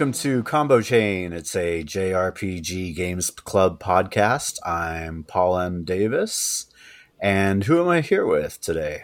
Welcome 0.00 0.12
to 0.20 0.42
Combo 0.44 0.80
Chain. 0.80 1.34
It's 1.34 1.54
a 1.54 1.84
JRPG 1.84 2.96
Games 2.96 3.28
Club 3.28 3.78
podcast. 3.78 4.58
I'm 4.64 5.24
Paul 5.24 5.58
M. 5.58 5.84
Davis. 5.84 6.72
And 7.20 7.64
who 7.64 7.82
am 7.82 7.88
I 7.90 8.00
here 8.00 8.24
with 8.24 8.62
today? 8.62 9.02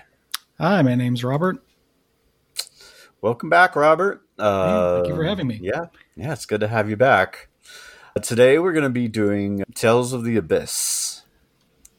Hi, 0.59 0.80
my 0.80 0.95
name's 0.95 1.22
Robert. 1.22 1.62
Welcome 3.20 3.50
back, 3.50 3.77
Robert. 3.77 4.22
Uh, 4.38 4.95
thank 4.95 5.09
you 5.09 5.16
for 5.16 5.24
having 5.24 5.48
me. 5.48 5.59
Yeah, 5.60 5.88
yeah, 6.16 6.32
it's 6.32 6.46
good 6.46 6.60
to 6.60 6.69
have 6.69 6.88
you 6.88 6.97
back. 6.97 7.48
Today 8.22 8.58
we're 8.58 8.72
going 8.72 8.83
to 8.83 8.88
be 8.88 9.06
doing 9.06 9.64
Tales 9.74 10.14
of 10.14 10.24
the 10.24 10.38
Abyss, 10.38 11.24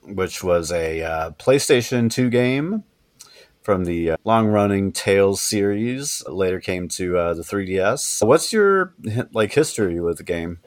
which 0.02 0.44
was 0.44 0.72
a 0.72 1.04
uh, 1.04 1.32
PlayStation 1.34 2.12
2 2.12 2.32
game 2.32 2.84
from 3.68 3.84
the 3.84 4.12
uh, 4.12 4.18
long-running 4.24 4.94
Tales 4.94 5.42
series. 5.42 6.24
Later 6.26 6.62
came 6.62 6.88
to 6.88 7.18
uh, 7.18 7.34
the 7.34 7.42
3DS. 7.42 8.26
What's 8.26 8.54
your 8.54 8.94
like 9.34 9.52
history 9.52 10.00
with 10.00 10.20
the 10.20 10.24
game? 10.24 10.60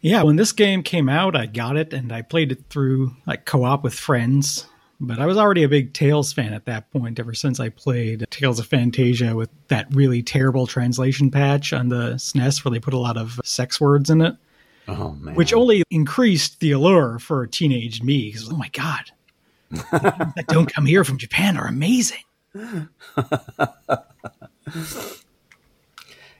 Yeah, 0.00 0.22
when 0.22 0.36
this 0.36 0.52
game 0.52 0.84
came 0.84 1.08
out, 1.08 1.34
I 1.34 1.46
got 1.46 1.76
it 1.76 1.92
and 1.92 2.12
I 2.12 2.22
played 2.22 2.52
it 2.52 2.62
through 2.70 3.16
like 3.26 3.46
co-op 3.46 3.82
with 3.82 3.94
friends. 3.94 4.64
But 5.00 5.18
I 5.18 5.26
was 5.26 5.36
already 5.36 5.64
a 5.64 5.68
big 5.68 5.92
Tales 5.92 6.32
fan 6.32 6.54
at 6.54 6.66
that 6.66 6.88
point, 6.92 7.18
ever 7.18 7.34
since 7.34 7.58
I 7.58 7.70
played 7.70 8.26
Tales 8.30 8.60
of 8.60 8.68
Phantasia 8.68 9.34
with 9.34 9.50
that 9.66 9.92
really 9.92 10.22
terrible 10.22 10.68
translation 10.68 11.32
patch 11.32 11.72
on 11.72 11.88
the 11.88 12.12
SNES 12.12 12.64
where 12.64 12.70
they 12.70 12.78
put 12.78 12.94
a 12.94 12.98
lot 12.98 13.16
of 13.16 13.40
sex 13.42 13.80
words 13.80 14.08
in 14.08 14.20
it. 14.20 14.36
Oh, 14.86 15.16
man. 15.20 15.34
Which 15.34 15.52
only 15.52 15.82
increased 15.90 16.60
the 16.60 16.70
allure 16.70 17.18
for 17.18 17.44
teenage 17.48 18.04
me. 18.04 18.30
Because, 18.30 18.52
oh 18.52 18.56
my 18.56 18.68
God, 18.68 19.10
that 19.92 20.44
don't 20.48 20.72
come 20.72 20.84
here 20.84 21.02
from 21.02 21.16
Japan 21.16 21.56
are 21.56 21.66
amazing. 21.66 22.22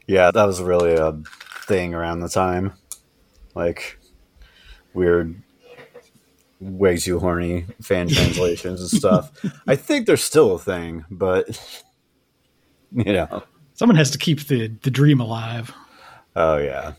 yeah, 0.06 0.30
that 0.30 0.44
was 0.44 0.60
really 0.60 0.92
a 0.94 1.18
thing 1.66 1.94
around 1.94 2.20
the 2.20 2.28
time. 2.28 2.74
Like 3.54 3.98
weird, 4.92 5.42
way 6.60 6.98
too 6.98 7.18
horny 7.18 7.64
fan 7.80 8.08
translations 8.10 8.80
and 8.82 8.90
stuff. 8.90 9.32
I 9.66 9.76
think 9.76 10.06
they're 10.06 10.18
still 10.18 10.56
a 10.56 10.58
thing, 10.58 11.06
but 11.10 11.58
you 12.92 13.14
know, 13.14 13.44
someone 13.72 13.96
has 13.96 14.10
to 14.10 14.18
keep 14.18 14.46
the 14.46 14.68
the 14.82 14.90
dream 14.90 15.20
alive. 15.20 15.72
Oh 16.36 16.58
yeah. 16.58 16.92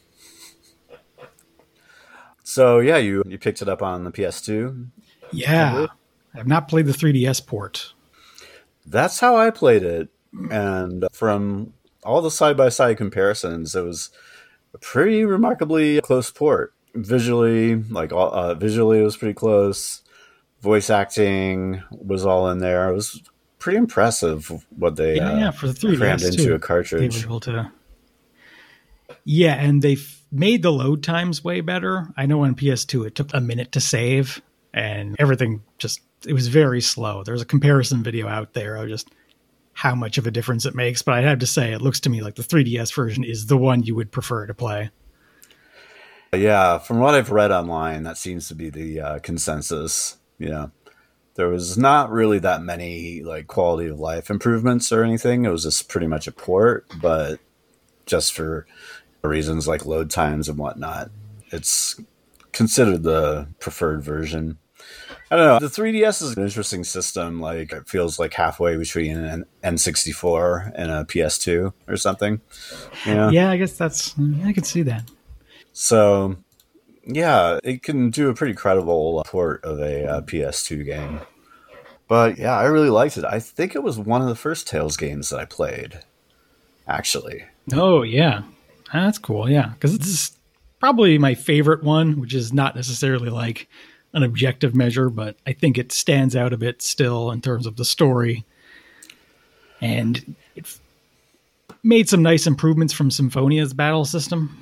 So 2.43 2.79
yeah, 2.79 2.97
you 2.97 3.21
you 3.27 3.37
picked 3.37 3.61
it 3.61 3.69
up 3.69 3.83
on 3.83 4.03
the 4.03 4.11
PS2. 4.11 4.87
Yeah. 5.31 5.87
I've 6.33 6.47
not 6.47 6.67
played 6.67 6.85
the 6.85 6.93
3DS 6.93 7.45
port. 7.45 7.93
That's 8.85 9.19
how 9.19 9.35
I 9.35 9.49
played 9.49 9.83
it. 9.83 10.09
And 10.49 11.05
from 11.11 11.73
all 12.03 12.21
the 12.21 12.31
side 12.31 12.57
by 12.57 12.69
side 12.69 12.97
comparisons, 12.97 13.75
it 13.75 13.83
was 13.83 14.09
a 14.73 14.77
pretty 14.77 15.25
remarkably 15.25 16.01
close 16.01 16.31
port. 16.31 16.73
Visually, 16.95 17.75
like 17.75 18.11
uh, 18.11 18.53
visually, 18.55 18.99
it 18.99 19.03
was 19.03 19.17
pretty 19.17 19.33
close. 19.33 20.01
Voice 20.61 20.89
acting 20.89 21.81
was 21.91 22.25
all 22.25 22.49
in 22.49 22.59
there. 22.59 22.89
It 22.89 22.93
was 22.93 23.21
pretty 23.57 23.77
impressive 23.77 24.65
what 24.75 24.95
they 24.97 25.15
yeah, 25.15 25.31
uh, 25.31 25.37
yeah 25.37 25.51
for 25.51 25.67
the 25.67 25.73
3DS 25.73 25.97
crammed 25.97 26.21
too, 26.21 26.27
into 26.27 26.53
a 26.53 26.59
cartridge. 26.59 27.15
They 27.15 27.21
were 27.21 27.25
able 27.25 27.39
to, 27.41 27.71
yeah, 29.23 29.53
and 29.53 29.81
they 29.81 29.97
made 30.31 30.61
the 30.61 30.71
load 30.71 31.01
times 31.03 31.43
way 31.43 31.61
better. 31.61 32.09
I 32.17 32.25
know 32.25 32.43
on 32.43 32.55
PS2 32.55 33.07
it 33.07 33.15
took 33.15 33.33
a 33.33 33.41
minute 33.41 33.71
to 33.71 33.79
save, 33.79 34.41
and 34.73 35.15
everything 35.17 35.63
just 35.77 36.01
it 36.25 36.33
was 36.33 36.47
very 36.47 36.81
slow. 36.81 37.23
There's 37.23 37.41
a 37.41 37.45
comparison 37.45 38.03
video 38.03 38.27
out 38.27 38.53
there 38.53 38.75
of 38.75 38.87
just 38.87 39.09
how 39.73 39.95
much 39.95 40.17
of 40.17 40.27
a 40.27 40.31
difference 40.31 40.65
it 40.65 40.75
makes, 40.75 41.01
but 41.01 41.15
I 41.15 41.21
have 41.21 41.39
to 41.39 41.47
say 41.47 41.71
it 41.71 41.81
looks 41.81 41.99
to 42.01 42.09
me 42.09 42.21
like 42.21 42.35
the 42.35 42.43
3DS 42.43 42.93
version 42.93 43.23
is 43.23 43.47
the 43.47 43.57
one 43.57 43.83
you 43.83 43.95
would 43.95 44.11
prefer 44.11 44.45
to 44.45 44.53
play. 44.53 44.91
Yeah, 46.33 46.79
from 46.79 46.99
what 46.99 47.13
I've 47.13 47.31
read 47.31 47.51
online, 47.51 48.03
that 48.03 48.17
seems 48.17 48.47
to 48.47 48.55
be 48.55 48.69
the 48.69 48.99
uh, 48.99 49.19
consensus. 49.19 50.17
Yeah, 50.39 50.67
there 51.35 51.47
was 51.47 51.77
not 51.77 52.11
really 52.11 52.39
that 52.39 52.61
many 52.61 53.21
like 53.21 53.47
quality 53.47 53.89
of 53.89 53.99
life 53.99 54.29
improvements 54.29 54.91
or 54.91 55.03
anything. 55.03 55.45
It 55.45 55.49
was 55.49 55.63
just 55.63 55.89
pretty 55.89 56.07
much 56.07 56.27
a 56.27 56.31
port, 56.31 56.87
but 57.01 57.39
just 58.05 58.33
for 58.33 58.65
reasons 59.23 59.67
like 59.67 59.85
load 59.85 60.09
times 60.09 60.49
and 60.49 60.57
whatnot, 60.57 61.11
it's 61.51 61.99
considered 62.51 63.03
the 63.03 63.47
preferred 63.59 64.03
version. 64.03 64.57
I 65.33 65.35
don't 65.35 65.47
know. 65.47 65.67
The 65.67 65.81
3DS 65.81 66.21
is 66.21 66.37
an 66.37 66.43
interesting 66.43 66.83
system. 66.83 67.41
Like 67.41 67.73
it 67.73 67.89
feels 67.89 68.19
like 68.19 68.35
halfway 68.35 68.77
between 68.77 69.17
an 69.17 69.45
N64 69.63 70.73
and 70.75 70.91
a 70.91 71.05
PS2 71.05 71.73
or 71.87 71.97
something. 71.97 72.39
Yeah. 73.03 73.31
Yeah, 73.31 73.49
I 73.49 73.57
guess 73.57 73.75
that's. 73.75 74.13
I 74.43 74.53
can 74.53 74.63
see 74.63 74.83
that. 74.83 75.09
So, 75.71 76.35
yeah, 77.03 77.57
it 77.63 77.81
can 77.81 78.11
do 78.11 78.29
a 78.29 78.35
pretty 78.35 78.53
credible 78.53 79.23
port 79.25 79.65
of 79.65 79.79
a 79.79 80.05
uh, 80.05 80.21
PS2 80.21 80.85
game. 80.85 81.21
But 82.07 82.37
yeah, 82.37 82.55
I 82.55 82.65
really 82.65 82.91
liked 82.91 83.17
it. 83.17 83.25
I 83.25 83.39
think 83.39 83.73
it 83.73 83.81
was 83.81 83.97
one 83.97 84.21
of 84.21 84.27
the 84.27 84.35
first 84.35 84.67
Tales 84.67 84.97
games 84.97 85.31
that 85.31 85.39
I 85.39 85.45
played. 85.45 86.01
Actually. 86.87 87.43
Oh 87.73 88.03
yeah, 88.03 88.43
that's 88.93 89.17
cool. 89.17 89.49
Yeah, 89.49 89.69
because 89.69 89.95
it's 89.95 90.37
probably 90.79 91.17
my 91.17 91.33
favorite 91.33 91.81
one, 91.81 92.19
which 92.19 92.35
is 92.35 92.53
not 92.53 92.75
necessarily 92.75 93.31
like 93.31 93.67
an 94.13 94.23
objective 94.23 94.75
measure, 94.75 95.09
but 95.09 95.35
I 95.45 95.53
think 95.53 95.77
it 95.77 95.91
stands 95.91 96.35
out 96.35 96.53
a 96.53 96.57
bit 96.57 96.81
still 96.81 97.31
in 97.31 97.41
terms 97.41 97.65
of 97.65 97.75
the 97.75 97.85
story. 97.85 98.45
And 99.81 100.35
it 100.55 100.79
made 101.83 102.07
some 102.07 102.21
nice 102.21 102.47
improvements 102.47 102.93
from 102.93 103.11
Symphonia's 103.11 103.73
battle 103.73 104.05
system. 104.05 104.57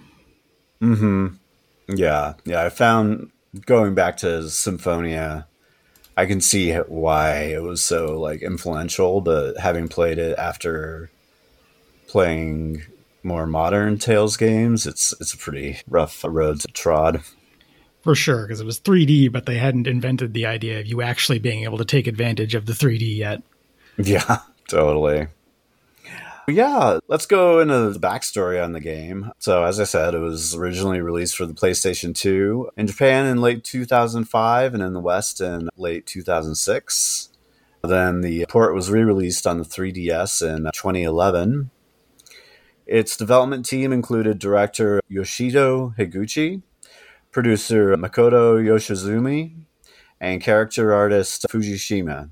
Hmm. 0.79 1.27
Yeah. 1.87 2.33
Yeah. 2.45 2.63
I 2.63 2.69
found 2.69 3.31
going 3.65 3.93
back 3.93 4.17
to 4.17 4.49
Symphonia, 4.49 5.47
I 6.15 6.25
can 6.25 6.41
see 6.41 6.73
why 6.73 7.43
it 7.43 7.61
was 7.61 7.83
so 7.83 8.19
like 8.19 8.41
influential. 8.41 9.21
But 9.21 9.57
having 9.57 9.87
played 9.89 10.17
it 10.17 10.37
after 10.37 11.11
playing 12.07 12.83
more 13.23 13.45
modern 13.45 13.97
Tales 13.97 14.37
games, 14.37 14.87
it's 14.87 15.13
it's 15.19 15.33
a 15.33 15.37
pretty 15.37 15.79
rough 15.87 16.23
road 16.23 16.61
to 16.61 16.67
trod 16.69 17.21
for 18.01 18.15
sure 18.15 18.43
because 18.43 18.59
it 18.59 18.65
was 18.65 18.79
3D, 18.79 19.31
but 19.31 19.45
they 19.45 19.57
hadn't 19.57 19.87
invented 19.87 20.33
the 20.33 20.45
idea 20.45 20.79
of 20.79 20.87
you 20.87 21.01
actually 21.01 21.39
being 21.39 21.63
able 21.63 21.77
to 21.77 21.85
take 21.85 22.07
advantage 22.07 22.55
of 22.55 22.65
the 22.65 22.73
3D 22.73 23.17
yet. 23.17 23.41
Yeah, 23.97 24.39
totally. 24.67 25.27
Yeah, 26.47 26.99
let's 27.07 27.25
go 27.25 27.59
into 27.59 27.91
the 27.91 27.99
backstory 27.99 28.61
on 28.63 28.73
the 28.73 28.79
game. 28.79 29.31
So, 29.39 29.63
as 29.63 29.79
I 29.79 29.83
said, 29.83 30.13
it 30.13 30.19
was 30.19 30.55
originally 30.55 30.99
released 30.99 31.37
for 31.37 31.45
the 31.45 31.53
PlayStation 31.53 32.15
2 32.15 32.71
in 32.75 32.87
Japan 32.87 33.25
in 33.27 33.41
late 33.41 33.63
2005 33.63 34.73
and 34.73 34.83
in 34.83 34.93
the 34.93 34.99
West 34.99 35.39
in 35.39 35.69
late 35.77 36.05
2006. 36.07 37.29
Then 37.83 38.21
the 38.21 38.45
port 38.49 38.75
was 38.75 38.89
re 38.89 39.03
released 39.03 39.47
on 39.47 39.59
the 39.59 39.65
3DS 39.65 40.41
in 40.41 40.63
2011. 40.65 41.69
Its 42.85 43.15
development 43.15 43.65
team 43.65 43.93
included 43.93 44.37
director 44.37 45.01
Yoshito 45.09 45.95
Higuchi, 45.95 46.61
producer 47.31 47.95
Makoto 47.97 48.61
Yoshizumi, 48.61 49.53
and 50.19 50.41
character 50.41 50.93
artist 50.93 51.45
Fujishima. 51.49 52.29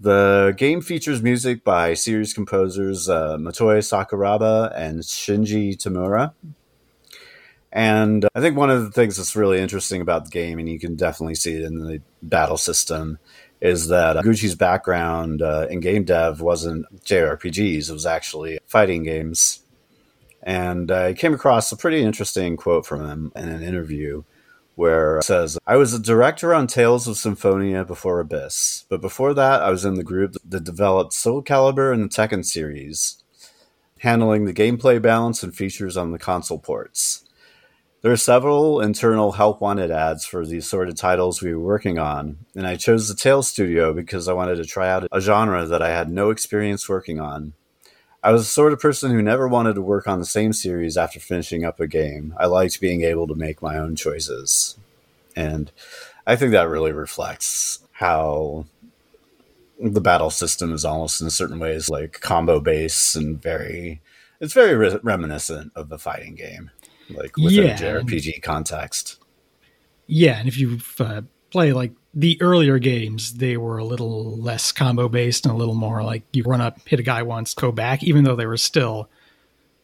The 0.00 0.54
game 0.56 0.80
features 0.80 1.22
music 1.22 1.64
by 1.64 1.94
series 1.94 2.32
composers 2.32 3.08
uh, 3.08 3.36
Sakuraba 3.38 4.72
and 4.76 5.00
Shinji 5.00 5.76
Tamura. 5.76 6.34
And 7.72 8.26
I 8.34 8.40
think 8.40 8.56
one 8.56 8.70
of 8.70 8.84
the 8.84 8.90
things 8.90 9.16
that's 9.16 9.34
really 9.34 9.58
interesting 9.58 10.00
about 10.00 10.24
the 10.24 10.30
game, 10.30 10.58
and 10.58 10.68
you 10.68 10.78
can 10.78 10.94
definitely 10.94 11.34
see 11.34 11.54
it 11.54 11.64
in 11.64 11.80
the 11.80 12.00
battle 12.22 12.56
system, 12.56 13.18
is 13.60 13.88
that 13.88 14.16
Gucci's 14.24 14.54
background 14.54 15.42
uh, 15.42 15.66
in 15.68 15.80
game 15.80 16.04
dev 16.04 16.40
wasn't 16.40 16.86
JRPGs, 17.04 17.90
it 17.90 17.92
was 17.92 18.06
actually 18.06 18.58
fighting 18.66 19.02
games. 19.02 19.60
And 20.42 20.90
I 20.90 21.14
came 21.14 21.34
across 21.34 21.72
a 21.72 21.76
pretty 21.76 22.02
interesting 22.02 22.56
quote 22.56 22.86
from 22.86 23.08
him 23.08 23.32
in 23.34 23.48
an 23.48 23.62
interview 23.62 24.22
where 24.76 25.18
it 25.18 25.24
says, 25.24 25.58
I 25.66 25.76
was 25.76 25.92
a 25.92 25.98
director 25.98 26.54
on 26.54 26.68
Tales 26.68 27.08
of 27.08 27.16
Symphonia 27.16 27.84
before 27.84 28.20
Abyss, 28.20 28.84
but 28.88 29.00
before 29.00 29.34
that, 29.34 29.60
I 29.60 29.70
was 29.70 29.84
in 29.84 29.94
the 29.94 30.04
group 30.04 30.36
that 30.48 30.62
developed 30.62 31.12
Soul 31.12 31.42
Calibur 31.42 31.92
and 31.92 32.04
the 32.04 32.08
Tekken 32.08 32.44
series, 32.44 33.20
handling 33.98 34.44
the 34.44 34.54
gameplay 34.54 35.02
balance 35.02 35.42
and 35.42 35.52
features 35.52 35.96
on 35.96 36.12
the 36.12 36.18
console 36.18 36.60
ports. 36.60 37.24
There 38.02 38.12
are 38.12 38.16
several 38.16 38.80
internal 38.80 39.32
help 39.32 39.60
wanted 39.60 39.90
ads 39.90 40.24
for 40.24 40.46
the 40.46 40.58
assorted 40.58 40.96
titles 40.96 41.42
we 41.42 41.52
were 41.52 41.64
working 41.64 41.98
on, 41.98 42.38
and 42.54 42.64
I 42.64 42.76
chose 42.76 43.08
the 43.08 43.16
Tales 43.16 43.48
studio 43.48 43.92
because 43.92 44.28
I 44.28 44.32
wanted 44.32 44.56
to 44.58 44.64
try 44.64 44.88
out 44.88 45.08
a 45.10 45.20
genre 45.20 45.66
that 45.66 45.82
I 45.82 45.88
had 45.88 46.08
no 46.08 46.30
experience 46.30 46.88
working 46.88 47.18
on. 47.18 47.54
I 48.28 48.32
was 48.32 48.42
the 48.42 48.52
sort 48.52 48.74
of 48.74 48.78
person 48.78 49.10
who 49.10 49.22
never 49.22 49.48
wanted 49.48 49.72
to 49.76 49.80
work 49.80 50.06
on 50.06 50.18
the 50.18 50.26
same 50.26 50.52
series 50.52 50.98
after 50.98 51.18
finishing 51.18 51.64
up 51.64 51.80
a 51.80 51.86
game. 51.86 52.34
I 52.36 52.44
liked 52.44 52.78
being 52.78 53.00
able 53.00 53.26
to 53.26 53.34
make 53.34 53.62
my 53.62 53.78
own 53.78 53.96
choices. 53.96 54.76
And 55.34 55.72
I 56.26 56.36
think 56.36 56.52
that 56.52 56.68
really 56.68 56.92
reflects 56.92 57.78
how 57.92 58.66
the 59.80 60.02
battle 60.02 60.28
system 60.28 60.74
is 60.74 60.84
almost 60.84 61.22
in 61.22 61.30
certain 61.30 61.58
ways 61.58 61.88
like 61.88 62.20
combo 62.20 62.60
based 62.60 63.16
and 63.16 63.40
very 63.40 64.02
it's 64.40 64.52
very 64.52 64.74
re- 64.74 65.00
reminiscent 65.02 65.72
of 65.74 65.88
the 65.88 65.98
fighting 65.98 66.34
game, 66.34 66.70
like 67.08 67.34
within 67.38 67.64
Yeah, 67.64 67.76
a 67.76 68.02
JRPG 68.02 68.42
context. 68.42 69.16
Yeah, 70.06 70.38
and 70.38 70.46
if 70.46 70.58
you 70.58 70.80
uh, 71.00 71.22
play 71.50 71.72
like 71.72 71.92
the 72.18 72.36
earlier 72.42 72.80
games, 72.80 73.34
they 73.34 73.56
were 73.56 73.78
a 73.78 73.84
little 73.84 74.36
less 74.36 74.72
combo 74.72 75.08
based 75.08 75.46
and 75.46 75.54
a 75.54 75.56
little 75.56 75.76
more 75.76 76.02
like 76.02 76.24
you 76.32 76.42
run 76.42 76.60
up, 76.60 76.80
hit 76.84 76.98
a 76.98 77.04
guy 77.04 77.22
once, 77.22 77.54
go 77.54 77.70
back, 77.70 78.02
even 78.02 78.24
though 78.24 78.34
they 78.34 78.44
were 78.44 78.56
still 78.56 79.08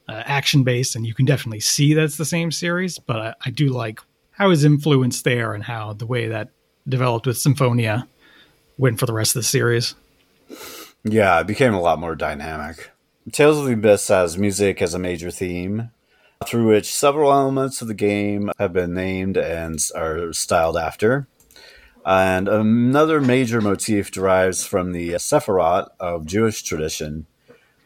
uh, 0.08 0.20
action 0.26 0.64
based, 0.64 0.96
and 0.96 1.06
you 1.06 1.14
can 1.14 1.26
definitely 1.26 1.60
see 1.60 1.94
that's 1.94 2.16
the 2.16 2.25
same 2.25 2.50
series. 2.50 2.98
But 2.98 3.16
I, 3.16 3.34
I 3.46 3.50
do 3.50 3.69
like 3.69 4.00
how 4.32 4.50
his 4.50 4.64
influence 4.64 5.22
there 5.22 5.54
and 5.54 5.62
how 5.62 5.92
the 5.92 6.06
way 6.06 6.26
that 6.26 6.48
developed 6.88 7.28
with 7.28 7.38
Symphonia 7.38 8.08
went 8.78 8.98
for 8.98 9.06
the 9.06 9.12
rest 9.12 9.36
of 9.36 9.40
the 9.40 9.48
series. 9.48 9.94
Yeah, 11.04 11.38
it 11.38 11.46
became 11.46 11.72
a 11.72 11.81
lot 11.81 12.00
more 12.00 12.16
dynamic. 12.16 12.90
Tales 13.31 13.58
of 13.58 13.66
the 13.66 13.75
Abyss 13.75 14.08
has 14.08 14.36
music 14.36 14.82
as 14.82 14.92
a 14.92 14.98
major 14.98 15.31
theme, 15.31 15.92
through 16.44 16.66
which 16.66 16.92
several 16.92 17.31
elements 17.31 17.81
of 17.81 17.86
the 17.86 17.94
game 17.94 18.50
have 18.58 18.72
been 18.72 18.92
named 18.92 19.36
and 19.36 19.78
are 19.94 20.32
styled 20.32 20.76
after. 20.76 21.28
And 22.06 22.49
another 22.49 23.21
major 23.21 23.61
motif 23.61 24.11
derives 24.11 24.67
from 24.67 24.93
the 24.93 25.11
Sephirot 25.12 25.89
of 25.99 26.27
Jewish 26.27 26.62
tradition, 26.62 27.27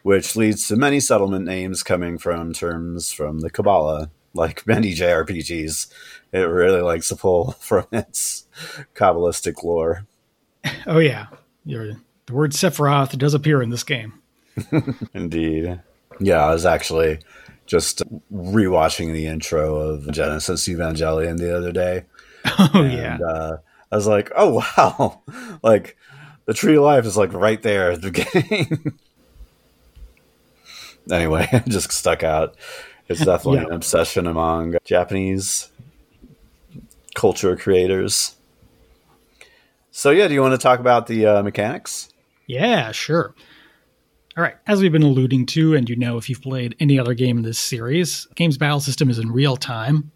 which 0.03 0.35
leads 0.35 0.67
to 0.67 0.75
many 0.75 0.99
settlement 0.99 1.45
names 1.45 1.83
coming 1.83 2.17
from 2.17 2.53
terms 2.53 3.11
from 3.11 3.39
the 3.39 3.49
Kabbalah. 3.49 4.11
Like 4.33 4.67
many 4.67 4.93
JRPGs, 4.95 5.87
it 6.33 6.39
really 6.39 6.81
likes 6.81 7.07
to 7.09 7.15
pull 7.15 7.51
from 7.59 7.85
its 7.91 8.45
Kabbalistic 8.95 9.63
lore. 9.63 10.05
Oh 10.85 10.99
yeah, 10.99 11.27
You're, 11.65 11.93
the 12.25 12.33
word 12.33 12.51
Sephiroth 12.51 13.17
does 13.17 13.33
appear 13.33 13.61
in 13.61 13.69
this 13.69 13.83
game. 13.83 14.13
Indeed. 15.13 15.79
Yeah, 16.19 16.43
I 16.43 16.51
was 16.51 16.65
actually 16.65 17.19
just 17.65 18.03
rewatching 18.29 19.13
the 19.13 19.25
intro 19.27 19.75
of 19.77 20.11
Genesis 20.11 20.67
Evangelion 20.67 21.37
the 21.37 21.55
other 21.55 21.71
day. 21.71 22.05
Oh 22.45 22.69
and, 22.73 22.91
yeah, 22.91 23.17
Uh, 23.25 23.57
I 23.91 23.95
was 23.95 24.07
like, 24.07 24.31
oh, 24.35 24.63
wow. 24.77 25.21
like, 25.63 25.97
the 26.45 26.53
tree 26.53 26.75
of 26.77 26.83
life 26.83 27.05
is 27.05 27.17
like 27.17 27.33
right 27.33 27.61
there 27.61 27.91
at 27.91 28.01
the 28.01 28.11
beginning. 28.11 28.99
anyway, 31.11 31.47
it 31.53 31.65
just 31.67 31.91
stuck 31.91 32.23
out. 32.23 32.55
It's 33.07 33.23
definitely 33.25 33.61
Yeah. 33.61 33.67
an 33.67 33.73
obsession 33.73 34.27
among 34.27 34.75
Japanese 34.85 35.71
culture 37.15 37.55
creators. 37.55 38.35
So, 39.91 40.11
yeah, 40.11 40.27
do 40.27 40.33
you 40.33 40.41
want 40.41 40.53
to 40.53 40.57
talk 40.59 40.79
about 40.79 41.07
the 41.07 41.25
uh, 41.25 41.43
mechanics? 41.43 42.09
Yeah, 42.47 42.91
sure. 42.91 43.33
All 44.37 44.43
right, 44.43 44.55
as 44.67 44.79
we've 44.81 44.91
been 44.91 45.03
alluding 45.03 45.47
to, 45.47 45.75
and 45.75 45.89
you 45.89 45.95
know 45.95 46.17
if 46.17 46.29
you've 46.29 46.41
played 46.41 46.75
any 46.79 46.97
other 46.99 47.13
game 47.13 47.37
in 47.37 47.43
this 47.43 47.59
series, 47.59 48.27
game's 48.35 48.57
battle 48.57 48.79
system 48.79 49.09
is 49.09 49.19
in 49.19 49.31
real 49.31 49.57
time. 49.57 50.11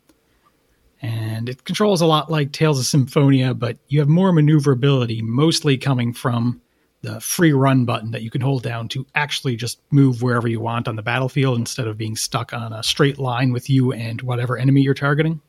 And 1.04 1.50
it 1.50 1.66
controls 1.66 2.00
a 2.00 2.06
lot 2.06 2.32
like 2.32 2.54
Tales 2.54 2.80
of 2.80 2.86
Symphonia, 2.86 3.54
but 3.54 3.78
you 3.90 4.00
have 4.00 4.08
more 4.08 4.32
maneuverability, 4.32 5.22
mostly 5.22 5.78
coming 5.78 6.14
from 6.14 6.62
the 7.02 7.20
free 7.20 7.52
run 7.52 7.84
button 7.84 8.12
that 8.12 8.22
you 8.24 8.32
can 8.32 8.40
hold 8.40 8.64
down 8.64 8.88
to 8.88 9.06
actually 9.14 9.58
just 9.58 9.82
move 9.92 10.22
wherever 10.22 10.48
you 10.48 10.62
want 10.62 10.88
on 10.88 10.96
the 10.96 11.02
battlefield 11.02 11.60
instead 11.60 11.86
of 11.86 11.98
being 11.98 12.16
stuck 12.16 12.54
on 12.54 12.72
a 12.72 12.82
straight 12.82 13.20
line 13.20 13.52
with 13.52 13.70
you 13.70 13.92
and 13.92 14.22
whatever 14.22 14.58
enemy 14.58 14.82
you're 14.82 14.94
targeting. 14.94 15.42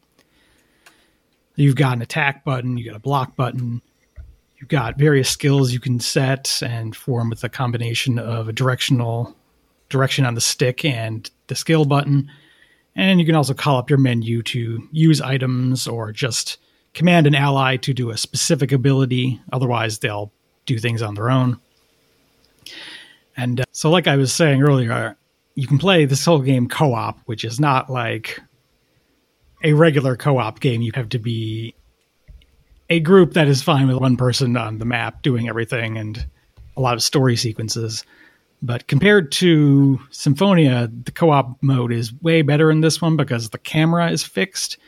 You've 1.54 1.76
got 1.76 1.96
an 1.96 2.02
attack 2.02 2.44
button, 2.44 2.76
you 2.76 2.84
got 2.84 2.96
a 2.96 3.00
block 3.00 3.36
button, 3.36 3.80
you've 4.58 4.68
got 4.68 4.98
various 4.98 5.30
skills 5.30 5.72
you 5.72 5.78
can 5.78 6.00
set 6.00 6.60
and 6.66 6.96
form 6.96 7.30
with 7.30 7.44
a 7.44 7.48
combination 7.48 8.18
of 8.18 8.48
a 8.48 8.52
directional 8.52 9.36
direction 9.88 10.26
on 10.26 10.34
the 10.34 10.40
stick 10.40 10.84
and 10.84 11.30
the 11.46 11.54
skill 11.54 11.84
button. 11.84 12.28
And 12.96 13.18
you 13.18 13.26
can 13.26 13.34
also 13.34 13.54
call 13.54 13.76
up 13.76 13.90
your 13.90 13.98
menu 13.98 14.42
to 14.44 14.88
use 14.92 15.20
items 15.20 15.86
or 15.86 16.12
just 16.12 16.58
command 16.92 17.26
an 17.26 17.34
ally 17.34 17.76
to 17.78 17.92
do 17.92 18.10
a 18.10 18.16
specific 18.16 18.72
ability. 18.72 19.40
Otherwise, 19.52 19.98
they'll 19.98 20.32
do 20.66 20.78
things 20.78 21.02
on 21.02 21.14
their 21.14 21.30
own. 21.30 21.60
And 23.36 23.60
uh, 23.60 23.64
so, 23.72 23.90
like 23.90 24.06
I 24.06 24.16
was 24.16 24.32
saying 24.32 24.62
earlier, 24.62 25.16
you 25.54 25.66
can 25.66 25.78
play 25.78 26.04
this 26.04 26.24
whole 26.24 26.40
game 26.40 26.68
co 26.68 26.94
op, 26.94 27.18
which 27.26 27.44
is 27.44 27.58
not 27.58 27.90
like 27.90 28.40
a 29.62 29.72
regular 29.72 30.16
co 30.16 30.38
op 30.38 30.60
game. 30.60 30.82
You 30.82 30.92
have 30.94 31.08
to 31.10 31.18
be 31.18 31.74
a 32.90 33.00
group 33.00 33.32
that 33.32 33.48
is 33.48 33.62
fine 33.62 33.88
with 33.88 33.96
one 33.96 34.16
person 34.16 34.56
on 34.56 34.78
the 34.78 34.84
map 34.84 35.22
doing 35.22 35.48
everything 35.48 35.96
and 35.96 36.24
a 36.76 36.80
lot 36.80 36.94
of 36.94 37.02
story 37.02 37.36
sequences. 37.36 38.04
But 38.64 38.88
compared 38.88 39.30
to 39.32 40.00
Symphonia, 40.10 40.90
the 41.04 41.12
co 41.12 41.28
op 41.28 41.62
mode 41.62 41.92
is 41.92 42.14
way 42.22 42.40
better 42.40 42.70
in 42.70 42.80
this 42.80 42.98
one 42.98 43.14
because 43.14 43.50
the 43.50 43.58
camera 43.58 44.10
is 44.10 44.22
fixed. 44.22 44.78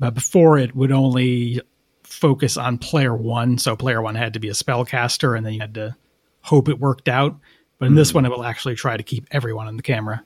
But 0.00 0.14
before 0.14 0.58
it 0.58 0.74
would 0.74 0.90
only 0.90 1.60
focus 2.02 2.56
on 2.56 2.78
player 2.78 3.14
one. 3.14 3.58
So 3.58 3.76
player 3.76 4.02
one 4.02 4.16
had 4.16 4.34
to 4.34 4.40
be 4.40 4.48
a 4.48 4.54
spellcaster 4.54 5.36
and 5.36 5.46
then 5.46 5.54
you 5.54 5.60
had 5.60 5.74
to 5.74 5.94
hope 6.40 6.68
it 6.68 6.80
worked 6.80 7.08
out. 7.08 7.38
But 7.78 7.86
in 7.86 7.94
this 7.94 8.12
one, 8.12 8.24
it 8.24 8.28
will 8.30 8.44
actually 8.44 8.74
try 8.74 8.96
to 8.96 9.02
keep 9.04 9.28
everyone 9.30 9.68
in 9.68 9.76
the 9.76 9.82
camera. 9.82 10.24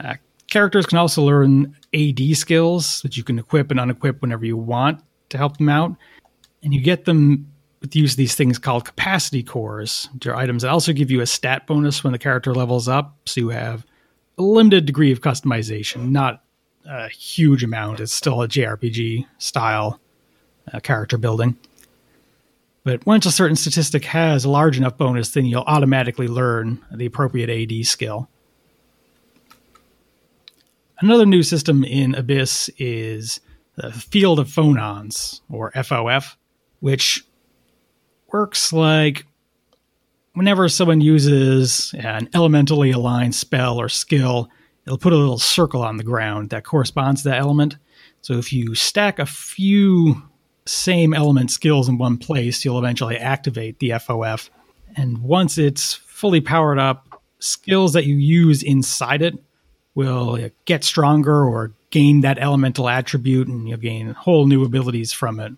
Uh, 0.00 0.14
characters 0.48 0.84
can 0.84 0.98
also 0.98 1.22
learn 1.22 1.76
AD 1.94 2.36
skills 2.36 3.02
that 3.02 3.16
you 3.16 3.22
can 3.22 3.38
equip 3.38 3.70
and 3.70 3.78
unequip 3.78 4.20
whenever 4.20 4.44
you 4.44 4.56
want 4.56 5.00
to 5.28 5.38
help 5.38 5.58
them 5.58 5.68
out. 5.68 5.94
And 6.64 6.74
you 6.74 6.80
get 6.80 7.04
them 7.04 7.52
use 7.92 8.16
these 8.16 8.34
things 8.34 8.58
called 8.58 8.84
capacity 8.84 9.42
cores, 9.42 10.08
which 10.14 10.26
are 10.26 10.36
items 10.36 10.62
that 10.62 10.70
also 10.70 10.92
give 10.92 11.10
you 11.10 11.20
a 11.20 11.26
stat 11.26 11.66
bonus 11.66 12.02
when 12.02 12.12
the 12.12 12.18
character 12.18 12.54
levels 12.54 12.88
up. 12.88 13.16
So 13.26 13.40
you 13.40 13.48
have 13.50 13.86
a 14.36 14.42
limited 14.42 14.86
degree 14.86 15.12
of 15.12 15.20
customization, 15.20 16.10
not 16.10 16.42
a 16.86 17.08
huge 17.08 17.62
amount. 17.62 18.00
It's 18.00 18.12
still 18.12 18.42
a 18.42 18.48
JRPG 18.48 19.26
style 19.38 20.00
uh, 20.72 20.80
character 20.80 21.18
building. 21.18 21.56
But 22.84 23.04
once 23.04 23.26
a 23.26 23.32
certain 23.32 23.56
statistic 23.56 24.04
has 24.06 24.44
a 24.44 24.50
large 24.50 24.78
enough 24.78 24.96
bonus, 24.96 25.30
then 25.30 25.44
you'll 25.44 25.62
automatically 25.62 26.28
learn 26.28 26.82
the 26.90 27.06
appropriate 27.06 27.50
AD 27.50 27.84
skill. 27.86 28.28
Another 31.00 31.26
new 31.26 31.42
system 31.42 31.84
in 31.84 32.14
Abyss 32.14 32.70
is 32.78 33.40
the 33.76 33.92
Field 33.92 34.40
of 34.40 34.48
Phonons, 34.48 35.40
or 35.48 35.70
FOF, 35.72 36.36
which 36.80 37.24
works 38.32 38.72
like 38.72 39.26
whenever 40.34 40.68
someone 40.68 41.00
uses 41.00 41.94
an 41.98 42.28
elementally 42.34 42.90
aligned 42.90 43.34
spell 43.34 43.78
or 43.78 43.88
skill, 43.88 44.48
it'll 44.86 44.98
put 44.98 45.12
a 45.12 45.16
little 45.16 45.38
circle 45.38 45.82
on 45.82 45.96
the 45.96 46.04
ground 46.04 46.50
that 46.50 46.64
corresponds 46.64 47.22
to 47.22 47.30
that 47.30 47.40
element. 47.40 47.76
So 48.20 48.34
if 48.34 48.52
you 48.52 48.74
stack 48.74 49.18
a 49.18 49.26
few 49.26 50.22
same 50.66 51.14
element 51.14 51.50
skills 51.50 51.88
in 51.88 51.98
one 51.98 52.18
place, 52.18 52.64
you'll 52.64 52.78
eventually 52.78 53.16
activate 53.16 53.78
the 53.78 53.90
FOF. 53.90 54.50
And 54.96 55.22
once 55.22 55.58
it's 55.58 55.94
fully 55.94 56.40
powered 56.40 56.78
up, 56.78 57.22
skills 57.38 57.92
that 57.94 58.06
you 58.06 58.16
use 58.16 58.62
inside 58.62 59.22
it 59.22 59.34
will 59.94 60.34
uh, 60.34 60.48
get 60.64 60.84
stronger 60.84 61.44
or 61.44 61.72
gain 61.90 62.20
that 62.20 62.38
elemental 62.38 62.88
attribute, 62.88 63.48
and 63.48 63.68
you'll 63.68 63.78
gain 63.78 64.10
whole 64.10 64.46
new 64.46 64.64
abilities 64.64 65.12
from 65.12 65.40
it. 65.40 65.52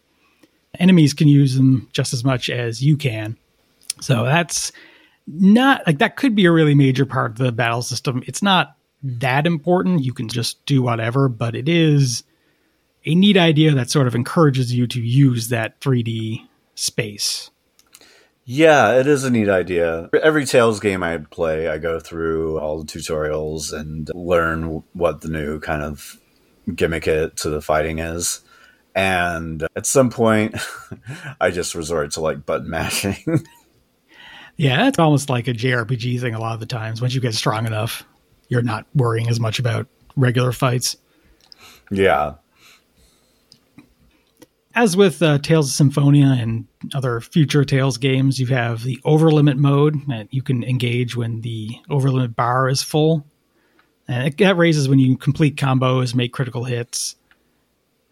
Enemies 0.79 1.15
can 1.15 1.29
use 1.29 1.57
them 1.57 1.89
just 1.93 2.12
as 2.12 2.25
much 2.25 2.49
as 2.49 2.83
you 2.83 2.97
can. 2.97 3.37
So 4.00 4.25
that's 4.25 4.73
not 5.27 5.87
like 5.87 5.99
that 5.99 6.17
could 6.17 6.35
be 6.35 6.47
a 6.47 6.53
really 6.53 6.75
major 6.75 7.05
part 7.05 7.33
of 7.33 7.39
the 7.39 7.53
battle 7.53 7.83
system. 7.83 8.23
It's 8.27 8.43
not 8.43 8.77
that 9.03 9.47
important. 9.47 10.05
You 10.05 10.12
can 10.12 10.29
just 10.29 10.65
do 10.67 10.83
whatever, 10.83 11.29
but 11.29 11.55
it 11.55 11.69
is 11.69 12.25
a 13.05 13.15
neat 13.15 13.37
idea 13.37 13.75
that 13.75 13.91
sort 13.91 14.07
of 14.07 14.15
encourages 14.15 14.75
you 14.75 14.87
to 14.89 15.00
use 15.00 15.49
that 15.49 15.81
3D 15.81 16.47
space. 16.75 17.50
Yeah, 18.45 18.99
it 18.99 19.07
is 19.07 19.25
a 19.25 19.31
neat 19.31 19.49
idea. 19.49 20.11
Every 20.23 20.45
Tales 20.45 20.81
game 20.81 21.03
I 21.03 21.19
play, 21.19 21.69
I 21.69 21.79
go 21.79 22.00
through 22.00 22.59
all 22.59 22.83
the 22.83 22.85
tutorials 22.85 23.73
and 23.73 24.11
learn 24.15 24.83
what 24.93 25.21
the 25.21 25.29
new 25.29 25.61
kind 25.61 25.83
of 25.83 26.19
gimmick 26.75 27.07
it 27.07 27.37
to 27.39 27.50
the 27.50 27.62
fighting 27.62 28.00
is. 28.00 28.41
And 28.95 29.67
at 29.77 29.87
some 29.87 30.11
point, 30.11 30.57
I 31.41 31.51
just 31.51 31.75
resort 31.75 32.13
to 32.13 32.21
like 32.21 32.45
button 32.45 32.71
mashing. 32.71 33.17
Yeah, 34.61 34.89
it's 34.89 34.99
almost 34.99 35.31
like 35.31 35.49
a 35.49 35.55
JRPG 35.55 36.21
thing 36.21 36.35
a 36.35 36.39
lot 36.39 36.53
of 36.53 36.61
the 36.61 36.67
times. 36.67 37.01
Once 37.01 37.15
you 37.15 37.21
get 37.23 37.33
strong 37.33 37.67
enough, 37.67 38.05
you're 38.51 38.61
not 38.61 38.85
worrying 38.95 39.27
as 39.31 39.41
much 39.41 39.59
about 39.59 39.87
regular 40.17 40.53
fights. 40.53 40.99
yeah. 41.91 42.35
As 44.75 44.99
with 44.99 45.23
uh, 45.23 45.39
Tales 45.39 45.69
of 45.69 45.73
Symphonia 45.73 46.37
and 46.39 46.67
other 46.93 47.23
future 47.23 47.65
Tales 47.65 47.97
games, 47.97 48.39
you 48.39 48.49
have 48.49 48.83
the 48.83 48.99
overlimit 48.99 49.57
mode 49.57 50.07
that 50.09 50.29
you 50.31 50.43
can 50.43 50.63
engage 50.63 51.17
when 51.17 51.41
the 51.41 51.71
overlimit 51.89 52.37
bar 52.37 52.69
is 52.69 52.83
full. 52.83 53.25
And 54.09 54.29
it, 54.29 54.37
that 54.37 54.59
raises 54.59 54.91
when 54.91 54.99
you 54.99 55.17
complete 55.17 55.57
combos, 55.57 56.15
make 56.15 56.35
critical 56.35 56.65
hits. 56.65 57.17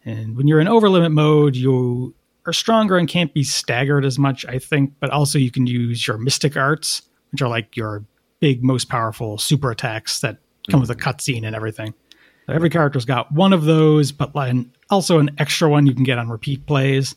And 0.09 0.35
when 0.35 0.47
you're 0.47 0.59
in 0.59 0.67
overlimit 0.67 1.11
mode, 1.11 1.55
you 1.55 2.15
are 2.47 2.53
stronger 2.53 2.97
and 2.97 3.07
can't 3.07 3.33
be 3.33 3.43
staggered 3.43 4.05
as 4.05 4.17
much, 4.17 4.43
I 4.45 4.57
think. 4.57 4.93
But 4.99 5.11
also, 5.11 5.37
you 5.37 5.51
can 5.51 5.67
use 5.67 6.07
your 6.07 6.17
mystic 6.17 6.57
arts, 6.57 7.03
which 7.31 7.41
are 7.41 7.49
like 7.49 7.77
your 7.77 8.03
big, 8.39 8.63
most 8.63 8.89
powerful 8.89 9.37
super 9.37 9.69
attacks 9.69 10.21
that 10.21 10.37
come 10.69 10.81
with 10.81 10.89
a 10.89 10.95
cutscene 10.95 11.45
and 11.45 11.55
everything. 11.55 11.93
So 12.47 12.53
every 12.53 12.69
character's 12.69 13.05
got 13.05 13.31
one 13.31 13.53
of 13.53 13.65
those, 13.65 14.11
but 14.11 14.31
also 14.89 15.19
an 15.19 15.31
extra 15.37 15.69
one 15.69 15.85
you 15.85 15.93
can 15.93 16.03
get 16.03 16.17
on 16.17 16.29
repeat 16.29 16.65
plays. 16.65 17.15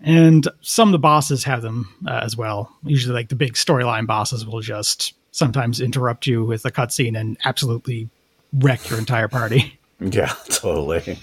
And 0.00 0.46
some 0.60 0.88
of 0.88 0.92
the 0.92 0.98
bosses 0.98 1.44
have 1.44 1.62
them 1.62 1.88
uh, 2.06 2.20
as 2.24 2.36
well. 2.36 2.70
Usually, 2.82 3.14
like 3.14 3.28
the 3.28 3.36
big 3.36 3.54
storyline 3.54 4.06
bosses 4.06 4.44
will 4.44 4.60
just 4.60 5.14
sometimes 5.30 5.80
interrupt 5.80 6.26
you 6.26 6.44
with 6.44 6.64
a 6.64 6.70
cutscene 6.70 7.18
and 7.18 7.36
absolutely 7.44 8.08
wreck 8.52 8.90
your 8.90 8.98
entire 8.98 9.28
party. 9.28 9.78
Yeah, 10.00 10.34
totally. 10.48 11.18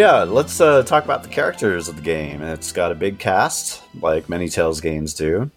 Yeah, 0.00 0.22
let's 0.22 0.62
uh, 0.62 0.82
talk 0.82 1.04
about 1.04 1.24
the 1.24 1.28
characters 1.28 1.86
of 1.86 1.96
the 1.96 2.00
game. 2.00 2.40
It's 2.40 2.72
got 2.72 2.90
a 2.90 2.94
big 2.94 3.18
cast, 3.18 3.82
like 4.00 4.30
many 4.30 4.48
Tales 4.48 4.80
games 4.80 5.12
do. 5.12 5.50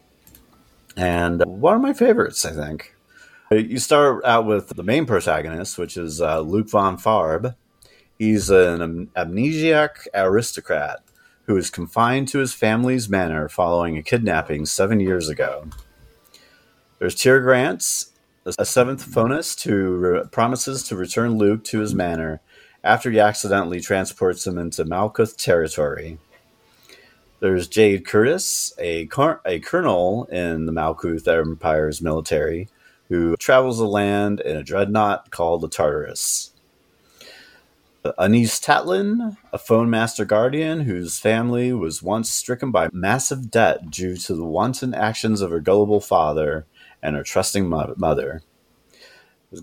And 0.98 1.42
one 1.46 1.78
of 1.78 1.82
my 1.82 1.94
favorites, 1.94 2.44
I 2.44 2.52
think. 2.52 2.94
You 3.52 3.80
start 3.80 4.22
out 4.26 4.46
with 4.46 4.68
the 4.68 4.84
main 4.84 5.06
protagonist, 5.06 5.78
which 5.78 5.96
is 5.96 6.20
uh, 6.20 6.42
Luke 6.42 6.68
fon 6.68 6.98
Fabre. 6.98 7.56
He's 8.20 8.50
an 8.50 8.82
am- 8.82 9.12
amnesiac 9.16 10.08
aristocrat 10.14 11.00
who 11.46 11.56
is 11.56 11.70
confined 11.70 12.28
to 12.28 12.40
his 12.40 12.54
family's 12.54 13.08
manor 13.08 13.48
following 13.48 13.98
a 13.98 14.04
kidnapping 14.04 14.66
seven 14.66 15.00
years 15.00 15.30
ago. 15.30 15.70
There's 17.00 17.16
Tear 17.16 17.40
Grants, 17.40 18.12
a 18.58 18.66
seventh 18.66 19.10
fonist 19.10 19.64
who 19.64 19.96
re- 19.96 20.24
promises 20.30 20.84
to 20.90 20.98
return 20.98 21.38
Luke 21.38 21.64
to 21.64 21.80
his 21.80 21.96
manor 21.96 22.42
after 22.84 23.10
he 23.10 23.20
accidentally 23.20 23.80
transports 23.80 24.46
him 24.46 24.58
into 24.58 24.84
Malkuth 24.86 25.38
territory. 25.38 26.18
There's 27.40 27.68
Jade 27.68 28.06
Curtiss, 28.06 28.74
a, 28.78 29.06
car- 29.08 29.42
a 29.46 29.60
colonel 29.60 30.26
in 30.26 30.66
the 30.66 30.72
Malkuth 30.72 31.28
Empire's 31.28 32.02
military, 32.02 32.70
who 33.10 33.36
travels 33.38 33.78
the 33.78 33.88
land 33.88 34.40
in 34.40 34.58
a 34.58 34.64
dreadnought 34.64 35.30
called 35.30 35.62
the 35.62 35.70
Tartarus. 35.70 36.52
Anise 38.18 38.60
Tatlin, 38.60 39.38
a 39.54 39.58
Fon 39.58 39.90
Master 39.90 40.26
guardian 40.26 40.82
whose 40.82 41.20
family 41.20 41.72
was 41.72 42.04
once 42.04 42.30
stricken 42.30 42.70
by 42.70 42.90
massive 42.92 43.50
debt 43.50 43.90
due 43.90 44.18
to 44.18 44.36
the 44.36 44.44
wanton 44.44 44.94
actions 44.94 45.40
of 45.40 45.52
her 45.52 45.62
gullible 45.62 46.02
father 46.02 46.66
and 47.02 47.16
her 47.16 47.24
trusting 47.24 47.70
mo- 47.70 47.94
mother. 47.96 48.42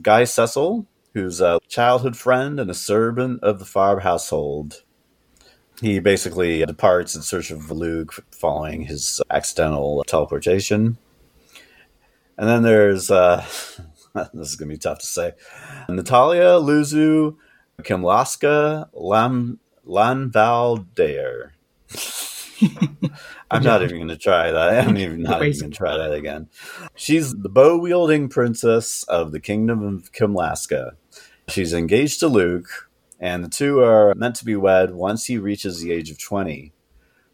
Guy 0.01 0.25
Cecil, 0.25 0.87
who's 1.15 1.41
a 1.41 1.61
childhood 1.69 2.17
friend 2.17 2.61
and 2.61 2.71
a 2.71 2.75
servant 2.75 3.43
of 3.43 3.59
the 3.59 3.65
Fabre 3.65 4.01
household. 4.01 4.83
He 5.81 5.99
basically 5.99 6.65
departs 6.65 7.15
in 7.15 7.23
search 7.23 7.51
of 7.51 7.71
Luke 7.71 8.25
following 8.31 8.83
his 8.83 9.21
accidental 9.31 10.05
teleportation. 10.07 10.99
And 12.37 12.49
then 12.49 12.63
there's, 12.63 13.11
uh, 13.11 13.45
this 14.35 14.51
is 14.51 14.57
going 14.57 14.69
to 14.69 14.75
be 14.75 14.79
tough 14.79 14.99
to 15.01 15.07
say, 15.07 15.33
Natalia 15.89 16.59
Luzu 16.61 17.37
Kimlasca 17.83 18.89
Lam, 18.93 19.59
Lanvaldear. 19.87 21.51
I'm 23.51 23.63
not 23.63 23.83
even 23.83 23.97
going 23.97 24.09
to 24.09 24.17
try 24.17 24.51
that. 24.51 24.85
I'm 24.89 24.97
even 24.97 25.23
not 25.23 25.43
even 25.43 25.61
going 25.61 25.71
to 25.73 25.77
try 25.77 25.97
that 25.97 26.13
again. 26.13 26.49
She's 26.95 27.35
the 27.35 27.49
bow 27.49 27.79
wielding 27.79 28.29
princess 28.29 29.03
of 29.05 29.33
the 29.33 29.41
kingdom 29.41 29.83
of 29.83 30.13
Kimlasca. 30.13 30.93
She's 31.51 31.73
engaged 31.73 32.21
to 32.21 32.29
Luke, 32.29 32.89
and 33.19 33.45
the 33.45 33.49
two 33.49 33.81
are 33.81 34.15
meant 34.15 34.37
to 34.37 34.45
be 34.45 34.55
wed 34.55 34.95
once 34.95 35.27
he 35.27 35.37
reaches 35.37 35.81
the 35.81 35.91
age 35.91 36.11
of 36.11 36.19
20. 36.19 36.73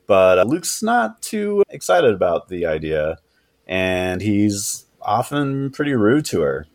But 0.06 0.38
uh, 0.38 0.44
Luke's 0.44 0.82
not 0.82 1.20
too 1.20 1.62
excited 1.68 2.14
about 2.14 2.48
the 2.48 2.64
idea, 2.64 3.18
and 3.66 4.22
he's 4.22 4.86
often 5.02 5.70
pretty 5.70 5.92
rude 5.92 6.24
to 6.26 6.40
her. 6.40 6.66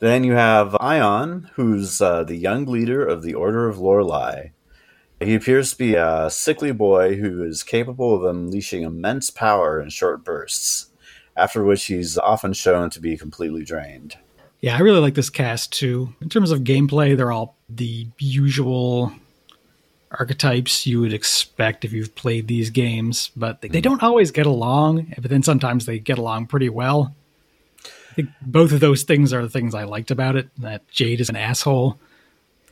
Then 0.00 0.24
you 0.24 0.32
have 0.32 0.76
Ion, 0.80 1.50
who's 1.54 2.02
uh, 2.02 2.24
the 2.24 2.36
young 2.36 2.64
leader 2.64 3.06
of 3.06 3.22
the 3.22 3.34
Order 3.34 3.68
of 3.68 3.78
Lorelei. 3.78 4.48
He 5.20 5.34
appears 5.34 5.70
to 5.70 5.78
be 5.78 5.94
a 5.94 6.28
sickly 6.28 6.72
boy 6.72 7.16
who 7.16 7.44
is 7.44 7.62
capable 7.62 8.14
of 8.16 8.24
unleashing 8.24 8.82
immense 8.82 9.30
power 9.30 9.80
in 9.80 9.90
short 9.90 10.24
bursts, 10.24 10.90
after 11.36 11.62
which 11.62 11.84
he's 11.84 12.18
often 12.18 12.52
shown 12.52 12.90
to 12.90 13.00
be 13.00 13.16
completely 13.16 13.64
drained. 13.64 14.16
Yeah, 14.64 14.76
I 14.76 14.80
really 14.80 15.00
like 15.00 15.12
this 15.14 15.28
cast 15.28 15.74
too. 15.74 16.14
In 16.22 16.30
terms 16.30 16.50
of 16.50 16.60
gameplay, 16.60 17.14
they're 17.14 17.30
all 17.30 17.58
the 17.68 18.08
usual 18.18 19.12
archetypes 20.10 20.86
you 20.86 21.02
would 21.02 21.12
expect 21.12 21.84
if 21.84 21.92
you've 21.92 22.14
played 22.14 22.48
these 22.48 22.70
games, 22.70 23.30
but 23.36 23.60
they, 23.60 23.68
they 23.68 23.82
don't 23.82 24.02
always 24.02 24.30
get 24.30 24.46
along, 24.46 25.12
but 25.18 25.28
then 25.30 25.42
sometimes 25.42 25.84
they 25.84 25.98
get 25.98 26.16
along 26.16 26.46
pretty 26.46 26.70
well. 26.70 27.14
I 27.84 28.14
think 28.14 28.30
both 28.40 28.72
of 28.72 28.80
those 28.80 29.02
things 29.02 29.34
are 29.34 29.42
the 29.42 29.50
things 29.50 29.74
I 29.74 29.84
liked 29.84 30.10
about 30.10 30.34
it. 30.34 30.48
That 30.56 30.88
Jade 30.88 31.20
is 31.20 31.28
an 31.28 31.36
asshole. 31.36 32.00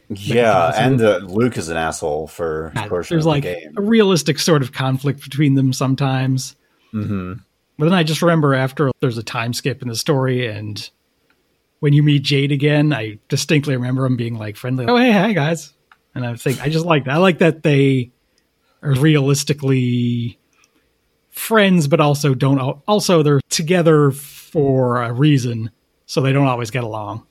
Yeah, 0.09 0.73
and 0.75 0.99
uh, 1.03 1.19
Luke 1.19 1.59
is 1.59 1.69
an 1.69 1.77
asshole 1.77 2.27
for 2.27 2.73
a 2.75 2.89
portion 2.89 3.15
There's 3.17 3.27
like 3.27 3.43
the 3.43 3.55
game. 3.55 3.75
a 3.77 3.83
realistic 3.83 4.39
sort 4.39 4.63
of 4.63 4.73
conflict 4.73 5.23
between 5.23 5.57
them 5.57 5.75
sometimes. 5.75 6.57
hmm 6.91 7.35
But 7.79 7.85
then 7.85 7.95
I 7.95 8.03
just 8.03 8.23
remember 8.23 8.55
after 8.55 8.91
there's 9.01 9.19
a 9.19 9.23
time 9.23 9.53
skip 9.53 9.83
in 9.83 9.89
the 9.89 9.95
story, 9.95 10.47
and 10.47 10.89
when 11.83 11.93
you 11.93 12.05
meet 12.05 12.23
Jade 12.23 12.53
again, 12.53 12.93
I 12.93 13.19
distinctly 13.29 13.75
remember 13.75 14.07
him 14.07 14.17
being 14.17 14.39
like 14.39 14.57
friendly. 14.57 14.87
Oh, 14.87 14.97
hey, 14.97 15.11
hi 15.11 15.33
guys, 15.33 15.73
and 16.15 16.25
I 16.25 16.37
think 16.37 16.63
I 16.63 16.69
just 16.69 16.85
like 16.85 17.07
that. 17.07 17.15
I 17.15 17.17
like 17.17 17.39
that 17.39 17.65
they 17.65 18.13
are 18.85 18.95
realistically 18.95 20.39
friends, 21.31 21.89
but 21.89 21.99
also 21.99 22.35
don't. 22.35 22.81
Also, 22.87 23.25
they're 23.25 23.41
together 23.49 24.13
for 24.13 25.03
a 25.03 25.13
reason, 25.13 25.73
so 26.07 26.21
they 26.21 26.33
don't 26.33 26.47
always 26.47 26.71
get 26.71 26.85
along. 26.85 27.27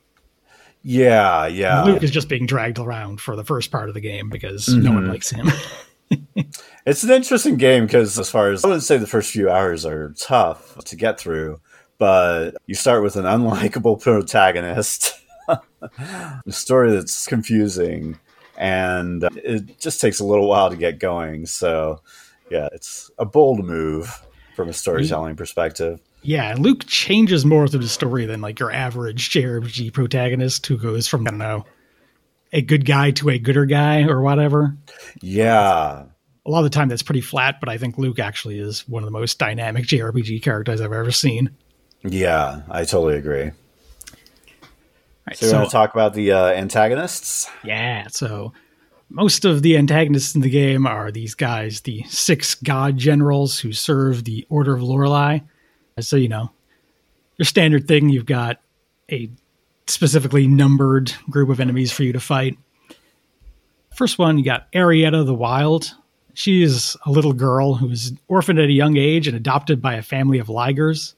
Yeah, 0.82 1.48
yeah. 1.48 1.86
Luke 1.86 2.04
is 2.04 2.12
just 2.12 2.28
being 2.28 2.46
dragged 2.46 2.78
around 2.78 3.22
for 3.22 3.38
the 3.38 3.46
first 3.46 3.72
part 3.72 3.88
of 3.88 3.94
the 3.94 4.02
game 4.02 4.30
because 4.30 4.66
mm-hmm. 4.66 4.84
no 4.84 4.92
one 4.92 5.08
likes 5.08 5.30
him. 5.30 5.50
it's 6.86 7.04
an 7.04 7.12
interesting 7.12 7.56
game 7.56 7.86
because, 7.86 8.20
as 8.20 8.30
far 8.30 8.52
as 8.52 8.66
I 8.66 8.68
wouldn't 8.68 8.84
say 8.84 8.98
the 8.98 9.08
first 9.08 9.32
few 9.32 9.50
hours 9.50 9.86
are 9.86 10.14
tough 10.20 10.76
to 10.84 10.98
get 10.98 11.18
through, 11.18 11.62
but 12.02 12.56
you 12.66 12.74
start 12.74 13.04
with 13.04 13.16
an 13.16 13.26
unlikable 13.26 14.02
protagonist, 14.02 15.14
a 15.48 15.60
story 16.50 16.92
that's 16.92 17.28
confusing, 17.28 18.18
and 18.58 19.24
uh, 19.24 19.30
it 19.36 19.80
just 19.80 20.02
takes 20.02 20.20
a 20.20 20.26
little 20.26 20.48
while 20.48 20.72
to 20.72 20.76
get 20.76 20.98
going. 20.98 21.46
So, 21.46 22.02
yeah, 22.50 22.70
it's 22.74 23.12
a 23.20 23.26
bold 23.26 23.64
move 23.64 24.26
from 24.56 24.68
a 24.68 24.74
storytelling 24.74 25.36
perspective. 25.36 26.02
Yeah, 26.24 26.56
Luke 26.58 26.88
changes 26.88 27.46
more 27.46 27.68
through 27.68 27.82
the 27.82 27.88
story 27.88 28.26
than 28.26 28.42
like 28.42 28.60
your 28.60 28.72
average 28.72 29.30
JRPG 29.30 29.94
protagonist 29.94 30.66
who 30.66 30.80
goes 30.80 31.08
from 31.08 31.28
I 31.28 31.30
don't 31.30 31.38
know 31.38 31.66
a 32.52 32.64
good 32.64 32.88
guy 32.88 33.12
to 33.12 33.30
a 33.30 33.38
gooder 33.38 33.68
guy 33.68 34.06
or 34.06 34.22
whatever. 34.22 34.76
Yeah. 35.22 36.06
A 36.48 36.50
lot 36.50 36.60
of 36.60 36.64
the 36.64 36.72
time 36.72 36.90
that's 36.90 37.04
pretty 37.04 37.22
flat, 37.22 37.60
but 37.60 37.70
I 37.70 37.78
think 37.78 38.00
Luke 38.00 38.18
actually 38.18 38.58
is 38.58 38.90
one 38.90 39.04
of 39.04 39.06
the 39.08 39.18
most 39.18 39.38
dynamic 39.38 39.86
JRPG 39.86 40.42
characters 40.42 40.82
I've 40.82 40.92
ever 40.92 41.12
seen. 41.12 41.52
Yeah, 42.04 42.62
I 42.70 42.84
totally 42.84 43.16
agree. 43.16 43.52
Right, 45.28 45.38
so, 45.38 45.46
so, 45.46 45.52
we 45.52 45.58
want 45.60 45.70
to 45.70 45.72
talk 45.72 45.94
about 45.94 46.14
the 46.14 46.32
uh, 46.32 46.48
antagonists? 46.48 47.50
Yeah, 47.64 48.08
so 48.08 48.54
most 49.10 49.46
of 49.46 49.62
the 49.62 49.78
antagonists 49.78 50.36
in 50.36 50.42
the 50.42 50.50
game 50.50 50.88
are 50.88 51.12
these 51.12 51.36
guys, 51.36 51.82
the 51.82 52.04
six 52.04 52.56
god 52.56 52.98
generals 52.98 53.60
who 53.60 53.74
serve 53.74 54.24
the 54.24 54.46
Order 54.50 54.74
of 54.74 54.82
Lorelei. 54.82 55.40
So, 56.00 56.16
you 56.16 56.30
know, 56.30 56.52
your 57.38 57.46
standard 57.46 57.88
thing, 57.88 58.10
you've 58.10 58.26
got 58.26 58.62
a 59.12 59.30
specifically 59.88 60.48
numbered 60.48 61.14
group 61.30 61.50
of 61.50 61.60
enemies 61.60 61.92
for 61.92 62.04
you 62.04 62.14
to 62.14 62.20
fight. 62.20 62.58
First 63.96 64.18
one, 64.18 64.38
you 64.38 64.46
got 64.46 64.72
Arietta 64.72 65.26
the 65.26 65.34
Wild. 65.34 65.94
She 66.34 66.64
is 66.64 66.96
a 67.06 67.12
little 67.12 67.34
girl 67.34 67.76
who 67.76 67.88
was 67.88 68.14
orphaned 68.30 68.60
at 68.60 68.70
a 68.70 68.72
young 68.72 68.96
age 68.96 69.28
and 69.28 69.36
adopted 69.36 69.82
by 69.82 69.96
a 69.96 70.02
family 70.02 70.40
of 70.40 70.48
Ligers, 70.48 71.14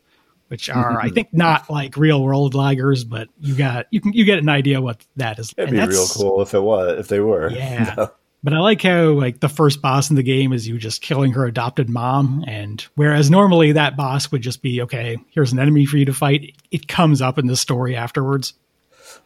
which 0.54 0.70
are, 0.70 1.02
I 1.02 1.10
think, 1.10 1.34
not 1.34 1.68
like 1.68 1.98
real 1.98 2.22
world 2.22 2.54
lagers, 2.54 3.10
but 3.10 3.28
you 3.40 3.56
got 3.56 3.88
you 3.90 4.00
can 4.00 4.14
you 4.14 4.24
get 4.24 4.38
an 4.38 4.50
idea 4.50 4.80
what 4.82 5.04
that 5.16 5.40
is. 5.40 5.52
It'd 5.58 5.74
and 5.74 5.90
be 5.90 5.96
real 5.96 6.06
cool 6.06 6.44
if 6.44 6.54
it 6.54 6.62
was 6.62 7.00
if 7.00 7.08
they 7.08 7.20
were. 7.20 7.50
Yeah. 7.64 8.08
But 8.44 8.54
I 8.54 8.60
like 8.60 8.82
how 8.82 9.12
like 9.14 9.40
the 9.40 9.50
first 9.50 9.82
boss 9.82 10.12
in 10.12 10.16
the 10.16 10.22
game 10.22 10.54
is 10.54 10.68
you 10.68 10.78
just 10.78 11.02
killing 11.02 11.32
her 11.32 11.46
adopted 11.46 11.90
mom, 11.90 12.44
and 12.46 12.86
whereas 12.94 13.32
normally 13.32 13.72
that 13.72 13.98
boss 13.98 14.32
would 14.32 14.44
just 14.44 14.62
be 14.62 14.80
okay, 14.82 15.18
here's 15.32 15.54
an 15.54 15.60
enemy 15.60 15.86
for 15.86 15.98
you 15.98 16.06
to 16.06 16.14
fight. 16.14 16.54
It 16.70 16.88
comes 16.88 17.20
up 17.20 17.40
in 17.40 17.48
the 17.48 17.56
story 17.56 17.96
afterwards. 17.96 18.54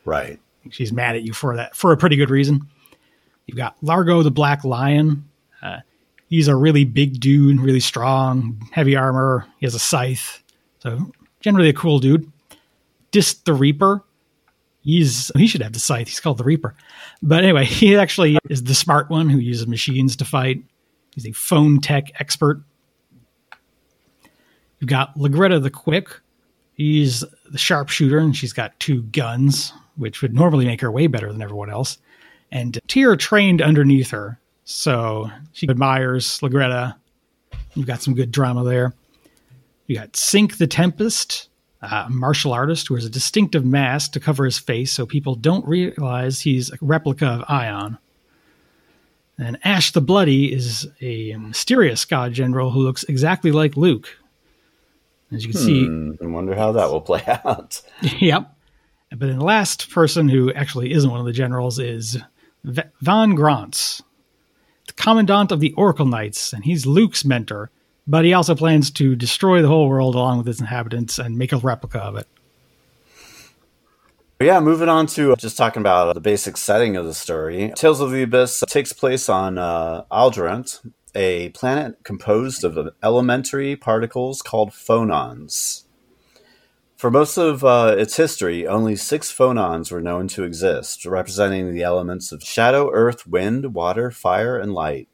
Right. 0.06 0.40
She's 0.70 0.94
mad 0.94 1.18
at 1.18 1.24
you 1.24 1.34
for 1.34 1.58
that 1.58 1.76
for 1.76 1.92
a 1.92 1.98
pretty 1.98 2.16
good 2.16 2.30
reason. 2.30 2.70
You've 3.48 3.58
got 3.58 3.76
Largo 3.82 4.24
the 4.24 4.32
Black 4.32 4.64
Lion. 4.64 5.28
Uh, 5.62 5.80
he's 6.30 6.48
a 6.48 6.56
really 6.56 6.86
big 6.86 7.20
dude, 7.20 7.60
really 7.60 7.82
strong, 7.82 8.62
heavy 8.72 8.96
armor. 8.96 9.46
He 9.60 9.66
has 9.66 9.76
a 9.76 9.80
scythe, 9.80 10.42
so 10.80 11.12
generally 11.40 11.70
a 11.70 11.74
cool 11.74 12.00
dude. 12.00 12.32
Dist 13.12 13.46
the 13.46 13.54
Reaper 13.54 14.04
he's 14.88 15.32
he 15.36 15.48
should 15.48 15.62
have 15.62 15.74
the 15.74 15.80
scythe. 15.80 16.08
He's 16.08 16.20
called 16.20 16.38
the 16.38 16.44
Reaper. 16.44 16.74
But 17.22 17.44
anyway, 17.44 17.66
he 17.66 17.96
actually 17.96 18.40
is 18.50 18.64
the 18.64 18.74
smart 18.74 19.10
one 19.10 19.30
who 19.30 19.38
uses 19.38 19.68
machines 19.68 20.16
to 20.16 20.26
fight. 20.26 20.64
He's 21.14 21.26
a 21.26 21.32
fontech 21.32 22.10
expert. 22.20 22.62
You've 24.80 24.90
got 24.90 25.16
Legretta 25.16 25.62
the 25.62 25.72
Quick. 25.72 26.10
He's 26.74 27.24
the 27.52 27.58
sharpshooter, 27.58 28.20
and 28.20 28.36
she's 28.36 28.54
got 28.54 28.80
two 28.80 29.02
guns, 29.04 29.74
which 29.96 30.22
would 30.22 30.36
normally 30.36 30.66
make 30.66 30.80
her 30.82 30.92
way 30.92 31.08
better 31.08 31.32
than 31.32 31.42
everyone 31.42 31.72
else. 31.72 31.98
And 32.52 32.80
Tear 32.88 33.16
trained 33.16 33.64
underneath 33.64 34.12
her, 34.12 34.40
so 34.64 35.30
she 35.54 35.68
admires 35.68 36.40
Legretta. 36.42 36.96
You've 37.74 37.88
got 37.88 38.04
some 38.04 38.14
good 38.14 38.32
drama 38.32 38.64
there. 38.64 38.94
You 39.88 39.96
got 39.96 40.16
Sync 40.16 40.58
the 40.58 40.68
Tempest 40.68 41.50
a 41.82 42.10
martial 42.10 42.54
artist 42.54 42.88
who 42.88 42.96
wears 42.96 43.06
a 43.06 43.10
distinctive 43.10 43.66
mask 43.66 44.14
to 44.14 44.20
cover 44.20 44.46
his 44.46 44.58
face 44.58 44.92
so 44.92 45.06
people 45.06 45.36
don't 45.36 45.66
realize 45.68 46.42
he's 46.42 46.72
a 46.72 46.78
replica 46.82 47.28
of 47.28 47.44
Ion. 47.48 47.98
And 49.38 49.60
Asch 49.64 49.92
the 49.92 50.02
Bloody 50.02 50.52
is 50.52 50.88
a 51.02 51.36
mysterious 51.36 52.06
god 52.06 52.34
general 52.34 52.72
who 52.72 52.80
looks 52.80 53.04
exactly 53.04 53.52
like 53.52 53.78
Luke. 53.78 54.08
As 55.32 55.46
you 55.46 55.52
can 55.52 55.62
hmm, 55.62 56.12
see. 56.14 56.26
I 56.26 56.28
wonder 56.28 56.56
how 56.56 56.72
that 56.72 56.90
will 56.90 57.02
play 57.02 57.22
out. 57.28 57.82
yep. 58.20 58.52
But 59.12 59.20
then 59.20 59.38
the 59.38 59.46
last 59.46 59.92
person 59.92 60.28
who 60.28 60.52
actually 60.54 60.92
isn't 60.94 61.10
one 61.10 61.20
of 61.20 61.26
the 61.26 61.32
generals 61.32 61.80
is 61.80 62.18
v- 62.64 62.82
Von 63.02 63.36
Grants, 63.36 64.02
the 64.88 64.94
commandant 64.94 65.52
of 65.52 65.60
the 65.60 65.74
Oracle 65.74 66.06
Knights, 66.06 66.52
and 66.52 66.66
he's 66.66 66.86
Luke's 66.86 67.24
mentor 67.24 67.70
but 68.08 68.26
he 68.26 68.34
also 68.34 68.56
plans 68.56 68.90
to 68.92 69.16
destroy 69.16 69.62
the 69.62 69.68
whole 69.68 69.90
world 69.90 70.16
along 70.16 70.40
with 70.40 70.48
its 70.48 70.60
inhabitants 70.60 71.20
and 71.20 71.38
make 71.38 71.52
a 71.52 71.58
replica 71.58 72.00
of 72.00 72.16
it. 72.16 72.28
Yeah, 74.40 74.60
moving 74.60 74.88
on 74.88 75.08
to 75.08 75.36
just 75.36 75.58
talking 75.58 75.82
about 75.82 76.14
the 76.14 76.22
basic 76.22 76.58
setting 76.58 76.96
of 76.96 77.06
the 77.06 77.14
story. 77.14 77.74
Tales 77.76 78.00
of 78.00 78.12
the 78.12 78.22
Abyss 78.22 78.64
takes 78.68 78.94
place 78.94 79.30
on 79.30 79.58
uh, 79.58 80.04
Auldrant, 80.12 80.92
a 81.16 81.50
planet 81.50 82.04
composed 82.04 82.64
of 82.64 82.94
elementary 83.02 83.76
particles 83.76 84.44
called 84.44 84.70
fonons. 84.70 85.86
For 86.96 87.10
most 87.10 87.38
of 87.38 87.64
uh, 87.64 87.96
its 87.98 88.18
history, 88.18 88.68
only 88.68 88.96
six 88.96 89.32
fonons 89.32 89.92
were 89.92 90.02
known 90.02 90.28
to 90.30 90.44
exist, 90.44 91.06
representing 91.06 91.74
the 91.74 91.84
elements 91.84 92.32
of 92.32 92.44
shadow, 92.44 92.92
earth, 92.92 93.26
wind, 93.26 93.74
water, 93.74 94.12
fire, 94.12 94.58
and 94.58 94.74
light. 94.74 95.08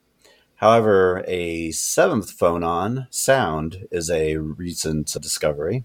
However, 0.64 1.26
a 1.28 1.72
seventh 1.72 2.40
fonon, 2.40 3.08
sound, 3.10 3.86
is 3.92 4.10
a 4.10 4.38
recent 4.38 5.08
discovery. 5.20 5.84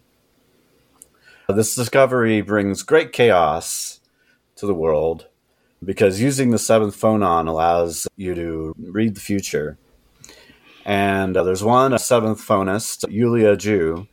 This 1.49 1.75
discovery 1.75 2.43
brings 2.43 2.85
great 2.85 3.13
chaos 3.13 3.99
to 4.55 4.67
the 4.67 4.75
world 4.75 5.27
because 5.85 6.21
using 6.21 6.51
the 6.51 6.61
seventh 6.61 6.97
fonon 6.97 7.49
allows 7.49 8.07
you 8.15 8.37
to 8.37 8.77
read 8.79 9.17
the 9.17 9.21
future. 9.21 9.79
And 10.85 11.37
uh, 11.37 11.43
there's 11.43 11.65
one 11.65 11.99
seventh 11.99 12.39
fonist, 12.39 13.05
Yulia 13.11 13.57
Jue, 13.57 14.07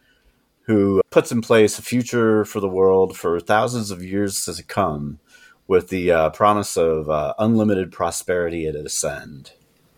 who 0.61 1.03
puts 1.11 1.31
in 1.31 1.43
place 1.43 1.77
a 1.77 1.83
future 1.83 2.43
for 2.43 2.59
the 2.59 2.67
world 2.67 3.15
for 3.15 3.39
thousands 3.39 3.91
of 3.91 4.03
years 4.03 4.43
to 4.45 4.63
come 4.63 5.19
with 5.67 5.89
the 5.89 6.11
uh, 6.11 6.29
promise 6.31 6.75
of 6.75 7.07
uh, 7.07 7.35
unlimited 7.37 7.91
prosperity 7.91 8.65
at 8.65 8.73
its 8.73 9.03
end. 9.03 9.51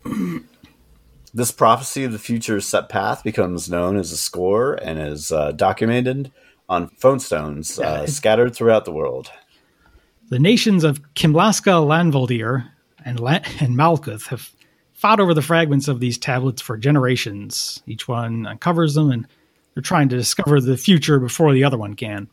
This 1.38 1.52
prophecy 1.52 2.04
of 2.04 2.12
the 2.12 2.18
future 2.18 2.60
set 2.60 2.90
path 2.90 3.24
becomes 3.24 3.70
known 3.70 3.96
as 3.96 4.12
a 4.12 4.18
score 4.18 4.74
and 4.74 4.98
is 4.98 5.32
uh, 5.32 5.52
documented 5.52 6.32
on 6.68 6.90
fonstones 6.90 7.80
uh, 7.80 8.08
scattered 8.08 8.56
throughout 8.56 8.86
the 8.86 8.92
world. 8.92 9.30
The 10.30 10.40
nations 10.40 10.84
of 10.84 11.14
Kimlasca, 11.14 11.86
Lanvaldear, 11.86 12.72
and, 13.06 13.20
La- 13.20 13.42
and 13.60 13.78
Malkuth 13.78 14.26
have 14.30 14.50
fought 14.94 15.20
over 15.20 15.36
the 15.36 15.44
fragments 15.44 15.88
of 15.88 16.00
these 16.00 16.18
tablets 16.18 16.60
for 16.60 16.76
generations. 16.76 17.84
Each 17.86 18.08
one 18.08 18.48
uncovers 18.48 18.96
them, 18.96 19.12
and 19.12 19.28
they're 19.76 19.84
trying 19.84 20.10
to 20.10 20.18
discover 20.18 20.60
the 20.60 20.76
future 20.76 21.20
before 21.20 21.54
the 21.54 21.64
other 21.64 21.78
one 21.78 21.94
can. 21.94 22.30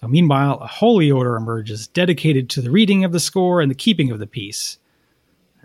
So, 0.00 0.08
meanwhile, 0.08 0.54
a 0.62 0.66
holy 0.66 1.10
order 1.10 1.36
emerges 1.36 1.86
dedicated 1.88 2.48
to 2.48 2.62
the 2.62 2.70
reading 2.70 3.04
of 3.04 3.12
the 3.12 3.20
score 3.20 3.60
and 3.60 3.70
the 3.70 3.74
keeping 3.74 4.10
of 4.10 4.20
the 4.20 4.26
peace. 4.26 4.78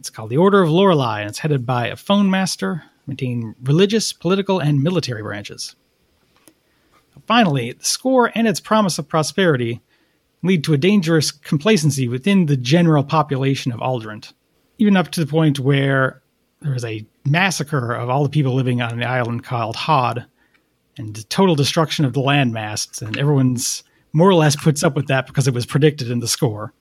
It's 0.01 0.09
called 0.09 0.31
the 0.31 0.37
Order 0.37 0.63
of 0.63 0.71
Lorelei, 0.71 1.19
and 1.19 1.29
it's 1.29 1.37
headed 1.37 1.63
by 1.63 1.85
a 1.85 1.95
Fon 1.95 2.27
Master, 2.31 2.85
maintaining 3.05 3.53
religious, 3.61 4.11
political, 4.11 4.57
and 4.57 4.81
military 4.81 5.21
branches. 5.21 5.75
Finally, 7.27 7.73
the 7.73 7.85
score 7.85 8.31
and 8.33 8.47
its 8.47 8.59
promise 8.59 8.97
of 8.97 9.07
prosperity 9.07 9.79
lead 10.41 10.63
to 10.63 10.73
a 10.73 10.77
dangerous 10.79 11.29
complacency 11.29 12.07
within 12.07 12.47
the 12.47 12.57
general 12.57 13.03
population 13.03 13.71
of 13.71 13.79
Auldrant, 13.79 14.33
even 14.79 14.97
up 14.97 15.09
to 15.11 15.23
the 15.23 15.29
point 15.29 15.59
where 15.59 16.23
there 16.61 16.73
was 16.73 16.83
a 16.83 17.05
massacre 17.23 17.93
of 17.93 18.09
all 18.09 18.23
the 18.23 18.29
people 18.31 18.55
living 18.55 18.81
on 18.81 18.93
an 18.93 19.03
island 19.03 19.43
called 19.43 19.75
Hod, 19.75 20.25
and 20.97 21.29
total 21.29 21.53
destruction 21.53 22.05
of 22.05 22.13
the 22.13 22.21
landmass, 22.21 23.03
and 23.03 23.19
everyone's 23.19 23.83
more 24.13 24.29
or 24.29 24.33
less 24.33 24.55
puts 24.55 24.81
up 24.81 24.95
with 24.95 25.05
that 25.09 25.27
because 25.27 25.47
it 25.47 25.53
was 25.53 25.67
predicted 25.67 26.09
in 26.09 26.21
the 26.21 26.27
score. 26.27 26.73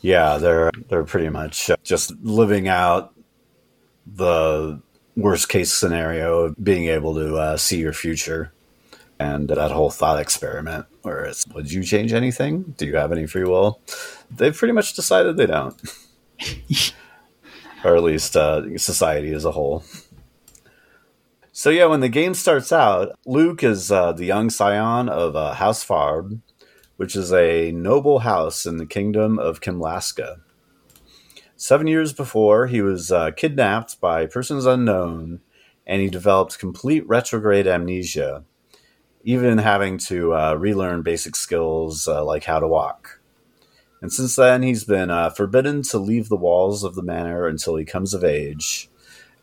Yeah, 0.00 0.38
they're 0.38 0.70
they're 0.88 1.04
pretty 1.04 1.28
much 1.28 1.70
just 1.82 2.12
living 2.22 2.68
out 2.68 3.14
the 4.06 4.80
worst 5.16 5.48
case 5.48 5.72
scenario 5.72 6.40
of 6.44 6.64
being 6.64 6.86
able 6.86 7.14
to 7.14 7.36
uh, 7.36 7.56
see 7.56 7.78
your 7.78 7.92
future. 7.92 8.52
And 9.18 9.48
that 9.48 9.70
whole 9.70 9.90
thought 9.90 10.18
experiment 10.18 10.86
where 11.02 11.24
it's 11.26 11.46
would 11.48 11.70
you 11.70 11.82
change 11.84 12.14
anything? 12.14 12.74
Do 12.78 12.86
you 12.86 12.96
have 12.96 13.12
any 13.12 13.26
free 13.26 13.44
will? 13.44 13.80
They've 14.30 14.56
pretty 14.56 14.72
much 14.72 14.94
decided 14.94 15.36
they 15.36 15.46
don't. 15.46 15.80
Or 17.82 17.96
at 17.96 18.02
least 18.02 18.36
uh, 18.36 18.76
society 18.76 19.32
as 19.32 19.46
a 19.46 19.52
whole. 19.52 19.84
So 21.50 21.70
yeah, 21.70 21.86
when 21.86 22.00
the 22.00 22.10
game 22.10 22.34
starts 22.34 22.72
out, 22.72 23.18
Luke 23.24 23.62
is 23.62 23.90
uh, 23.90 24.12
the 24.12 24.26
young 24.26 24.50
scion 24.50 25.08
of 25.08 25.34
uh, 25.34 25.54
House 25.54 25.82
Fabre, 25.82 26.30
which 27.00 27.16
is 27.16 27.32
a 27.32 27.72
noble 27.72 28.18
house 28.18 28.66
in 28.66 28.76
the 28.76 28.84
kingdom 28.84 29.38
of 29.38 29.62
Kimlasca. 29.62 30.42
Seven 31.56 31.86
years 31.86 32.12
before, 32.12 32.66
he 32.66 32.82
was 32.82 33.10
uh, 33.10 33.30
kidnapped 33.30 33.98
by 34.02 34.26
persons 34.26 34.66
unknown, 34.66 35.40
and 35.86 36.02
he 36.02 36.10
developed 36.10 36.58
complete 36.58 37.08
retrograde 37.08 37.66
amnesia, 37.66 38.44
even 39.24 39.56
having 39.56 39.96
to 39.96 40.34
uh, 40.34 40.54
relearn 40.56 41.00
basic 41.00 41.36
skills 41.36 42.06
uh, 42.06 42.22
like 42.22 42.44
how 42.44 42.60
to 42.60 42.68
walk. 42.68 43.22
And 44.02 44.12
since 44.12 44.36
then, 44.36 44.62
he's 44.62 44.84
been 44.84 45.08
uh, 45.08 45.30
forbidden 45.30 45.80
to 45.84 45.98
leave 45.98 46.28
the 46.28 46.36
walls 46.36 46.84
of 46.84 46.96
the 46.96 47.02
manor 47.02 47.46
until 47.46 47.76
he 47.76 47.86
comes 47.86 48.12
of 48.12 48.24
age. 48.24 48.90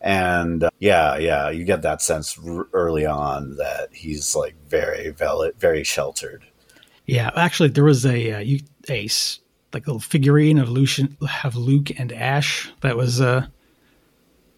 And 0.00 0.62
uh, 0.62 0.70
yeah, 0.78 1.16
yeah, 1.16 1.50
you 1.50 1.64
get 1.64 1.82
that 1.82 2.02
sense 2.02 2.38
r- 2.38 2.68
early 2.72 3.04
on 3.04 3.56
that 3.56 3.88
he's 3.90 4.36
like 4.36 4.54
very, 4.68 5.10
very, 5.10 5.50
very 5.58 5.82
sheltered. 5.82 6.44
Yeah, 7.08 7.30
actually, 7.34 7.70
there 7.70 7.84
was 7.84 8.04
a 8.04 8.32
uh, 8.32 8.38
you, 8.40 8.60
a 8.86 9.06
s- 9.06 9.40
like 9.72 9.86
a 9.86 9.90
little 9.90 9.98
figurine 9.98 10.58
of 10.58 10.68
Lucian, 10.68 11.16
of 11.42 11.56
Luke 11.56 11.98
and 11.98 12.12
Ash 12.12 12.70
that 12.82 12.98
was 12.98 13.18
uh 13.18 13.46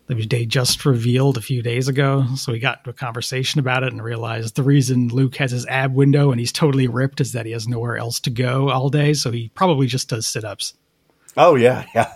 that 0.08 0.16
was 0.16 0.26
they 0.26 0.46
just 0.46 0.84
revealed 0.84 1.36
a 1.36 1.42
few 1.42 1.62
days 1.62 1.86
ago. 1.86 2.26
So 2.34 2.50
we 2.50 2.58
got 2.58 2.78
into 2.78 2.90
a 2.90 2.92
conversation 2.92 3.60
about 3.60 3.84
it 3.84 3.92
and 3.92 4.02
realized 4.02 4.56
the 4.56 4.64
reason 4.64 5.06
Luke 5.08 5.36
has 5.36 5.52
his 5.52 5.64
ab 5.66 5.94
window 5.94 6.32
and 6.32 6.40
he's 6.40 6.50
totally 6.50 6.88
ripped 6.88 7.20
is 7.20 7.34
that 7.34 7.46
he 7.46 7.52
has 7.52 7.68
nowhere 7.68 7.96
else 7.96 8.18
to 8.20 8.30
go 8.30 8.68
all 8.68 8.88
day. 8.88 9.14
So 9.14 9.30
he 9.30 9.50
probably 9.54 9.86
just 9.86 10.08
does 10.08 10.26
sit 10.26 10.44
ups. 10.44 10.74
Oh 11.36 11.54
yeah, 11.54 11.86
yeah. 11.94 12.12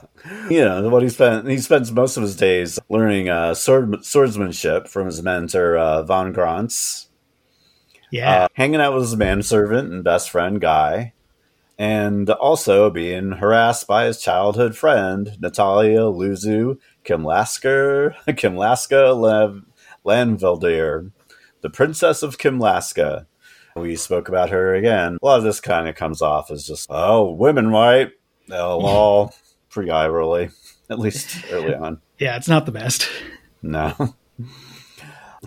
You 0.50 0.64
know 0.64 0.88
what 0.88 1.04
he 1.04 1.10
spent. 1.10 1.46
He 1.46 1.58
spends 1.58 1.92
most 1.92 2.16
of 2.16 2.24
his 2.24 2.34
days 2.34 2.80
learning 2.88 3.28
uh, 3.28 3.54
sword 3.54 4.04
swordsmanship 4.04 4.88
from 4.88 5.06
his 5.06 5.22
mentor 5.22 5.78
uh, 5.78 6.02
von 6.02 6.32
Grants. 6.32 7.08
Yeah, 8.14 8.44
uh, 8.44 8.48
hanging 8.52 8.80
out 8.80 8.94
with 8.94 9.02
his 9.02 9.16
manservant 9.16 9.90
and 9.90 10.04
best 10.04 10.30
friend 10.30 10.60
Guy, 10.60 11.14
and 11.76 12.30
also 12.30 12.88
being 12.88 13.32
harassed 13.32 13.88
by 13.88 14.04
his 14.04 14.22
childhood 14.22 14.76
friend 14.76 15.36
Natalia 15.40 16.02
Luzu 16.02 16.78
Kimlasker 17.04 18.14
Kimlasca 18.28 19.20
Lev, 19.20 19.64
Lanvaldear, 20.06 21.10
the 21.60 21.70
princess 21.70 22.22
of 22.22 22.38
Kimlasca. 22.38 23.26
We 23.74 23.96
spoke 23.96 24.28
about 24.28 24.50
her 24.50 24.76
again. 24.76 25.18
A 25.20 25.26
lot 25.26 25.38
of 25.38 25.44
this 25.44 25.58
kind 25.58 25.88
of 25.88 25.96
comes 25.96 26.22
off 26.22 26.52
as 26.52 26.64
just 26.64 26.86
oh, 26.90 27.32
women, 27.32 27.70
right? 27.70 28.12
They'll 28.46 28.58
all 28.84 29.34
pretty 29.70 29.90
eye 29.90 30.06
rolly, 30.06 30.50
at 30.88 31.00
least 31.00 31.44
early 31.50 31.74
on. 31.74 32.00
yeah, 32.20 32.36
it's 32.36 32.46
not 32.46 32.64
the 32.64 32.70
best. 32.70 33.08
No. 33.60 34.14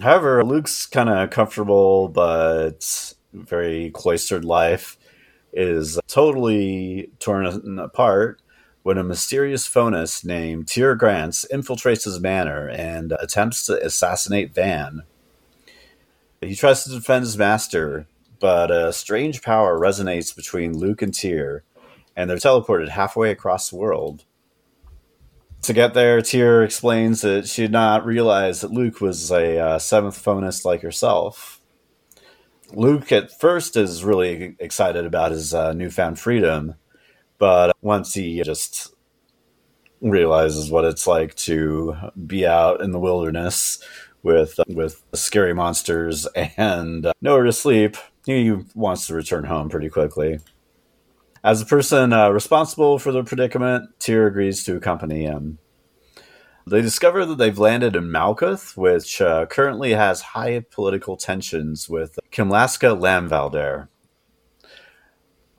However, 0.01 0.43
Luke's 0.43 0.86
kind 0.86 1.10
of 1.10 1.29
comfortable 1.29 2.07
but 2.10 3.13
very 3.33 3.89
cloistered 3.91 4.45
life 4.45 4.97
is 5.53 5.99
totally 6.07 7.10
torn 7.19 7.79
apart 7.79 8.41
when 8.83 8.97
a 8.97 9.03
mysterious 9.03 9.67
Fonist 9.67 10.23
named 10.23 10.67
Tear 10.67 10.95
Grants 10.95 11.45
infiltrates 11.51 12.05
his 12.05 12.19
manor 12.19 12.69
and 12.69 13.12
attempts 13.19 13.65
to 13.65 13.83
assassinate 13.83 14.53
Van. 14.53 15.03
He 16.41 16.55
tries 16.55 16.83
to 16.83 16.91
defend 16.91 17.25
his 17.25 17.38
master, 17.38 18.07
but 18.39 18.69
a 18.69 18.93
strange 18.93 19.41
power 19.41 19.79
resonates 19.79 20.36
between 20.36 20.77
Luke 20.77 21.01
and 21.01 21.13
Tear, 21.13 21.63
and 22.15 22.29
they're 22.29 22.38
teleported 22.38 22.89
halfway 22.89 23.31
across 23.31 23.69
the 23.69 23.75
world. 23.77 24.25
To 25.67 25.73
get 25.73 25.93
there, 25.93 26.21
Tear 26.21 26.63
explains 26.63 27.19
that 27.23 27.45
she 27.45 27.63
did 27.63 27.73
not 27.73 28.06
realize 28.06 28.62
that 28.62 28.71
Luke 28.71 29.01
was 29.01 29.30
a 29.32 29.60
uh, 29.60 29.80
seventh 29.80 30.15
Fonist 30.23 30.63
like 30.63 30.82
herself. 30.82 31.60
Luke 32.71 33.12
at 33.12 33.38
first 33.38 33.75
is 33.75 34.06
really 34.06 34.56
excited 34.60 35.06
about 35.06 35.34
his 35.34 35.53
uh, 35.53 35.73
newfound 35.73 36.19
freedom, 36.19 36.75
but 37.38 37.75
once 37.82 38.13
he 38.13 38.41
just 38.43 38.95
realizes 39.99 40.71
what 40.71 40.86
it's 40.86 41.06
like 41.06 41.36
to 41.36 41.97
be 42.25 42.47
out 42.47 42.80
in 42.80 42.91
the 42.91 42.99
wilderness 42.99 43.84
with 44.23 44.58
with 44.69 45.03
scary 45.13 45.53
monsters 45.53 46.25
and 46.56 47.08
uh, 47.08 47.13
nowhere 47.21 47.43
to 47.43 47.51
sleep, 47.51 47.97
he 48.25 48.56
wants 48.73 49.08
to 49.08 49.13
return 49.13 49.43
home 49.43 49.67
pretty 49.67 49.89
quickly. 49.89 50.39
As 51.43 51.62
a 51.62 51.65
person 51.65 52.13
uh, 52.13 52.30
responsible 52.30 53.00
for 53.00 53.12
the 53.12 53.23
predicament, 53.23 53.89
Tear 54.00 54.28
agrees 54.28 54.63
to 54.65 54.76
accompany 54.76 55.23
him. 55.23 55.60
They 56.65 56.82
discover 56.82 57.26
that 57.26 57.38
they've 57.38 57.58
landed 57.58 57.95
in 57.95 58.06
Malkuth, 58.10 58.76
which 58.76 59.21
uh, 59.21 59.45
currently 59.45 59.91
has 59.93 60.21
high 60.21 60.65
political 60.69 61.15
tensions 61.15 61.88
with 61.88 62.19
Kimlasca 62.32 63.00
Lanvaldear. 63.00 63.88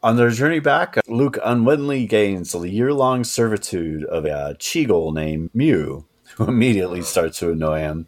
On 0.03 0.17
their 0.17 0.31
journey 0.31 0.61
back, 0.61 0.99
Luke 1.09 1.39
unwittingly 1.45 2.07
gains 2.07 2.53
the 2.53 2.61
year 2.69 2.93
long 2.93 3.25
servitude 3.25 4.05
of 4.05 4.27
a 4.27 4.55
Cheagle 4.59 5.13
named 5.13 5.51
Mieu, 5.55 6.05
who 6.37 6.45
immediately 6.49 7.03
starts 7.03 7.39
to 7.39 7.53
annoy 7.53 7.79
him. 7.81 8.07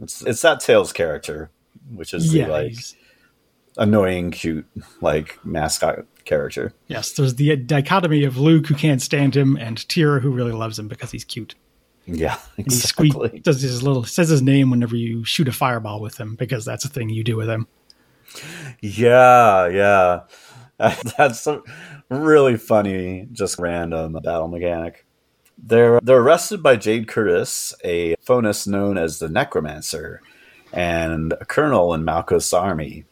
It's, 0.00 0.22
it's 0.22 0.42
that 0.42 0.60
Tales 0.60 0.92
character, 0.92 1.50
which 1.92 2.14
is 2.14 2.34
Yeah, 2.34 2.46
the 2.46 2.52
like 2.52 2.68
he's- 2.70 2.94
annoying, 3.76 4.30
cute, 4.30 4.66
like 5.02 5.38
mascot 5.44 6.06
character. 6.28 6.72
yes. 6.86 7.10
There's 7.12 7.34
the 7.34 7.56
dichotomy 7.56 8.22
of 8.22 8.36
Luke 8.38 8.66
who 8.66 8.74
can't 8.74 9.02
stand 9.02 9.36
him 9.36 9.56
and 9.56 9.88
Tear 9.88 10.20
who 10.20 10.30
really 10.30 10.52
loves 10.52 10.78
him 10.78 10.86
because 10.86 11.10
he's 11.10 11.24
cute. 11.24 11.56
Yeah, 12.06 12.38
And 12.56 12.64
he 12.66 12.74
squeak 12.74 13.14
exactly. 13.14 13.40
does 13.40 13.60
his 13.60 13.82
little 13.82 14.02
says 14.04 14.30
his 14.30 14.40
name 14.40 14.70
whenever 14.70 14.96
you 14.96 15.24
shoot 15.24 15.46
a 15.48 15.52
fireball 15.52 16.00
with 16.00 16.16
him 16.18 16.36
because 16.36 16.64
that's 16.64 16.86
a 16.86 16.88
thing 16.88 17.10
you 17.10 17.22
do 17.24 17.36
with 17.36 17.48
him. 17.50 17.66
Yeah, 18.80 19.68
yeah. 19.68 20.20
That's 21.18 21.46
a 21.46 21.60
really 22.08 22.56
funny, 22.56 23.26
just 23.32 23.58
random 23.58 24.12
battle 24.22 24.46
mechanic. 24.48 25.04
They're 25.60 25.98
they're 26.00 26.20
arrested 26.20 26.62
by 26.62 26.76
Jade 26.76 27.08
Curtiss, 27.08 27.74
a 27.84 28.14
Fonist 28.16 28.68
known 28.68 28.96
as 28.96 29.18
the 29.18 29.28
Necromancer, 29.28 30.20
and 30.72 31.32
a 31.32 31.44
colonel 31.44 31.92
in 31.94 32.04
Malkuth's 32.04 32.52
army, 32.52 33.04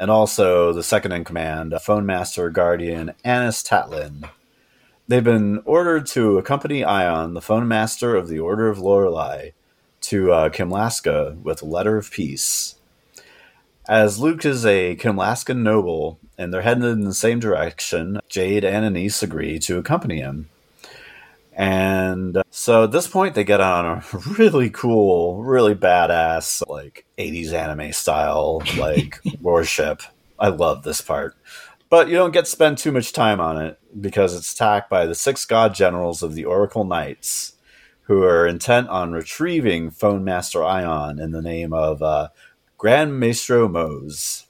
and 0.00 0.10
also 0.10 0.72
the 0.72 0.82
second 0.82 1.12
in 1.12 1.24
command, 1.24 1.74
Fon 1.82 2.06
Master 2.06 2.48
Guardian 2.48 3.12
Anise 3.22 3.62
Tatlin. 3.62 4.30
They've 5.06 5.22
been 5.22 5.60
ordered 5.66 6.06
to 6.06 6.38
accompany 6.38 6.82
Ion, 6.82 7.34
the 7.34 7.42
Fon 7.42 7.68
Master 7.68 8.16
of 8.16 8.28
the 8.28 8.38
Order 8.38 8.68
of 8.68 8.78
Lorelei, 8.78 9.50
to 10.00 10.32
uh, 10.32 10.48
Kimlasca 10.48 11.36
with 11.42 11.60
a 11.60 11.66
letter 11.66 11.98
of 11.98 12.10
peace. 12.10 12.76
As 13.86 14.18
Luke 14.18 14.46
is 14.46 14.64
a 14.64 14.96
Kimlascan 14.96 15.58
noble 15.58 16.18
and 16.38 16.54
they're 16.54 16.62
headed 16.62 16.84
in 16.84 17.02
the 17.02 17.12
same 17.12 17.38
direction, 17.38 18.20
Jade 18.26 18.64
and 18.64 18.86
Anise 18.86 19.22
agree 19.22 19.58
to 19.58 19.76
accompany 19.76 20.20
him. 20.20 20.48
And 21.60 22.38
uh, 22.38 22.42
so 22.48 22.84
at 22.84 22.90
this 22.90 23.06
point, 23.06 23.34
they 23.34 23.44
get 23.44 23.60
on 23.60 23.84
a 23.84 24.02
really 24.38 24.70
cool, 24.70 25.42
really 25.44 25.74
badass, 25.74 26.66
like 26.66 27.04
80s 27.18 27.52
anime 27.52 27.92
style, 27.92 28.62
like 28.78 29.20
warship. 29.42 30.00
I 30.38 30.48
love 30.48 30.84
this 30.84 31.02
part. 31.02 31.36
But 31.90 32.08
you 32.08 32.14
don't 32.14 32.30
get 32.30 32.46
to 32.46 32.50
spend 32.50 32.78
too 32.78 32.92
much 32.92 33.12
time 33.12 33.40
on 33.40 33.60
it 33.60 33.78
because 34.00 34.34
it's 34.34 34.54
attacked 34.54 34.88
by 34.88 35.04
the 35.04 35.14
six 35.14 35.44
god 35.44 35.74
generals 35.74 36.22
of 36.22 36.34
the 36.34 36.46
Oracle 36.46 36.84
Knights, 36.84 37.56
who 38.04 38.22
are 38.22 38.46
intent 38.46 38.88
on 38.88 39.12
retrieving 39.12 39.90
Fon 39.90 40.24
Master 40.24 40.64
Ion 40.64 41.20
in 41.20 41.32
the 41.32 41.42
name 41.42 41.74
of 41.74 42.02
uh, 42.02 42.28
Grand 42.78 43.20
Maestro 43.20 43.68
Mohs. 43.68 44.46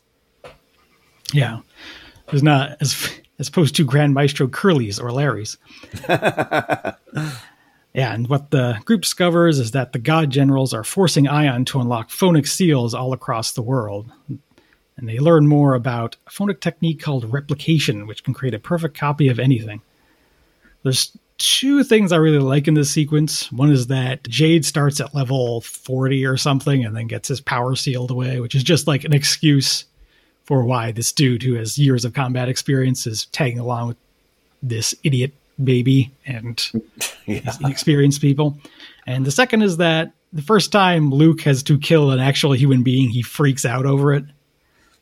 Yeah, 1.32 1.62
there's 2.28 2.44
not 2.44 2.76
as 2.80 3.20
as 3.40 3.48
opposed 3.48 3.74
to 3.74 3.84
Grand 3.84 4.14
Maestro 4.14 4.46
Curly's 4.46 5.00
or 5.00 5.10
Larry's. 5.10 5.58
Yeah, 7.92 8.14
and 8.14 8.28
what 8.28 8.50
the 8.50 8.80
group 8.84 9.02
discovers 9.02 9.58
is 9.58 9.72
that 9.72 9.92
the 9.92 9.98
god 9.98 10.30
generals 10.30 10.72
are 10.72 10.84
forcing 10.84 11.26
Ion 11.26 11.64
to 11.66 11.80
unlock 11.80 12.10
phonic 12.10 12.46
seals 12.46 12.94
all 12.94 13.12
across 13.12 13.52
the 13.52 13.62
world. 13.62 14.10
And 14.28 15.08
they 15.08 15.18
learn 15.18 15.48
more 15.48 15.74
about 15.74 16.16
a 16.26 16.30
phonic 16.30 16.60
technique 16.60 17.02
called 17.02 17.32
replication, 17.32 18.06
which 18.06 18.22
can 18.22 18.34
create 18.34 18.54
a 18.54 18.60
perfect 18.60 18.96
copy 18.96 19.28
of 19.28 19.40
anything. 19.40 19.80
There's 20.84 21.16
two 21.38 21.82
things 21.82 22.12
I 22.12 22.16
really 22.16 22.38
like 22.38 22.68
in 22.68 22.74
this 22.74 22.90
sequence. 22.90 23.50
One 23.50 23.72
is 23.72 23.88
that 23.88 24.22
Jade 24.28 24.64
starts 24.64 25.00
at 25.00 25.14
level 25.14 25.62
40 25.62 26.26
or 26.26 26.36
something 26.36 26.84
and 26.84 26.94
then 26.94 27.06
gets 27.06 27.28
his 27.28 27.40
power 27.40 27.74
sealed 27.74 28.10
away, 28.10 28.40
which 28.40 28.54
is 28.54 28.62
just 28.62 28.86
like 28.86 29.04
an 29.04 29.14
excuse 29.14 29.86
for 30.50 30.64
why 30.64 30.90
this 30.90 31.12
dude 31.12 31.44
who 31.44 31.54
has 31.54 31.78
years 31.78 32.04
of 32.04 32.12
combat 32.12 32.48
experience 32.48 33.06
is 33.06 33.26
tagging 33.26 33.60
along 33.60 33.86
with 33.86 33.96
this 34.64 34.96
idiot 35.04 35.32
baby 35.62 36.10
and 36.26 36.72
Yeah. 37.26 37.38
these 37.38 37.60
inexperienced 37.60 38.20
people. 38.20 38.58
And 39.06 39.24
the 39.24 39.30
second 39.30 39.62
is 39.62 39.76
that 39.76 40.10
the 40.32 40.42
first 40.42 40.72
time 40.72 41.12
Luke 41.12 41.42
has 41.42 41.62
to 41.62 41.78
kill 41.78 42.10
an 42.10 42.18
actual 42.18 42.50
human 42.52 42.82
being, 42.82 43.10
he 43.10 43.22
freaks 43.22 43.64
out 43.64 43.86
over 43.86 44.12
it. 44.12 44.24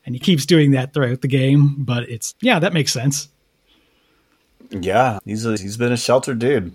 And 0.05 0.15
he 0.15 0.19
keeps 0.19 0.45
doing 0.45 0.73
that 0.73 0.93
throughout 0.93 1.23
the 1.23 1.29
game, 1.29 1.77
but 1.79 2.07
it's 2.11 2.35
yeah, 2.43 2.59
that 2.59 2.75
makes 2.75 2.93
sense. 2.93 3.29
Yeah, 4.69 5.19
he's 5.25 5.47
a, 5.47 5.53
he's 5.53 5.79
been 5.79 5.93
a 5.93 5.97
sheltered 5.97 6.41
dude. 6.41 6.75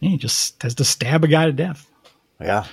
He 0.00 0.16
just 0.16 0.60
has 0.64 0.74
to 0.74 0.84
stab 0.84 1.22
a 1.22 1.28
guy 1.28 1.46
to 1.46 1.52
death. 1.52 1.88
Yeah. 2.40 2.66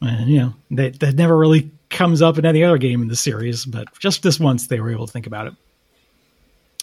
And, 0.00 0.30
you 0.30 0.38
know, 0.38 0.54
that, 0.70 1.00
that 1.00 1.16
never 1.16 1.36
really 1.36 1.72
comes 1.92 2.22
up 2.22 2.38
in 2.38 2.46
any 2.46 2.64
other 2.64 2.78
game 2.78 3.02
in 3.02 3.08
the 3.08 3.16
series, 3.16 3.64
but 3.64 3.86
just 3.98 4.22
this 4.22 4.40
once 4.40 4.66
they 4.66 4.80
were 4.80 4.90
able 4.90 5.06
to 5.06 5.12
think 5.12 5.26
about 5.26 5.46
it. 5.46 5.54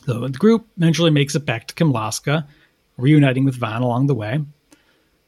So 0.05 0.27
the 0.27 0.37
group 0.37 0.65
eventually 0.77 1.11
makes 1.11 1.35
it 1.35 1.45
back 1.45 1.67
to 1.67 1.75
Kimlasca, 1.75 2.47
reuniting 2.97 3.45
with 3.45 3.55
Van 3.55 3.81
along 3.81 4.07
the 4.07 4.15
way. 4.15 4.39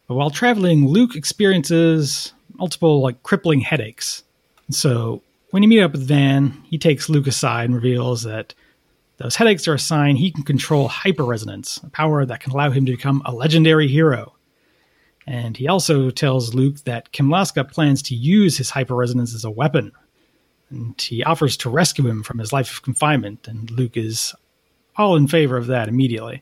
But 0.08 0.16
while 0.16 0.30
traveling, 0.30 0.88
Luke 0.88 1.16
experiences 1.16 2.34
multiple 2.56 3.02
like 3.02 3.24
crippling 3.24 3.62
headaches. 3.62 4.24
So 4.70 5.22
when 5.52 5.64
you 5.64 5.70
meet 5.70 5.82
up 5.82 5.92
with 5.92 6.08
Van, 6.08 6.62
he 6.66 6.78
takes 6.78 7.10
Luke 7.10 7.28
aside 7.28 7.66
and 7.66 7.76
reveals 7.76 8.24
that 8.24 8.54
those 9.18 9.36
headaches 9.36 9.68
are 9.68 9.76
a 9.76 9.80
sign 9.80 10.16
he 10.16 10.32
can 10.32 10.44
control 10.44 10.90
hyperresonance, 10.90 11.84
a 11.84 11.90
power 11.90 12.26
that 12.26 12.40
can 12.40 12.52
allow 12.54 12.72
him 12.72 12.86
to 12.86 12.92
become 12.92 13.22
a 13.26 13.34
legendary 13.34 13.88
hero. 13.88 14.34
And 15.28 15.56
he 15.56 15.68
also 15.68 16.10
tells 16.10 16.54
Luke 16.54 16.78
that 16.86 17.12
Kimlasca 17.12 17.72
plans 17.72 18.02
to 18.04 18.16
use 18.16 18.58
his 18.58 18.72
hyperresonance 18.72 19.36
as 19.36 19.46
a 19.46 19.52
weapon. 19.52 19.92
And 20.70 21.00
he 21.00 21.24
offers 21.24 21.58
to 21.58 21.70
rescue 21.70 22.08
him 22.08 22.24
from 22.24 22.40
his 22.40 22.54
life 22.54 22.72
of 22.72 22.82
confinement, 22.82 23.48
and 23.48 23.70
Luke 23.72 23.98
is 23.98 24.34
all 24.96 25.16
in 25.16 25.28
favor 25.28 25.58
of 25.58 25.68
that 25.68 25.88
immediately. 25.88 26.42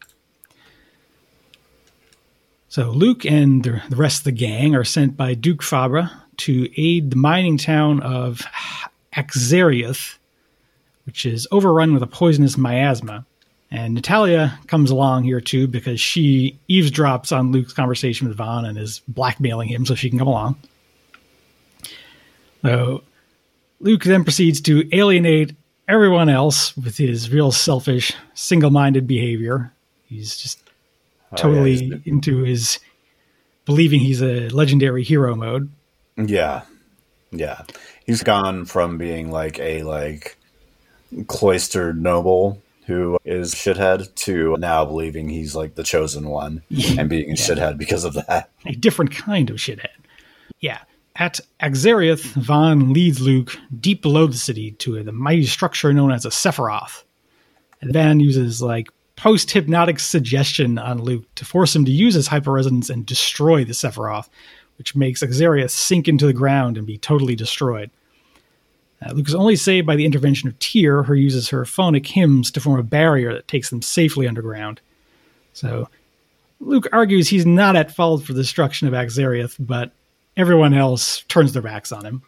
So 2.67 2.91
Luke 2.91 3.25
and 3.25 3.63
the 3.63 3.95
rest 3.95 4.19
of 4.19 4.23
the 4.25 4.31
gang 4.31 4.75
are 4.75 4.83
sent 4.83 5.17
by 5.17 5.33
Duke 5.33 5.63
Fabre 5.63 6.11
to 6.37 6.69
aid 6.79 7.09
the 7.09 7.17
mining 7.17 7.57
town 7.57 7.99
of 8.01 8.43
Akzeriuth, 9.15 10.17
which 11.05 11.25
is 11.25 11.47
overrun 11.51 11.93
with 11.93 12.03
a 12.03 12.07
poisonous 12.07 12.57
miasma. 12.57 13.25
And 13.71 13.93
Natalia 13.93 14.57
comes 14.67 14.89
along 14.89 15.23
here 15.25 15.41
too 15.41 15.67
because 15.67 16.01
she 16.01 16.57
eavesdrops 16.69 17.35
on 17.35 17.51
Luke's 17.51 17.73
conversation 17.73 18.27
with 18.27 18.37
Van 18.37 18.65
and 18.65 18.77
is 18.77 19.01
blackmailing 19.07 19.69
him 19.69 19.85
so 19.85 19.93
she 19.93 20.09
can 20.09 20.17
come 20.17 20.27
along. 20.27 20.55
So 22.63 23.03
Luke 23.79 24.03
then 24.03 24.23
proceeds 24.23 24.59
to 24.61 24.89
alienate 24.95 25.55
everyone 25.87 26.29
else 26.29 26.75
with 26.75 26.97
his 26.97 27.31
real 27.31 27.51
selfish, 27.51 28.11
single 28.33 28.71
minded 28.71 29.07
behavior. 29.07 29.71
He's 30.07 30.35
just 30.35 30.59
totally 31.35 31.75
oh, 31.75 31.81
yeah, 31.81 31.97
he's... 31.97 32.07
into 32.07 32.43
his 32.43 32.79
believing 33.65 33.99
he's 33.99 34.21
a 34.21 34.49
legendary 34.49 35.03
hero 35.03 35.35
mode. 35.35 35.69
Yeah. 36.17 36.63
Yeah. 37.31 37.61
He's 38.03 38.23
gone 38.23 38.65
from 38.65 38.97
being 38.97 39.31
like 39.31 39.59
a 39.59 39.83
like 39.83 40.37
cloistered 41.27 42.01
noble 42.01 42.61
who 42.89 43.19
is 43.23 43.53
shithead 43.53 44.13
to 44.15 44.57
now 44.57 44.83
believing 44.83 45.29
he's 45.29 45.55
like 45.55 45.75
the 45.75 45.83
chosen 45.83 46.27
one 46.27 46.63
and 46.97 47.07
being 47.07 47.25
a 47.25 47.27
yeah. 47.27 47.35
shithead 47.35 47.77
because 47.77 48.03
of 48.03 48.15
that. 48.15 48.49
A 48.65 48.71
different 48.71 49.11
kind 49.11 49.51
of 49.51 49.57
shithead. 49.57 49.85
Yeah. 50.59 50.79
At 51.15 51.39
Akzeriuth, 51.61 52.33
Van 52.33 52.91
leads 52.91 53.21
Luke 53.21 53.55
deep 53.79 54.01
below 54.01 54.25
the 54.25 54.37
city 54.37 54.71
to 54.71 55.03
the 55.03 55.11
mighty 55.11 55.45
structure 55.45 55.93
known 55.93 56.11
as 56.11 56.25
a 56.25 56.29
Sephiroth. 56.29 57.03
And 57.79 57.93
Van 57.93 58.19
uses 58.19 58.59
like 58.59 58.87
post 59.15 59.51
hypnotic 59.51 59.99
suggestion 59.99 60.79
on 60.79 61.03
Luke 61.03 61.25
to 61.35 61.45
force 61.45 61.75
him 61.75 61.85
to 61.85 61.91
use 61.91 62.15
his 62.15 62.27
hyperresonance 62.27 62.89
and 62.89 63.05
destroy 63.05 63.63
the 63.63 63.73
Sephiroth, 63.73 64.29
which 64.79 64.95
makes 64.95 65.21
Akzeriuth 65.21 65.69
sink 65.69 66.07
into 66.07 66.25
the 66.25 66.33
ground 66.33 66.75
and 66.75 66.87
be 66.87 66.97
totally 66.97 67.35
destroyed. 67.35 67.91
Uh, 69.05 69.11
Luke 69.13 69.27
is 69.27 69.35
only 69.35 69.55
saved 69.55 69.87
by 69.87 69.95
the 69.95 70.05
intervention 70.05 70.49
of 70.49 70.59
Tear, 70.59 71.03
who 71.03 71.13
uses 71.13 71.49
her 71.49 71.65
phonic 71.65 72.05
hymns 72.05 72.51
to 72.51 72.59
form 72.59 72.79
a 72.79 72.83
barrier 72.83 73.33
that 73.33 73.47
takes 73.47 73.69
them 73.69 73.81
safely 73.81 74.27
underground. 74.27 74.81
So, 75.53 75.89
Luke 76.59 76.87
argues 76.91 77.29
he's 77.29 77.45
not 77.45 77.75
at 77.75 77.95
fault 77.95 78.23
for 78.23 78.33
the 78.33 78.41
destruction 78.41 78.87
of 78.87 78.93
Akzeriuth, 78.93 79.55
but 79.59 79.93
everyone 80.35 80.73
else 80.73 81.21
turns 81.29 81.53
their 81.53 81.61
backs 81.61 81.91
on 81.91 82.05
him. 82.05 82.21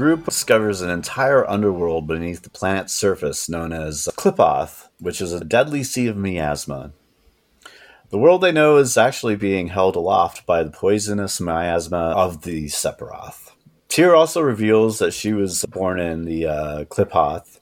Group 0.00 0.24
discovers 0.24 0.80
an 0.80 0.88
entire 0.88 1.46
underworld 1.46 2.06
beneath 2.06 2.40
the 2.40 2.48
planet's 2.48 2.94
surface 2.94 3.50
known 3.50 3.70
as 3.70 4.08
Qliphoth, 4.16 4.88
which 4.98 5.20
is 5.20 5.34
a 5.34 5.44
deadly 5.44 5.84
sea 5.84 6.06
of 6.06 6.16
miasma. 6.16 6.92
The 8.08 8.16
world 8.16 8.40
they 8.40 8.50
know 8.50 8.78
is 8.78 8.96
actually 8.96 9.36
being 9.36 9.66
held 9.66 9.96
aloft 9.96 10.46
by 10.46 10.62
the 10.62 10.70
poisonous 10.70 11.38
miasma 11.38 12.14
of 12.16 12.44
the 12.44 12.68
Sephiroth. 12.68 13.50
Tear 13.88 14.14
also 14.14 14.40
reveals 14.40 15.00
that 15.00 15.12
she 15.12 15.34
was 15.34 15.66
born 15.66 16.00
in 16.00 16.24
the 16.24 16.46
uh, 16.46 16.84
Qliphoth, 16.84 17.60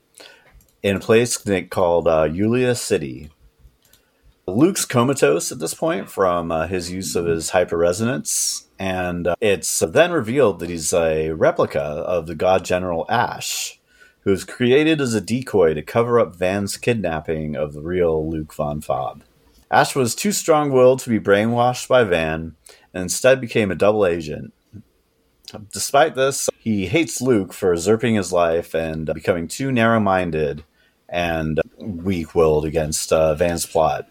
in 0.81 0.95
a 0.95 1.01
place 1.01 1.45
called 1.71 2.07
uh, 2.07 2.29
Yulia 2.33 2.77
City. 2.77 3.31
Luke's 4.49 4.85
comatose 4.85 5.53
at 5.53 5.59
this 5.59 5.75
point 5.75 6.11
from 6.11 6.51
uh, 6.51 6.67
his 6.67 6.91
use 6.91 7.15
of 7.15 7.27
his 7.27 7.51
hyperresonance, 7.51 8.65
and 8.79 9.27
uh, 9.27 9.37
it's 9.41 9.81
then 9.81 10.11
revealed 10.11 10.59
that 10.59 10.71
he's 10.71 10.93
a 10.93 11.33
replica 11.33 11.81
of 11.81 12.27
the 12.27 12.35
god 12.35 12.65
general 12.65 13.05
Asch, 13.09 13.79
who 14.21 14.31
was 14.31 14.45
created 14.45 15.01
as 15.01 15.15
a 15.15 15.21
decoy 15.21 15.75
to 15.75 15.83
cover 15.83 16.19
up 16.19 16.37
Van's 16.37 16.77
kidnapping 16.77 17.57
of 17.57 17.73
the 17.73 17.83
real 17.83 18.29
Luke 18.29 18.53
fon 18.53 18.81
Fabre. 18.81 19.23
Asch 19.71 19.95
was 19.95 20.15
too 20.15 20.33
strong 20.33 20.73
willed 20.73 21.01
to 21.01 21.11
be 21.11 21.21
brainwashed 21.21 21.89
by 21.89 22.05
Van 22.05 22.57
and 22.95 23.03
instead 23.03 23.41
became 23.41 23.71
a 23.71 23.75
double 23.75 24.07
agent. 24.07 24.55
Despite 25.73 26.15
this, 26.15 26.49
he 26.59 26.87
hates 26.87 27.21
Luke 27.21 27.53
for 27.53 27.73
usurping 27.73 28.15
his 28.15 28.33
life 28.33 28.75
and 28.75 29.07
becoming 29.07 29.49
too 29.49 29.73
narrow 29.73 30.01
minded 30.01 30.65
and 31.09 31.61
weak 31.79 32.35
willed 32.35 32.65
against 32.65 33.13
uh, 33.13 33.35
Van's 33.35 33.67
plot. 33.67 34.09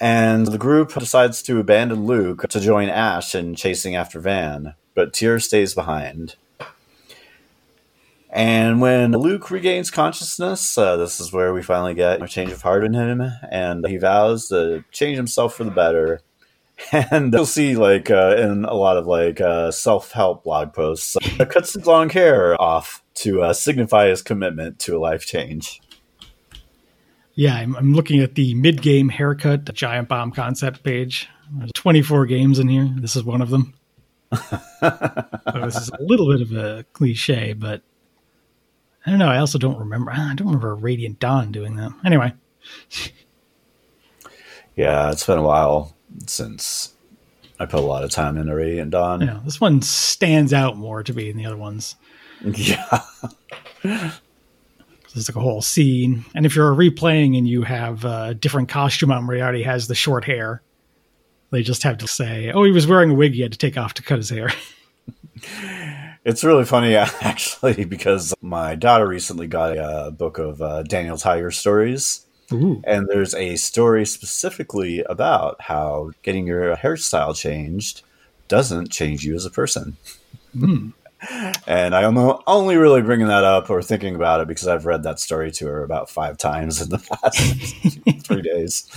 And 0.00 0.46
the 0.46 0.58
group 0.58 0.92
decides 0.92 1.42
to 1.42 1.60
abandon 1.60 2.04
Luke 2.04 2.48
to 2.48 2.60
join 2.60 2.88
Asch 2.88 3.34
in 3.34 3.54
chasing 3.54 3.94
after 3.94 4.18
Van, 4.18 4.74
but 4.94 5.12
Tear 5.12 5.38
stays 5.40 5.74
behind. 5.74 6.36
And 8.34 8.80
when 8.80 9.12
Luke 9.12 9.48
regains 9.48 9.92
consciousness, 9.92 10.76
uh, 10.76 10.96
this 10.96 11.20
is 11.20 11.32
where 11.32 11.54
we 11.54 11.62
finally 11.62 11.94
get 11.94 12.20
a 12.20 12.26
change 12.26 12.50
of 12.50 12.62
heart 12.62 12.82
in 12.82 12.92
him, 12.92 13.22
and 13.48 13.86
he 13.86 13.96
vows 13.96 14.48
to 14.48 14.84
change 14.90 15.16
himself 15.16 15.54
for 15.54 15.64
the 15.64 15.70
better. 15.70 16.20
And 17.10 17.32
you'll 17.32 17.46
see, 17.46 17.76
like, 17.76 18.10
uh, 18.10 18.34
in 18.36 18.64
a 18.64 18.74
lot 18.74 18.96
of 18.96 19.06
like 19.06 19.40
uh, 19.40 19.70
self-help 19.70 20.42
blog 20.42 20.72
posts, 20.72 21.16
uh, 21.38 21.44
cuts 21.44 21.74
his 21.74 21.86
long 21.86 22.10
hair 22.10 22.60
off 22.60 23.00
to 23.14 23.42
uh, 23.42 23.52
signify 23.52 24.08
his 24.08 24.22
commitment 24.22 24.80
to 24.80 24.96
a 24.96 24.98
life 24.98 25.24
change. 25.24 25.80
Yeah, 27.34 27.56
I'm, 27.56 27.74
I'm 27.76 27.94
looking 27.94 28.20
at 28.20 28.36
the 28.36 28.54
mid-game 28.54 29.08
haircut, 29.08 29.66
the 29.66 29.72
Giant 29.72 30.08
Bomb 30.08 30.30
concept 30.30 30.84
page. 30.84 31.28
There's 31.52 31.72
24 31.74 32.26
games 32.26 32.58
in 32.58 32.68
here. 32.68 32.88
This 32.96 33.16
is 33.16 33.24
one 33.24 33.42
of 33.42 33.50
them. 33.50 33.74
so 34.34 34.60
this 35.64 35.76
is 35.76 35.90
a 35.90 36.02
little 36.02 36.30
bit 36.30 36.40
of 36.40 36.52
a 36.52 36.84
cliche, 36.92 37.52
but 37.52 37.82
I 39.04 39.10
don't 39.10 39.18
know. 39.18 39.28
I 39.28 39.38
also 39.38 39.58
don't 39.58 39.78
remember. 39.78 40.10
I 40.12 40.34
don't 40.34 40.46
remember 40.46 40.74
Radiant 40.74 41.18
Dawn 41.18 41.52
doing 41.52 41.76
that. 41.76 41.92
Anyway. 42.04 42.32
Yeah, 44.76 45.10
it's 45.12 45.26
been 45.26 45.38
a 45.38 45.42
while 45.42 45.94
since 46.26 46.94
I 47.60 47.66
put 47.66 47.80
a 47.80 47.82
lot 47.82 48.04
of 48.04 48.10
time 48.10 48.36
into 48.36 48.54
Radiant 48.54 48.90
Dawn. 48.90 49.20
Yeah, 49.20 49.40
this 49.44 49.60
one 49.60 49.82
stands 49.82 50.52
out 50.52 50.76
more 50.76 51.02
to 51.02 51.12
me 51.12 51.30
than 51.30 51.38
the 51.38 51.46
other 51.46 51.56
ones. 51.56 51.96
Yeah. 52.44 53.00
There's 55.14 55.28
like 55.28 55.36
a 55.36 55.40
whole 55.40 55.62
scene, 55.62 56.24
and 56.34 56.44
if 56.44 56.56
you're 56.56 56.74
replaying 56.74 57.38
and 57.38 57.46
you 57.46 57.62
have 57.62 58.04
a 58.04 58.34
different 58.34 58.68
costume 58.68 59.12
on, 59.12 59.26
where 59.26 59.36
he 59.36 59.42
already 59.42 59.62
has 59.62 59.86
the 59.86 59.94
short 59.94 60.24
hair, 60.24 60.60
they 61.50 61.62
just 61.62 61.84
have 61.84 61.98
to 61.98 62.08
say, 62.08 62.50
"Oh, 62.52 62.64
he 62.64 62.72
was 62.72 62.86
wearing 62.86 63.12
a 63.12 63.14
wig. 63.14 63.34
He 63.34 63.42
had 63.42 63.52
to 63.52 63.58
take 63.58 63.78
off 63.78 63.94
to 63.94 64.02
cut 64.02 64.18
his 64.18 64.30
hair." 64.30 64.50
It's 66.24 66.42
really 66.42 66.64
funny, 66.64 66.96
actually, 66.96 67.84
because 67.84 68.34
my 68.40 68.74
daughter 68.74 69.06
recently 69.06 69.46
got 69.46 69.76
a, 69.76 70.10
book 70.10 70.38
of 70.38 70.62
uh, 70.62 70.82
Daniel 70.82 71.18
Tiger 71.18 71.50
stories. 71.50 72.24
Ooh. 72.52 72.82
And 72.84 73.08
there's 73.08 73.34
a 73.34 73.56
story 73.56 74.06
specifically 74.06 75.02
about 75.02 75.60
how 75.60 76.12
getting 76.22 76.46
your 76.46 76.76
hairstyle 76.76 77.36
changed 77.36 78.02
doesn't 78.48 78.90
change 78.90 79.24
you 79.24 79.34
as 79.34 79.44
a 79.44 79.50
person. 79.50 79.96
Mm. 80.56 80.92
And 81.66 81.94
I'm 81.94 82.16
only 82.46 82.76
really 82.76 83.02
bringing 83.02 83.28
that 83.28 83.44
up 83.44 83.70
or 83.70 83.82
thinking 83.82 84.14
about 84.14 84.40
it 84.40 84.48
because 84.48 84.68
I've 84.68 84.86
read 84.86 85.02
that 85.04 85.20
story 85.20 85.50
to 85.52 85.66
her 85.66 85.82
about 85.82 86.10
five 86.10 86.38
times 86.38 86.80
in 86.80 86.90
the 86.90 86.98
past 87.22 88.26
three 88.26 88.42
days. 88.42 88.90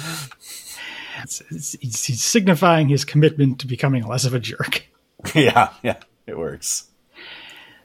It's, 1.23 1.41
it's, 1.49 2.05
he's 2.05 2.23
signifying 2.23 2.89
his 2.89 3.05
commitment 3.05 3.59
to 3.59 3.67
becoming 3.67 4.05
less 4.05 4.25
of 4.25 4.33
a 4.33 4.39
jerk. 4.39 4.85
Yeah, 5.33 5.73
yeah, 5.81 5.97
it 6.27 6.37
works. 6.37 6.85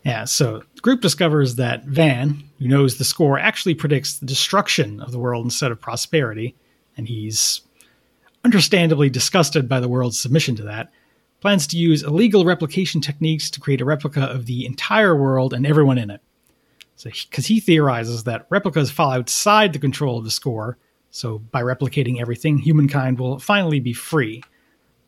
Yeah, 0.04 0.26
so 0.26 0.62
the 0.74 0.80
group 0.82 1.00
discovers 1.00 1.54
that 1.54 1.84
Van, 1.84 2.44
who 2.58 2.68
knows 2.68 2.98
the 2.98 3.04
score, 3.04 3.38
actually 3.38 3.74
predicts 3.74 4.18
the 4.18 4.26
destruction 4.26 5.00
of 5.00 5.12
the 5.12 5.18
world 5.18 5.46
instead 5.46 5.72
of 5.72 5.80
prosperity, 5.80 6.54
and 6.94 7.08
he's 7.08 7.62
understandably 8.44 9.08
disgusted 9.08 9.66
by 9.66 9.80
the 9.80 9.88
world's 9.88 10.18
submission 10.18 10.56
to 10.56 10.64
that, 10.64 10.90
plans 11.42 11.66
to 11.66 11.76
use 11.76 12.02
illegal 12.02 12.44
replication 12.44 13.00
techniques 13.00 13.50
to 13.50 13.60
create 13.60 13.80
a 13.80 13.84
replica 13.84 14.22
of 14.22 14.46
the 14.46 14.64
entire 14.64 15.14
world 15.14 15.52
and 15.52 15.66
everyone 15.66 15.98
in 15.98 16.10
it. 16.10 16.20
So, 16.96 17.10
because 17.10 17.46
he 17.46 17.60
theorizes 17.60 18.24
that 18.24 18.46
replicas 18.48 18.90
fall 18.90 19.10
outside 19.10 19.72
the 19.72 19.78
control 19.78 20.18
of 20.18 20.24
the 20.24 20.30
score, 20.30 20.78
so 21.10 21.38
by 21.38 21.60
replicating 21.60 22.20
everything, 22.20 22.58
humankind 22.58 23.18
will 23.18 23.38
finally 23.38 23.80
be 23.80 23.92
free. 23.92 24.42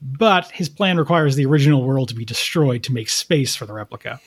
But 0.02 0.50
his 0.50 0.68
plan 0.68 0.98
requires 0.98 1.36
the 1.36 1.46
original 1.46 1.84
world 1.84 2.08
to 2.08 2.14
be 2.14 2.24
destroyed 2.24 2.82
to 2.82 2.92
make 2.92 3.08
space 3.08 3.54
for 3.56 3.64
the 3.64 3.72
replica. 3.72 4.20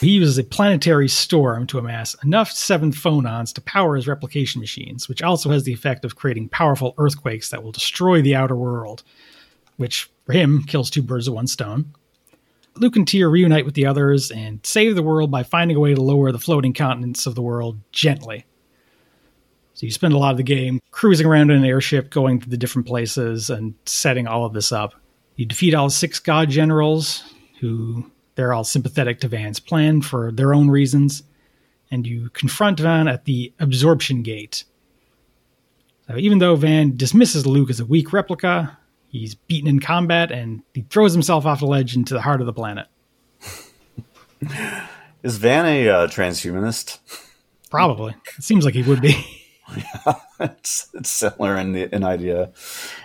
He 0.00 0.10
uses 0.10 0.38
a 0.38 0.44
planetary 0.44 1.08
storm 1.08 1.66
to 1.68 1.78
amass 1.78 2.16
enough 2.24 2.50
seven 2.50 2.90
fonons 2.90 3.52
to 3.52 3.60
power 3.60 3.96
his 3.96 4.08
replication 4.08 4.60
machines, 4.60 5.08
which 5.08 5.22
also 5.22 5.50
has 5.50 5.64
the 5.64 5.72
effect 5.72 6.04
of 6.04 6.16
creating 6.16 6.48
powerful 6.48 6.94
earthquakes 6.98 7.50
that 7.50 7.62
will 7.62 7.70
destroy 7.70 8.22
the 8.22 8.34
outer 8.34 8.56
world, 8.56 9.02
which, 9.82 10.08
for 10.24 10.32
him, 10.32 10.62
kills 10.62 10.90
two 10.90 11.02
birds 11.02 11.28
with 11.28 11.34
one 11.34 11.48
stone. 11.48 11.92
Luke 12.76 12.94
and 12.94 13.06
Tear 13.06 13.28
reunite 13.28 13.64
with 13.64 13.74
the 13.74 13.84
others 13.84 14.30
and 14.30 14.64
save 14.64 14.94
the 14.94 15.02
world 15.02 15.28
by 15.28 15.42
finding 15.42 15.76
a 15.76 15.80
way 15.80 15.92
to 15.92 16.00
lower 16.00 16.30
the 16.30 16.38
floating 16.38 16.72
continents 16.72 17.26
of 17.26 17.34
the 17.34 17.42
world 17.42 17.80
gently. 17.90 18.46
So 19.74 19.86
you 19.86 19.90
spend 19.90 20.14
a 20.14 20.18
lot 20.18 20.30
of 20.30 20.36
the 20.36 20.44
game 20.44 20.80
cruising 20.92 21.26
around 21.26 21.50
in 21.50 21.56
an 21.56 21.64
airship, 21.64 22.10
going 22.10 22.38
to 22.38 22.48
the 22.48 22.56
different 22.56 22.86
places, 22.86 23.50
and 23.50 23.74
setting 23.86 24.28
all 24.28 24.44
of 24.44 24.52
this 24.52 24.70
up. 24.70 24.94
You 25.34 25.46
defeat 25.46 25.74
all 25.74 25.90
six 25.90 26.20
god 26.20 26.48
generals, 26.48 27.34
who 27.58 28.08
they're 28.36 28.52
all 28.52 28.62
sympathetic 28.62 29.18
to 29.20 29.28
Van's 29.28 29.58
plan 29.58 30.00
for 30.00 30.30
their 30.30 30.54
own 30.54 30.70
reasons, 30.70 31.24
and 31.90 32.06
you 32.06 32.30
confront 32.30 32.78
Van 32.78 33.08
at 33.08 33.24
the 33.24 33.52
absorption 33.58 34.22
gate. 34.22 34.62
So 36.06 36.16
even 36.16 36.38
though 36.38 36.54
Van 36.54 36.96
dismisses 36.96 37.46
Luke 37.46 37.70
as 37.70 37.80
a 37.80 37.86
weak 37.86 38.12
replica, 38.12 38.78
he's 39.12 39.34
beaten 39.34 39.68
in 39.68 39.78
combat 39.78 40.32
and 40.32 40.62
he 40.74 40.82
throws 40.82 41.12
himself 41.12 41.46
off 41.46 41.60
the 41.60 41.66
ledge 41.66 41.94
into 41.94 42.14
the 42.14 42.22
heart 42.22 42.40
of 42.40 42.46
the 42.46 42.52
planet. 42.52 42.88
Is 45.22 45.36
Van 45.38 45.66
a 45.66 45.88
uh, 45.88 46.06
transhumanist? 46.08 46.98
Probably. 47.70 48.14
It 48.36 48.42
seems 48.42 48.64
like 48.64 48.74
he 48.74 48.82
would 48.82 49.00
be. 49.00 49.24
yeah, 49.76 50.14
it's, 50.40 50.88
it's 50.94 51.10
similar 51.10 51.56
in, 51.56 51.72
the, 51.72 51.94
in 51.94 52.02
idea. 52.02 52.50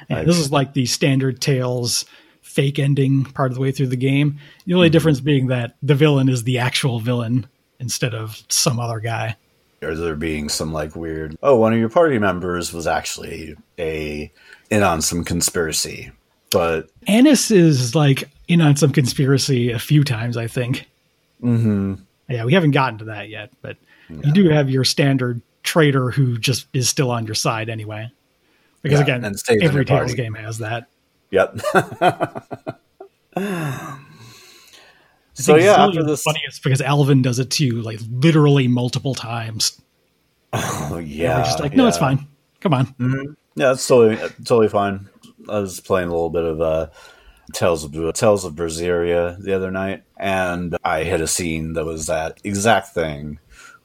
Yeah, 0.10 0.24
this 0.24 0.40
is 0.40 0.52
like 0.52 0.74
the 0.74 0.88
standard 0.88 1.40
Tales 1.40 2.06
fake 2.42 2.80
ending 2.80 3.24
part 3.24 3.52
of 3.52 3.56
the 3.56 3.62
way 3.62 3.72
through 3.72 3.88
the 3.88 3.98
game. 3.98 4.40
The 4.66 4.74
only 4.74 4.88
mm-hmm. 4.88 4.94
difference 4.94 5.20
being 5.20 5.48
that 5.48 5.76
the 5.84 5.94
villain 5.94 6.28
is 6.28 6.44
the 6.44 6.58
actual 6.58 7.00
villain 7.00 7.46
instead 7.80 8.16
of 8.16 8.42
some 8.50 8.80
other 8.80 9.00
guy. 9.00 9.36
Or 9.82 9.94
there 9.94 10.16
being 10.16 10.50
some 10.50 10.74
like 10.74 10.96
weird, 10.96 11.38
oh, 11.44 11.56
one 11.58 11.72
of 11.72 11.80
your 11.80 11.90
party 11.90 12.18
members 12.18 12.74
was 12.74 12.88
actually 12.88 13.56
a 13.78 14.32
in 14.72 14.84
on 14.84 15.02
some 15.02 15.24
conspiracy. 15.24 16.12
But 16.50 16.90
Anise 17.08 17.52
is 17.52 17.94
like 17.94 18.30
in 18.48 18.62
on 18.62 18.76
some 18.76 18.92
conspiracy 18.92 19.72
a 19.72 19.80
few 19.80 20.04
times, 20.04 20.38
I 20.38 20.48
think. 20.48 20.88
Mm-hmm. 21.44 21.96
Yeah, 22.30 22.46
we 22.46 22.54
haven't 22.54 22.72
gotten 22.72 22.98
to 23.00 23.06
that 23.06 23.30
yet, 23.30 23.52
but 23.62 23.78
no. 24.10 24.22
you 24.24 24.34
do 24.34 24.50
have 24.50 24.70
your 24.70 24.84
standard 24.84 25.42
traitor 25.64 26.12
who 26.12 26.38
just 26.38 26.68
is 26.74 26.90
still 26.90 27.12
on 27.12 27.26
your 27.26 27.36
side 27.36 27.70
anyway. 27.70 28.12
Because 28.82 29.00
yeah, 29.00 29.18
again, 29.18 29.36
every 29.62 29.86
Tales 29.86 30.14
game 30.14 30.34
has 30.36 30.60
that. 30.60 30.88
Yep. 31.32 31.60
so 35.38 35.56
yeah, 35.56 35.86
after 35.86 36.04
this, 36.04 36.24
funniest 36.24 36.64
because 36.64 36.82
Alvin 36.82 37.22
does 37.22 37.40
it 37.40 37.52
too, 37.52 37.82
like 37.82 38.00
literally 38.10 38.68
multiple 38.68 39.16
times. 39.16 39.82
Oh 40.54 40.98
yeah, 40.98 41.44
just 41.44 41.60
like, 41.60 41.76
no, 41.76 41.84
yeah. 41.84 41.90
it's 41.90 41.98
fine. 41.98 42.26
Come 42.62 42.74
on. 42.74 42.86
Mm-hmm. 42.86 43.34
Yeah, 43.56 43.74
it's 43.74 43.86
totally 43.86 44.16
totally 44.46 44.70
fine. 44.70 45.10
I 45.50 45.60
was 45.60 45.82
playing 45.82 46.08
a 46.08 46.12
little 46.12 46.30
bit 46.30 46.46
of 46.46 46.62
uh, 46.62 46.88
Tales 47.54 47.84
of 47.84 48.14
Tales 48.14 48.46
of 48.46 48.54
Berseria 48.54 49.40
the 49.42 49.54
other 49.54 49.72
night, 49.72 50.04
and 50.16 50.78
I 50.84 51.04
hit 51.04 51.22
a 51.22 51.28
scene 51.28 51.74
that 51.74 51.86
was 51.86 52.08
that 52.08 52.40
exact 52.44 52.94
thing, 52.94 53.40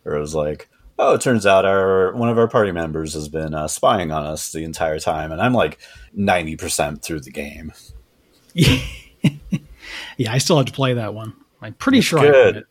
where 0.04 0.14
it 0.14 0.20
was 0.20 0.34
like, 0.34 0.68
oh, 0.98 1.14
it 1.14 1.20
turns 1.20 1.46
out 1.46 1.64
our 1.64 2.14
one 2.14 2.28
of 2.28 2.38
our 2.38 2.48
party 2.48 2.72
members 2.72 3.14
has 3.14 3.28
been 3.28 3.54
uh, 3.54 3.68
spying 3.68 4.12
on 4.12 4.24
us 4.24 4.52
the 4.52 4.64
entire 4.64 5.00
time, 5.00 5.32
and 5.32 5.42
I'm 5.42 5.52
like 5.52 5.78
ninety 6.14 6.56
percent 6.56 7.02
through 7.02 7.20
the 7.20 7.32
game. 7.32 7.72
yeah, 8.54 10.32
I 10.32 10.38
still 10.38 10.56
have 10.56 10.66
to 10.66 10.72
play 10.72 10.94
that 10.94 11.12
one. 11.12 11.34
I'm 11.62 11.74
pretty 11.74 11.98
it's 11.98 12.06
sure 12.06 12.20
good. 12.20 12.64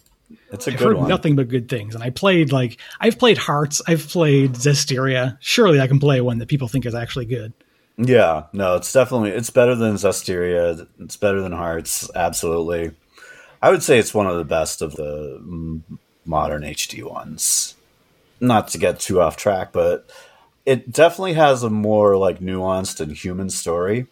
It's 0.52 0.68
a 0.68 0.72
I've 0.72 0.78
good 0.78 0.86
heard 0.86 0.98
one. 0.98 1.10
nothing 1.10 1.36
but 1.36 1.48
good 1.50 1.70
things, 1.70 1.96
and 1.96 2.04
I 2.04 2.10
played 2.10 2.52
like 2.52 2.80
I've 3.00 3.18
played 3.18 3.38
Hearts, 3.38 3.82
I've 3.88 4.08
played 4.08 4.54
Zestiria. 4.54 5.38
Surely 5.40 5.80
I 5.82 5.88
can 5.88 6.00
play 6.00 6.22
one 6.22 6.38
that 6.40 6.48
people 6.48 6.68
think 6.68 6.86
is 6.86 6.96
actually 6.96 7.26
good. 7.26 7.54
Yeah, 7.98 8.44
no, 8.54 8.76
it's 8.76 8.92
definitely 8.92 9.32
it's 9.32 9.50
better 9.50 9.76
than 9.76 9.96
Zestiria. 9.96 10.88
It's 11.00 11.18
better 11.18 11.42
than 11.42 11.52
Hearts. 11.52 12.10
Absolutely, 12.16 12.92
I 13.62 13.72
would 13.72 13.84
say 13.84 14.00
it's 14.00 14.14
one 14.14 14.28
of 14.28 14.38
the 14.38 14.46
best 14.46 14.82
of 14.82 14.96
the 14.96 15.82
modern 16.26 16.64
HD 16.64 17.04
ones. 17.04 17.76
Not 18.40 18.70
to 18.70 18.78
get 18.78 19.00
too 19.00 19.22
off 19.22 19.38
track, 19.38 19.72
but 19.72 20.10
it 20.66 20.92
definitely 20.92 21.34
has 21.34 21.64
a 21.64 21.70
more 21.70 22.18
like 22.18 22.40
nuanced 22.40 23.00
and 23.00 23.12
human 23.12 23.50
story, 23.50 24.08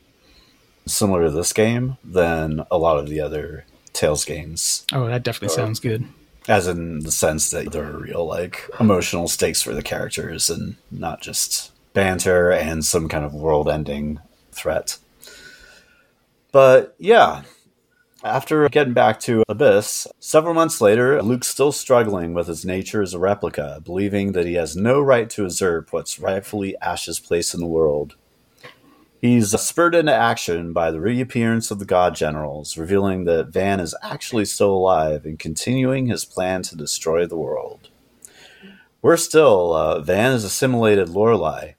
similar 0.85 1.25
to 1.25 1.31
this 1.31 1.53
game 1.53 1.97
than 2.03 2.63
a 2.69 2.77
lot 2.77 2.99
of 2.99 3.07
the 3.09 3.21
other 3.21 3.65
Tales 3.93 4.25
games. 4.25 4.85
Oh, 4.93 5.07
that 5.07 5.23
definitely 5.23 5.55
sounds 5.55 5.79
good. 5.79 6.05
As 6.47 6.67
in 6.67 6.99
the 6.99 7.11
sense 7.11 7.51
that 7.51 7.71
there 7.71 7.85
are 7.85 7.97
real 7.97 8.25
like 8.25 8.69
emotional 8.79 9.27
stakes 9.27 9.61
for 9.61 9.73
the 9.73 9.83
characters 9.83 10.49
and 10.49 10.77
not 10.89 11.21
just 11.21 11.71
banter 11.93 12.51
and 12.51 12.83
some 12.85 13.09
kind 13.09 13.25
of 13.25 13.33
world-ending 13.33 14.19
threat. 14.51 14.97
But 16.51 16.95
yeah, 16.97 17.43
after 18.23 18.67
getting 18.69 18.93
back 18.93 19.19
to 19.21 19.43
Abyss, 19.47 20.07
several 20.19 20.53
months 20.53 20.81
later, 20.81 21.21
Luke's 21.21 21.47
still 21.47 21.71
struggling 21.71 22.33
with 22.33 22.47
his 22.47 22.65
nature 22.65 23.01
as 23.01 23.13
a 23.13 23.19
replica, 23.19 23.81
believing 23.83 24.31
that 24.31 24.45
he 24.45 24.55
has 24.55 24.75
no 24.75 24.99
right 24.99 25.29
to 25.31 25.43
usurp 25.43 25.93
what's 25.93 26.19
rightfully 26.19 26.75
Asch's 26.81 27.19
place 27.19 27.53
in 27.53 27.59
the 27.59 27.65
world. 27.67 28.15
He's 29.21 29.59
spurred 29.59 29.95
into 29.95 30.13
action 30.13 30.71
by 30.71 30.91
the 30.91 31.01
reappearance 31.01 31.71
of 31.71 31.79
the 31.79 31.85
God 31.85 32.15
Generals, 32.15 32.77
revealing 32.77 33.25
that 33.25 33.49
Van 33.49 33.81
is 33.81 33.93
actually 34.01 34.45
still 34.45 34.71
alive 34.71 35.25
and 35.25 35.37
continuing 35.37 36.07
his 36.07 36.23
plan 36.23 36.61
to 36.63 36.77
destroy 36.77 37.25
the 37.25 37.35
world. 37.35 37.89
Worse 39.01 39.25
still, 39.25 39.73
uh, 39.73 39.99
Van 39.99 40.31
has 40.31 40.45
assimilated 40.45 41.09
Lorelei, 41.09 41.73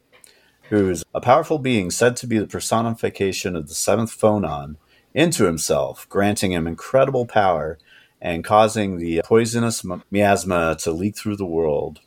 who's 0.69 1.03
a 1.15 1.21
powerful 1.21 1.59
being 1.59 1.91
said 1.91 2.15
to 2.17 2.27
be 2.27 2.39
the 2.39 2.47
personification 2.47 3.57
of 3.57 3.69
the 3.69 3.75
seventh 3.75 4.19
fonon, 4.19 4.77
into 5.15 5.45
himself, 5.45 6.07
granting 6.11 6.53
him 6.53 6.67
incredible 6.67 7.25
power 7.25 7.79
and 8.21 8.45
causing 8.45 8.99
the 8.99 9.23
poisonous 9.25 9.83
miasma 10.11 10.77
to 10.79 10.93
leak 10.93 11.17
through 11.17 11.37
the 11.37 11.47
world. 11.47 12.01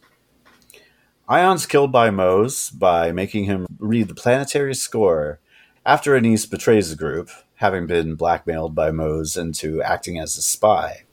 Ion's 1.28 1.66
killed 1.66 1.92
by 1.92 2.10
Mohs 2.10 2.78
by 2.78 3.14
making 3.14 3.46
him 3.46 3.66
read 3.80 4.10
the 4.10 4.16
planetary 4.16 4.76
score 4.76 5.40
after 5.86 6.16
Anise 6.16 6.46
betrays 6.46 6.90
the 6.90 6.98
group, 6.98 7.30
having 7.56 7.88
been 7.88 8.16
blackmailed 8.16 8.76
by 8.76 8.92
Mohs 8.92 9.40
into 9.40 9.82
acting 9.82 10.20
as 10.20 10.38
a 10.38 10.42
spy. 10.42 11.04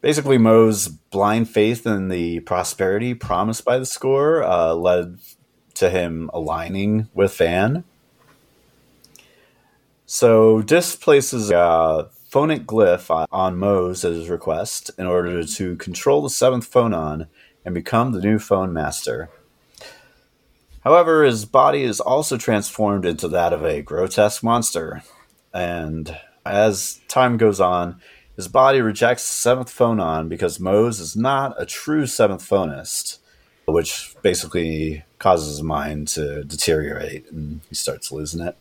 Basically, 0.00 0.38
Mo's 0.38 0.88
blind 0.88 1.48
faith 1.48 1.86
in 1.86 2.08
the 2.08 2.40
prosperity 2.40 3.14
promised 3.14 3.64
by 3.64 3.78
the 3.78 3.86
score 3.86 4.42
uh, 4.42 4.74
led 4.74 5.18
to 5.74 5.88
him 5.88 6.28
aligning 6.34 7.08
with 7.14 7.36
Van. 7.36 7.84
So, 10.04 10.62
Dist 10.62 11.00
places 11.00 11.52
a 11.52 12.10
fonic 12.28 12.64
glyph 12.64 13.26
on 13.30 13.56
Mohs 13.56 14.04
at 14.04 14.12
his 14.12 14.28
request 14.28 14.90
in 14.98 15.06
order 15.06 15.44
to 15.44 15.76
control 15.76 16.22
the 16.22 16.30
seventh 16.30 16.68
fonon 16.70 17.28
and 17.64 17.74
become 17.74 18.12
the 18.12 18.20
new 18.20 18.38
Fon 18.38 18.72
Master. 18.72 19.28
However, 20.84 21.24
his 21.24 21.44
body 21.44 21.82
is 21.82 22.00
also 22.00 22.36
transformed 22.36 23.04
into 23.04 23.28
that 23.28 23.52
of 23.52 23.64
a 23.64 23.82
grotesque 23.82 24.42
monster, 24.42 25.02
and 25.54 26.18
as 26.44 27.00
time 27.08 27.36
goes 27.36 27.60
on, 27.60 28.00
his 28.36 28.48
body 28.48 28.80
rejects 28.80 29.28
the 29.28 29.34
seventh 29.34 29.68
fonon 29.68 30.28
because 30.28 30.58
Mohs 30.58 31.00
is 31.00 31.14
not 31.14 31.54
a 31.60 31.66
true 31.66 32.06
seventh 32.06 32.48
fonist, 32.48 33.18
which 33.66 34.14
basically 34.22 35.04
causes 35.18 35.48
his 35.48 35.62
mind 35.62 36.08
to 36.08 36.42
deteriorate 36.44 37.30
and 37.30 37.60
he 37.68 37.74
starts 37.74 38.10
losing 38.10 38.40
it. 38.40 38.56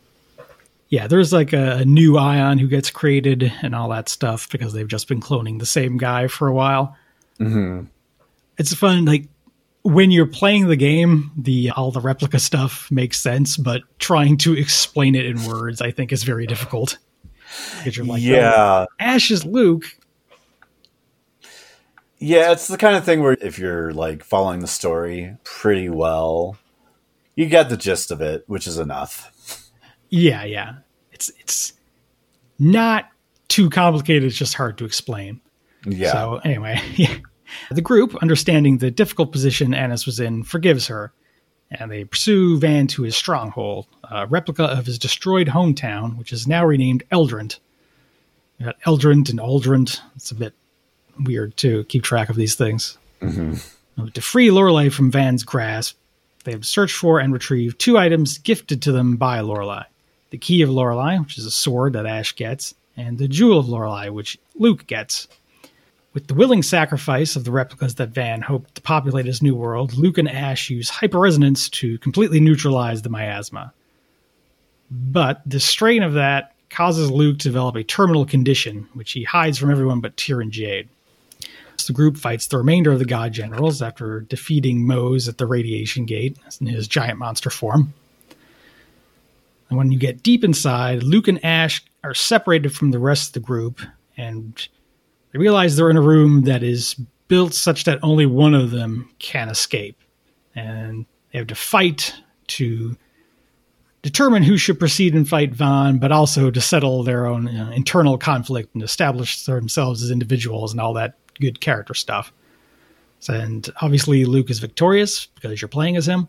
Yeah, 0.90 1.08
there's 1.08 1.32
like 1.32 1.54
a, 1.54 1.78
a 1.78 1.86
new 1.86 2.18
Ion 2.18 2.58
who 2.58 2.68
gets 2.68 2.92
created 2.92 3.52
and 3.62 3.74
all 3.74 3.90
that 3.90 4.10
stuff 4.10 4.50
because 4.50 4.74
they've 4.74 4.88
just 4.88 5.08
been 5.08 5.22
cloning 5.22 5.60
the 5.60 5.66
same 5.66 5.98
guy 5.98 6.28
for 6.28 6.50
a 6.50 6.54
while. 6.54 6.98
Mm-hmm. 7.40 7.86
It's 8.62 8.76
fun, 8.76 9.06
like 9.06 9.28
when 9.82 10.12
you're 10.12 10.28
playing 10.28 10.68
the 10.68 10.76
game, 10.76 11.32
the 11.36 11.72
all 11.72 11.90
the 11.90 12.00
replica 12.00 12.38
stuff 12.38 12.92
makes 12.92 13.20
sense, 13.20 13.58
but 13.58 13.82
trying 13.98 14.38
to 14.38 14.56
explain 14.56 15.16
it 15.16 15.26
in 15.26 15.44
words, 15.46 15.82
I 15.82 15.90
think, 15.90 16.12
is 16.12 16.22
very 16.22 16.46
difficult. 16.46 17.00
Because 17.80 17.98
you're 17.98 18.06
like, 18.06 18.22
oh, 18.22 18.26
yeah, 18.26 18.54
oh, 18.56 18.88
Asch 19.00 19.32
is 19.32 19.44
Luke. 19.44 19.86
Yeah, 22.20 22.52
it's 22.52 22.68
the 22.68 22.78
kind 22.78 22.96
of 22.96 23.04
thing 23.04 23.24
where 23.24 23.36
if 23.42 23.58
you're 23.58 23.92
like 23.94 24.24
following 24.24 24.60
the 24.60 24.68
story 24.68 25.38
pretty 25.44 25.90
well, 25.90 26.56
you 27.34 27.48
get 27.48 27.70
the 27.70 27.78
gist 27.78 28.12
of 28.12 28.22
it, 28.22 28.44
which 28.46 28.68
is 28.68 28.78
enough. 28.78 29.72
Yeah, 30.10 30.44
yeah. 30.44 30.76
It's 31.12 31.32
it's 31.40 31.74
not 32.60 33.10
too 33.48 33.72
complicated, 33.72 34.26
it's 34.26 34.38
just 34.38 34.54
hard 34.54 34.78
to 34.78 34.86
explain. 34.86 35.42
Yeah. 35.84 36.12
So 36.12 36.42
anyway, 36.44 36.80
yeah. 36.96 37.18
The 37.70 37.82
group, 37.82 38.16
understanding 38.22 38.78
the 38.78 38.92
difficult 38.92 39.32
position 39.32 39.74
Anise 39.74 40.06
was 40.06 40.20
in, 40.20 40.44
forgives 40.44 40.88
her, 40.88 41.12
and 41.70 41.90
they 41.90 42.04
pursue 42.04 42.60
Van 42.60 42.88
to 42.88 43.04
his 43.04 43.16
stronghold, 43.16 43.88
a 44.10 44.28
replica 44.28 44.66
of 44.66 44.86
his 44.86 45.00
destroyed 45.00 45.48
hometown, 45.48 46.18
which 46.18 46.34
is 46.34 46.48
now 46.48 46.66
renamed 46.66 47.04
Eldrant. 47.12 47.60
Got 48.62 48.80
Eldrant 48.82 49.30
and 49.30 49.40
Auldrant. 49.40 50.02
It's 50.16 50.32
a 50.32 50.36
bit 50.36 50.54
weird 51.20 51.56
to 51.58 51.84
keep 51.86 52.04
track 52.04 52.30
of 52.30 52.36
these 52.36 52.56
things. 52.56 52.98
Mm-hmm. 53.22 54.08
To 54.08 54.22
free 54.22 54.52
Lorelei 54.52 54.90
from 54.90 55.12
Van's 55.12 55.44
grasp, 55.44 55.98
they 56.44 56.52
have 56.52 56.66
searched 56.66 56.96
for 56.96 57.20
and 57.20 57.32
retrieved 57.34 57.80
two 57.80 57.98
items 57.98 58.38
gifted 58.38 58.82
to 58.84 58.92
them 58.92 59.16
by 59.16 59.40
Lorelei: 59.42 59.84
the 60.30 60.38
key 60.38 60.62
of 60.62 60.70
Lorelei, 60.70 61.18
which 61.18 61.38
is 61.38 61.46
a 61.46 61.52
sword 61.52 61.94
that 61.94 62.06
Asch 62.06 62.36
gets, 62.36 62.74
and 62.98 63.18
the 63.18 63.28
jewel 63.28 63.60
of 63.60 63.70
Lorelei, 63.70 64.10
which 64.10 64.38
Luke 64.56 64.88
gets. 64.88 65.28
With 66.14 66.28
the 66.28 66.34
willing 66.34 66.62
sacrifice 66.62 67.38
of 67.38 67.46
the 67.46 67.52
replicas 67.52 67.96
that 67.96 68.10
Van 68.10 68.42
hoped 68.42 68.76
to 68.76 68.82
populate 68.82 69.26
his 69.26 69.42
new 69.42 69.56
world, 69.56 69.94
Luke 69.94 70.18
and 70.18 70.30
Asch 70.30 70.70
use 70.70 70.92
hyperresonance 70.92 71.70
to 71.72 71.98
completely 72.00 72.42
neutralize 72.42 73.02
the 73.02 73.10
miasma. 73.10 73.72
But 74.90 75.42
the 75.46 75.62
strain 75.62 76.04
of 76.04 76.14
that 76.14 76.54
causes 76.70 77.10
Luke 77.10 77.40
to 77.40 77.48
develop 77.48 77.78
a 77.78 77.84
terminal 77.84 78.26
condition, 78.26 78.90
which 78.94 79.14
he 79.14 79.24
hides 79.24 79.58
from 79.58 79.72
everyone 79.72 80.02
but 80.02 80.18
Tear 80.18 80.42
and 80.42 80.52
Jade. 80.52 80.90
So 81.78 81.88
the 81.88 81.98
group 81.98 82.18
fights 82.18 82.48
the 82.48 82.58
remainder 82.58 82.92
of 82.92 83.00
the 83.00 83.06
God 83.06 83.32
Generals 83.32 83.82
after 83.82 84.20
defeating 84.22 84.82
Mohs 84.82 85.30
at 85.30 85.38
the 85.38 85.46
Radiation 85.46 86.06
Gate 86.06 86.38
in 86.60 86.68
his 86.68 86.90
giant 86.90 87.20
monster 87.20 87.50
form. 87.50 87.94
And 89.70 89.78
when 89.78 89.92
you 89.92 89.98
get 89.98 90.24
deep 90.24 90.44
inside, 90.44 91.04
Luke 91.04 91.30
and 91.30 91.44
Asch 91.44 91.82
are 92.04 92.14
separated 92.14 92.76
from 92.76 92.92
the 92.92 93.00
rest 93.00 93.30
of 93.30 93.34
the 93.34 93.40
group, 93.40 93.80
and 94.18 94.68
they 95.32 95.40
realize 95.40 95.76
they're 95.76 95.90
in 95.90 95.98
a 95.98 96.02
room 96.02 96.44
that 96.44 96.64
is 96.64 96.96
built 97.28 97.54
such 97.54 97.86
that 97.86 98.00
only 98.04 98.26
one 98.26 98.54
of 98.54 98.72
them 98.72 99.10
can 99.20 99.50
escape. 99.50 99.98
And 100.56 101.06
they 101.32 101.40
have 101.40 101.48
to 101.48 101.56
fight 101.56 102.14
to 102.48 102.98
determine 104.02 104.44
who 104.44 104.58
should 104.58 104.80
proceed 104.80 105.14
and 105.14 105.28
fight 105.28 105.54
Van, 105.54 105.98
but 105.98 106.12
also 106.12 106.52
to 106.52 106.60
settle 106.60 107.04
their 107.04 107.26
own 107.26 107.48
you 107.48 107.58
know, 107.58 107.72
internal 107.72 108.18
conflict 108.18 108.74
and 108.74 108.84
establish 108.84 109.46
themselves 109.46 110.04
as 110.04 110.12
individuals 110.12 110.72
and 110.72 110.82
all 110.82 110.94
that 110.94 111.16
good 111.40 111.62
character 111.62 111.94
stuff. 111.94 112.34
And 113.30 113.70
obviously, 113.82 114.26
Luke 114.26 114.50
is 114.50 114.60
victorious 114.60 115.28
because 115.28 115.62
you're 115.62 115.70
playing 115.70 115.96
as 115.96 116.08
him, 116.08 116.28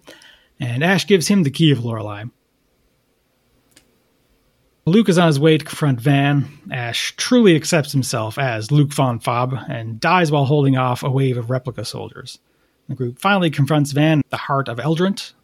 and 0.60 0.84
Asch 0.84 1.06
gives 1.06 1.26
him 1.26 1.42
the 1.42 1.50
key 1.50 1.70
of 1.70 1.84
Lorelei. 1.84 2.24
Luke 4.84 5.08
is 5.08 5.16
on 5.16 5.28
his 5.28 5.38
way 5.38 5.56
to 5.56 5.64
confront 5.64 6.00
Van. 6.00 6.48
Asch 6.72 7.14
truly 7.16 7.54
accepts 7.54 7.92
himself 7.92 8.36
as 8.36 8.72
Luke 8.72 8.92
fon 8.92 9.20
Fabre 9.20 9.64
and 9.68 10.00
dies 10.00 10.32
while 10.32 10.46
holding 10.46 10.76
off 10.76 11.04
a 11.04 11.10
wave 11.10 11.36
of 11.38 11.50
replica 11.50 11.84
soldiers. 11.84 12.40
The 12.88 12.96
group 12.96 13.20
finally 13.20 13.50
confronts 13.50 13.92
Van 13.92 14.18
at 14.18 14.30
the 14.30 14.36
heart 14.36 14.68
of 14.68 14.78
Eldrant. 14.78 15.34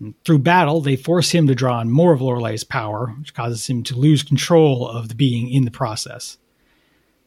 And 0.00 0.14
through 0.24 0.40
battle, 0.40 0.80
they 0.80 0.96
force 0.96 1.30
him 1.30 1.46
to 1.46 1.54
draw 1.54 1.78
on 1.78 1.90
more 1.90 2.12
of 2.12 2.20
Lorelei's 2.20 2.64
power, 2.64 3.14
which 3.18 3.34
causes 3.34 3.68
him 3.68 3.84
to 3.84 3.94
lose 3.94 4.24
control 4.24 4.88
of 4.88 5.08
the 5.08 5.14
being 5.14 5.48
in 5.48 5.64
the 5.64 5.70
process. 5.70 6.36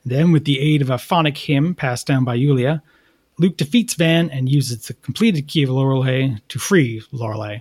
Then, 0.04 0.34
with 0.34 0.44
the 0.44 0.60
aid 0.60 0.82
of 0.82 0.90
a 0.90 0.96
fonic 0.96 1.38
hymn 1.38 1.74
passed 1.74 2.06
down 2.06 2.26
by 2.26 2.36
Yulia, 2.36 2.84
Luke 3.38 3.56
defeats 3.56 3.94
Van 3.94 4.30
and 4.30 4.50
uses 4.50 4.88
the 4.88 4.94
completed 4.96 5.48
key 5.48 5.64
of 5.64 5.70
Lorelei 5.70 6.36
to 6.50 6.60
free 6.60 7.02
Lorelei. 7.14 7.60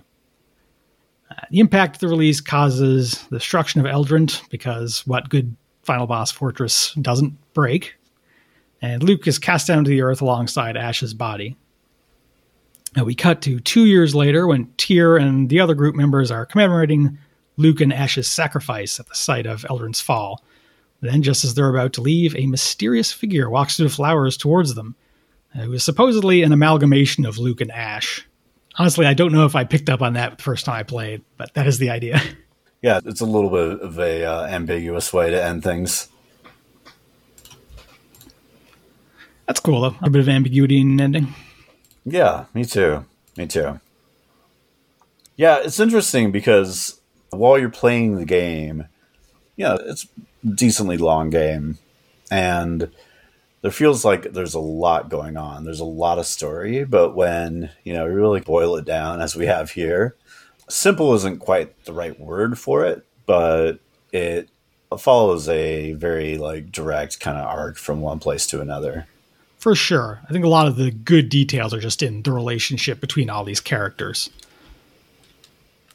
The 1.51 1.59
impact 1.59 1.95
of 1.95 1.99
the 2.01 2.07
release 2.07 2.41
causes 2.41 3.23
the 3.29 3.37
destruction 3.37 3.79
of 3.79 3.87
Eldrant 3.87 4.47
because 4.49 5.05
what 5.07 5.29
good 5.29 5.55
final 5.83 6.07
boss 6.07 6.31
fortress 6.31 6.93
doesn't 6.93 7.37
break. 7.53 7.95
And 8.81 9.03
Luke 9.03 9.27
is 9.27 9.39
cast 9.39 9.67
down 9.67 9.83
to 9.83 9.89
the 9.89 10.01
earth 10.01 10.21
alongside 10.21 10.75
Asch's 10.75 11.13
body. 11.13 11.55
Now 12.95 13.03
we 13.03 13.15
cut 13.15 13.41
to 13.43 13.59
two 13.59 13.85
years 13.85 14.13
later 14.13 14.45
when 14.45 14.71
Tear 14.77 15.17
and 15.17 15.49
the 15.49 15.59
other 15.59 15.73
group 15.73 15.95
members 15.95 16.31
are 16.31 16.45
commemorating 16.45 17.17
Luke 17.57 17.81
and 17.81 17.93
Asch's 17.93 18.27
sacrifice 18.27 18.99
at 18.99 19.07
the 19.07 19.15
site 19.15 19.45
of 19.45 19.61
Eldrant's 19.63 20.01
fall, 20.01 20.43
Then, 21.03 21.21
just 21.21 21.43
as 21.43 21.53
they're 21.53 21.67
about 21.67 21.91
to 21.93 22.01
leave, 22.01 22.33
a 22.35 22.47
mysterious 22.47 23.11
figure 23.11 23.49
walks 23.49 23.75
through 23.75 23.89
the 23.89 23.93
flowers 23.93 24.37
towards 24.37 24.73
them. 24.73 24.95
It 25.53 25.67
was 25.67 25.83
supposedly 25.83 26.43
an 26.43 26.53
amalgamation 26.53 27.25
of 27.25 27.37
Luke 27.37 27.59
and 27.59 27.71
Asch. 27.71 28.25
Honestly, 28.75 29.05
I 29.05 29.13
don't 29.13 29.31
know 29.31 29.45
if 29.45 29.55
I 29.55 29.63
picked 29.63 29.89
up 29.89 30.01
on 30.01 30.13
that 30.13 30.37
the 30.37 30.43
first 30.43 30.65
time 30.65 30.75
I 30.75 30.83
played, 30.83 31.21
but 31.37 31.53
that 31.53 31.67
is 31.67 31.77
the 31.79 31.89
idea. 31.89 32.21
Yeah, 32.83 32.99
it's 33.05 33.21
a 33.21 33.25
little 33.25 33.49
bit 33.49 33.79
of 33.79 33.97
a 33.97 34.25
uh, 34.25 34.45
ambiguous 34.47 35.13
way 35.13 35.29
to 35.29 35.41
end 35.41 35.63
things. 35.63 36.09
That's 39.47 39.61
cool, 39.61 39.79
though. 39.79 39.95
A 40.01 40.09
bit 40.09 40.19
of 40.19 40.27
ambiguity 40.27 40.81
in 40.81 40.99
ending. 40.99 41.33
Yeah, 42.05 42.43
me 42.53 42.65
too. 42.65 43.05
Me 43.37 43.47
too. 43.47 43.79
Yeah, 45.37 45.59
it's 45.63 45.79
interesting 45.79 46.33
because 46.33 46.99
while 47.29 47.57
you're 47.57 47.69
playing 47.69 48.17
the 48.17 48.25
game, 48.25 48.89
yeah, 49.55 49.77
it's 49.79 50.05
a 50.43 50.47
decently 50.47 50.97
long 50.97 51.29
game, 51.29 51.77
and 52.29 52.91
there 53.63 53.71
feels 53.71 54.03
like 54.03 54.33
there's 54.33 54.53
a 54.53 54.59
lot 54.59 55.09
going 55.09 55.37
on. 55.37 55.63
There's 55.63 55.79
a 55.79 55.85
lot 55.85 56.19
of 56.19 56.25
story, 56.25 56.83
but 56.83 57.15
when 57.15 57.71
you 57.83 57.93
know 57.93 58.05
you 58.05 58.11
really 58.13 58.41
boil 58.41 58.75
it 58.75 58.85
down, 58.85 59.21
as 59.21 59.35
we 59.35 59.47
have 59.47 59.71
here, 59.71 60.15
simple 60.69 61.13
isn't 61.15 61.39
quite 61.39 61.85
the 61.85 61.93
right 61.93 62.19
word 62.19 62.59
for 62.59 62.85
it, 62.85 63.05
but 63.25 63.79
it 64.11 64.49
follows 64.99 65.47
a 65.47 65.93
very 65.93 66.37
like 66.37 66.71
direct 66.71 67.21
kind 67.21 67.37
of 67.37 67.45
arc 67.45 67.77
from 67.77 68.01
one 68.01 68.19
place 68.19 68.45
to 68.47 68.59
another. 68.59 69.07
For 69.57 69.75
sure. 69.75 70.19
I 70.27 70.33
think 70.33 70.43
a 70.43 70.49
lot 70.49 70.67
of 70.67 70.75
the 70.75 70.91
good 70.91 71.29
details 71.29 71.73
are 71.73 71.79
just 71.79 72.03
in 72.03 72.21
the 72.21 72.33
relationship 72.33 72.99
between 72.99 73.29
all 73.29 73.45
these 73.45 73.61
characters. 73.61 74.29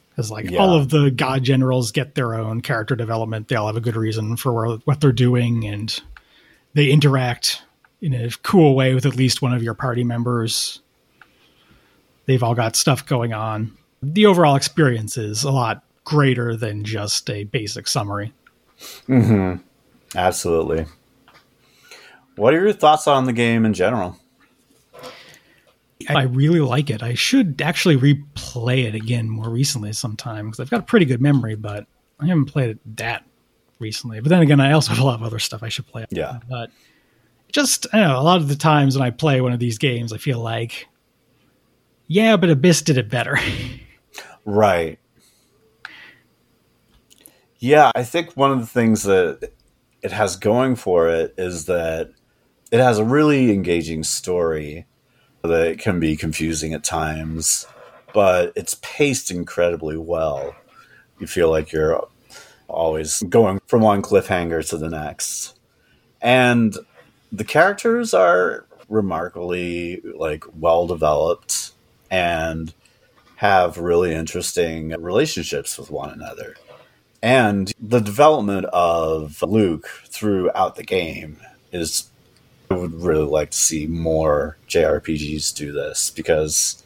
Because 0.09 0.31
like 0.31 0.49
yeah. 0.49 0.57
all 0.57 0.73
of 0.73 0.89
the 0.89 1.11
god 1.11 1.43
generals 1.43 1.91
get 1.91 2.15
their 2.15 2.33
own 2.33 2.61
character 2.61 2.95
development. 2.95 3.47
They 3.47 3.55
all 3.55 3.67
have 3.67 3.77
a 3.77 3.81
good 3.81 3.95
reason 3.95 4.37
for 4.37 4.51
where, 4.51 4.77
what 4.85 5.01
they're 5.01 5.11
doing, 5.11 5.65
and 5.65 6.01
they 6.73 6.89
interact 6.89 7.63
in 8.01 8.13
a 8.13 8.29
cool 8.43 8.75
way 8.75 8.93
with 8.93 9.05
at 9.05 9.15
least 9.15 9.41
one 9.41 9.53
of 9.53 9.63
your 9.63 9.73
party 9.73 10.03
members. 10.03 10.81
They've 12.25 12.43
all 12.43 12.55
got 12.55 12.75
stuff 12.75 13.05
going 13.05 13.33
on. 13.33 13.75
The 14.01 14.25
overall 14.25 14.55
experience 14.55 15.17
is 15.17 15.43
a 15.43 15.51
lot 15.51 15.83
greater 16.03 16.55
than 16.55 16.83
just 16.83 17.29
a 17.29 17.43
basic 17.45 17.87
summary. 17.87 18.33
Hmm. 19.07 19.55
Absolutely. 20.15 20.85
What 22.35 22.53
are 22.53 22.61
your 22.61 22.73
thoughts 22.73 23.07
on 23.07 23.25
the 23.25 23.33
game 23.33 23.65
in 23.65 23.73
general? 23.73 24.17
I 26.07 26.23
really 26.23 26.61
like 26.61 26.89
it. 26.89 27.03
I 27.03 27.13
should 27.13 27.61
actually 27.61 27.97
replay 27.97 28.85
it 28.85 28.95
again 28.95 29.29
more 29.29 29.49
recently 29.49 29.91
sometime 29.91 30.45
because 30.45 30.61
I've 30.61 30.69
got 30.69 30.79
a 30.79 30.83
pretty 30.83 31.05
good 31.05 31.21
memory, 31.21 31.55
but 31.55 31.85
I 32.19 32.27
haven't 32.27 32.45
played 32.45 32.69
it 32.69 32.97
that 32.97 33.25
recently. 33.79 34.19
But 34.19 34.29
then 34.29 34.41
again, 34.41 34.59
I 34.59 34.73
also 34.73 34.91
have 34.91 34.99
a 34.99 35.05
lot 35.05 35.15
of 35.15 35.23
other 35.23 35.39
stuff 35.39 35.63
I 35.63 35.69
should 35.69 35.87
play. 35.87 36.05
Yeah. 36.09 36.39
But 36.49 36.71
just, 37.51 37.87
I 37.93 37.99
know, 37.99 38.19
a 38.19 38.21
lot 38.21 38.37
of 38.37 38.47
the 38.47 38.55
times 38.55 38.97
when 38.97 39.05
I 39.05 39.11
play 39.11 39.41
one 39.41 39.53
of 39.53 39.59
these 39.59 39.77
games, 39.77 40.13
I 40.13 40.17
feel 40.17 40.39
like, 40.39 40.87
yeah, 42.07 42.37
but 42.37 42.49
Abyss 42.49 42.81
did 42.81 42.97
it 42.97 43.09
better. 43.09 43.37
right. 44.45 44.99
Yeah, 47.59 47.91
I 47.95 48.03
think 48.03 48.35
one 48.35 48.51
of 48.51 48.59
the 48.59 48.65
things 48.65 49.03
that 49.03 49.51
it 50.01 50.11
has 50.11 50.35
going 50.35 50.75
for 50.75 51.09
it 51.09 51.33
is 51.37 51.65
that 51.65 52.11
it 52.71 52.79
has 52.79 52.99
a 52.99 53.03
really 53.03 53.51
engaging 53.51 54.03
story 54.03 54.85
that 55.43 55.79
can 55.79 55.99
be 55.99 56.15
confusing 56.15 56.73
at 56.73 56.83
times, 56.83 57.65
but 58.13 58.53
it's 58.55 58.77
paced 58.81 59.31
incredibly 59.31 59.97
well. 59.97 60.55
You 61.19 61.27
feel 61.27 61.49
like 61.49 61.71
you're 61.71 62.07
always 62.69 63.21
going 63.29 63.59
from 63.67 63.81
one 63.81 64.01
cliffhanger 64.01 64.67
to 64.69 64.77
the 64.77 64.89
next. 64.89 65.57
And 66.21 66.77
the 67.31 67.43
characters 67.43 68.13
are 68.13 68.65
remarkably 68.87 70.01
like 70.01 70.43
well 70.57 70.87
developed 70.87 71.71
and 72.09 72.73
have 73.35 73.77
really 73.77 74.13
interesting 74.13 74.89
relationships 74.99 75.77
with 75.77 75.91
one 75.91 76.11
another. 76.11 76.55
And 77.21 77.71
the 77.79 77.99
development 77.99 78.65
of 78.67 79.41
Luke 79.41 79.87
throughout 80.07 80.75
the 80.75 80.83
game 80.83 81.37
is 81.71 82.09
I 82.71 82.75
would 82.75 83.01
really 83.01 83.25
like 83.25 83.51
to 83.51 83.57
see 83.57 83.87
more 83.87 84.57
JRPGs 84.67 85.55
do 85.55 85.71
this 85.71 86.09
because 86.09 86.83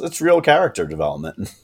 it's 0.00 0.20
real 0.20 0.40
character 0.40 0.86
development. 0.86 1.54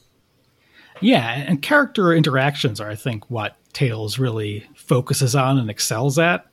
Yeah, 1.01 1.27
and 1.27 1.61
character 1.61 2.13
interactions 2.13 2.79
are, 2.79 2.89
I 2.89 2.95
think, 2.95 3.29
what 3.29 3.57
Tales 3.73 4.19
really 4.19 4.67
focuses 4.75 5.35
on 5.35 5.57
and 5.57 5.69
excels 5.69 6.19
at. 6.19 6.45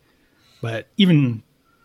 But 0.61 0.89
even 0.97 1.43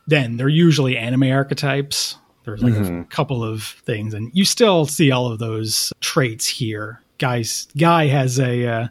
then, 0.07 0.37
they're 0.37 0.49
usually 0.49 0.97
anime 0.97 1.31
archetypes. 1.31 2.17
There's 2.45 2.63
like 2.63 2.73
mm-hmm. 2.73 3.01
a 3.01 3.05
couple 3.05 3.43
of 3.43 3.63
things, 3.63 4.13
and 4.13 4.31
you 4.33 4.45
still 4.45 4.85
see 4.85 5.11
all 5.11 5.31
of 5.31 5.39
those 5.39 5.93
traits 6.01 6.47
here. 6.47 7.01
Guys, 7.17 7.67
guy 7.77 8.07
has 8.07 8.39
a 8.39 8.67
uh, 8.67 8.87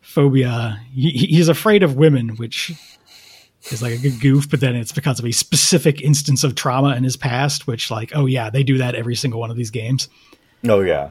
phobia. 0.00 0.80
He, 0.94 1.10
he's 1.10 1.48
afraid 1.48 1.82
of 1.82 1.96
women, 1.96 2.30
which 2.36 2.72
is 3.70 3.82
like 3.82 3.92
a 3.92 3.98
good 3.98 4.20
goof, 4.20 4.48
but 4.48 4.60
then 4.60 4.74
it's 4.74 4.92
because 4.92 5.18
of 5.18 5.26
a 5.26 5.32
specific 5.32 6.00
instance 6.00 6.44
of 6.44 6.54
trauma 6.54 6.96
in 6.96 7.04
his 7.04 7.16
past, 7.16 7.66
which 7.66 7.90
like, 7.90 8.12
oh 8.14 8.26
yeah, 8.26 8.48
they 8.50 8.62
do 8.62 8.78
that 8.78 8.94
every 8.94 9.16
single 9.16 9.40
one 9.40 9.50
of 9.50 9.56
these 9.56 9.70
games. 9.70 10.08
Oh 10.66 10.80
yeah. 10.80 11.10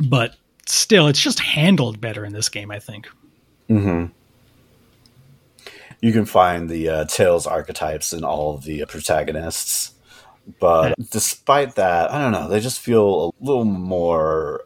But 0.00 0.36
still, 0.68 1.08
it's 1.08 1.20
just 1.20 1.40
handled 1.40 2.00
better 2.00 2.24
in 2.24 2.32
this 2.32 2.48
game, 2.48 2.70
I 2.70 2.78
think. 2.78 3.08
Hmm. 3.68 4.06
You 6.00 6.12
can 6.12 6.26
find 6.26 6.68
the 6.68 6.88
uh, 6.88 7.04
Tales 7.06 7.46
archetypes 7.46 8.12
in 8.12 8.22
all 8.22 8.54
of 8.54 8.64
the 8.64 8.84
protagonists, 8.86 9.94
but 10.60 10.90
yeah. 10.90 11.04
despite 11.10 11.74
that, 11.76 12.10
I 12.10 12.20
don't 12.20 12.32
know. 12.32 12.48
They 12.48 12.60
just 12.60 12.80
feel 12.80 13.32
a 13.40 13.44
little 13.44 13.64
more 13.64 14.64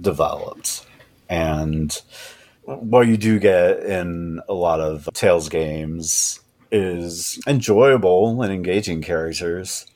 developed, 0.00 0.84
and 1.28 1.96
what 2.64 3.06
you 3.06 3.16
do 3.16 3.38
get 3.38 3.80
in 3.84 4.40
a 4.48 4.54
lot 4.54 4.80
of 4.80 5.08
Tales 5.14 5.48
games 5.48 6.40
is 6.72 7.38
enjoyable 7.46 8.42
and 8.42 8.52
engaging 8.52 9.00
characters, 9.00 9.86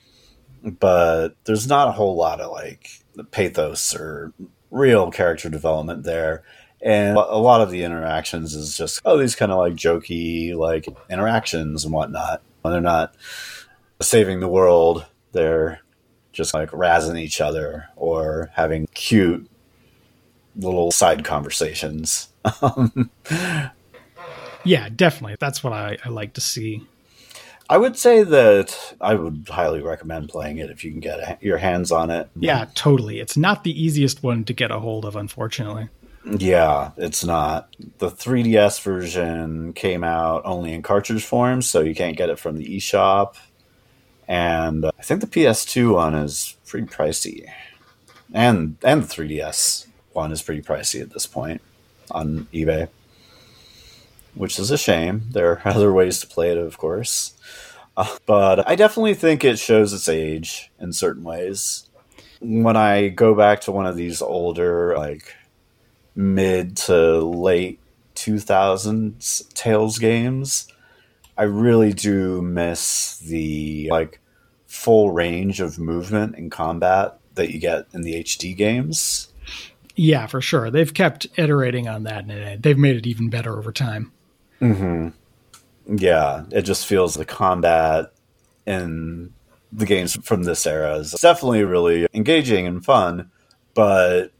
but 0.62 1.30
there's 1.44 1.66
not 1.66 1.88
a 1.88 1.92
whole 1.92 2.16
lot 2.16 2.40
of 2.40 2.52
like 2.52 2.88
pathos 3.32 3.96
or 3.96 4.32
real 4.70 5.10
character 5.10 5.48
development 5.48 6.04
there. 6.04 6.42
And 6.80 7.16
a 7.16 7.38
lot 7.38 7.60
of 7.60 7.70
the 7.70 7.82
interactions 7.82 8.54
is 8.54 8.76
just, 8.76 9.00
oh, 9.04 9.18
these 9.18 9.34
kind 9.34 9.50
of 9.50 9.58
like 9.58 9.74
jokey, 9.74 10.54
like 10.54 10.86
interactions 11.10 11.84
and 11.84 11.92
whatnot. 11.92 12.40
When 12.62 12.72
They're 12.72 12.80
not 12.80 13.14
saving 14.00 14.40
the 14.40 14.48
world. 14.48 15.06
They're 15.32 15.80
just 16.32 16.54
like 16.54 16.70
razzing 16.70 17.18
each 17.18 17.40
other 17.40 17.88
or 17.96 18.50
having 18.54 18.86
cute 18.94 19.50
little 20.56 20.90
side 20.90 21.24
conversations. 21.24 22.28
yeah, 24.64 24.88
definitely. 24.94 25.36
That's 25.38 25.64
what 25.64 25.72
I, 25.72 25.98
I 26.04 26.08
like 26.10 26.34
to 26.34 26.40
see. 26.40 26.86
I 27.70 27.76
would 27.76 27.96
say 27.96 28.22
that 28.22 28.94
I 29.00 29.14
would 29.14 29.46
highly 29.50 29.82
recommend 29.82 30.30
playing 30.30 30.58
it 30.58 30.70
if 30.70 30.84
you 30.84 30.90
can 30.90 31.00
get 31.00 31.18
a, 31.18 31.38
your 31.40 31.58
hands 31.58 31.92
on 31.92 32.10
it. 32.10 32.28
Yeah, 32.36 32.66
totally. 32.74 33.20
It's 33.20 33.36
not 33.36 33.64
the 33.64 33.82
easiest 33.82 34.22
one 34.22 34.44
to 34.44 34.52
get 34.52 34.70
a 34.70 34.80
hold 34.80 35.04
of, 35.04 35.16
unfortunately. 35.16 35.88
Yeah, 36.24 36.90
it's 36.96 37.24
not. 37.24 37.74
The 37.98 38.10
3DS 38.10 38.82
version 38.82 39.72
came 39.72 40.02
out 40.02 40.42
only 40.44 40.72
in 40.72 40.82
cartridge 40.82 41.24
form, 41.24 41.62
so 41.62 41.80
you 41.80 41.94
can't 41.94 42.16
get 42.16 42.30
it 42.30 42.38
from 42.38 42.56
the 42.56 42.76
eShop. 42.76 43.36
And 44.26 44.84
uh, 44.84 44.92
I 44.98 45.02
think 45.02 45.20
the 45.20 45.26
PS2 45.26 45.94
one 45.94 46.14
is 46.14 46.56
pretty 46.66 46.86
pricey. 46.86 47.48
And 48.32 48.76
and 48.82 49.02
the 49.02 49.06
3DS 49.06 49.86
one 50.12 50.32
is 50.32 50.42
pretty 50.42 50.60
pricey 50.60 51.00
at 51.00 51.10
this 51.10 51.26
point 51.26 51.62
on 52.10 52.46
eBay, 52.52 52.88
which 54.38 54.58
is 54.58 54.70
a 54.70 54.78
shame. 54.78 55.24
There 55.32 55.50
are 55.52 55.62
other 55.64 55.92
ways 55.92 56.20
to 56.20 56.26
play 56.26 56.50
it, 56.50 56.58
of 56.58 56.78
course. 56.78 57.34
Uh, 57.96 58.16
but 58.26 58.68
I 58.68 58.76
definitely 58.76 59.14
think 59.14 59.44
it 59.44 59.58
shows 59.58 59.92
its 59.92 60.08
age 60.08 60.70
in 60.78 60.92
certain 60.92 61.24
ways. 61.24 61.88
When 62.40 62.76
I 62.76 63.08
go 63.08 63.34
back 63.34 63.60
to 63.62 63.72
one 63.72 63.86
of 63.86 63.96
these 63.96 64.22
older, 64.22 64.96
like 64.96 65.34
mid 66.14 66.76
to 66.76 67.20
late 67.20 67.80
2000s 68.14 69.52
Tales 69.54 69.98
games, 69.98 70.68
I 71.36 71.42
really 71.42 71.92
do 71.92 72.40
miss 72.40 73.18
the 73.18 73.88
like 73.90 74.20
full 74.66 75.10
range 75.10 75.60
of 75.60 75.78
movement 75.78 76.36
and 76.36 76.52
combat 76.52 77.18
that 77.34 77.50
you 77.50 77.58
get 77.58 77.86
in 77.92 78.02
the 78.02 78.22
HD 78.22 78.56
games. 78.56 79.32
Yeah, 79.96 80.26
for 80.26 80.40
sure. 80.40 80.70
They've 80.70 80.94
kept 80.94 81.26
iterating 81.36 81.88
on 81.88 82.04
that 82.04 82.24
and 82.24 82.62
they've 82.62 82.78
made 82.78 82.94
it 82.94 83.06
even 83.06 83.30
better 83.30 83.58
over 83.58 83.72
time. 83.72 84.12
Hmm 84.58 85.08
Yeah, 85.86 86.44
it 86.50 86.62
just 86.62 86.86
feels 86.86 87.14
the 87.14 87.24
combat 87.24 88.12
in 88.66 89.32
the 89.72 89.86
games 89.86 90.16
from 90.24 90.44
this 90.44 90.66
era 90.66 90.96
is 90.96 91.12
definitely 91.12 91.64
really 91.64 92.06
engaging 92.14 92.66
and 92.66 92.84
fun, 92.84 93.30
but 93.74 94.32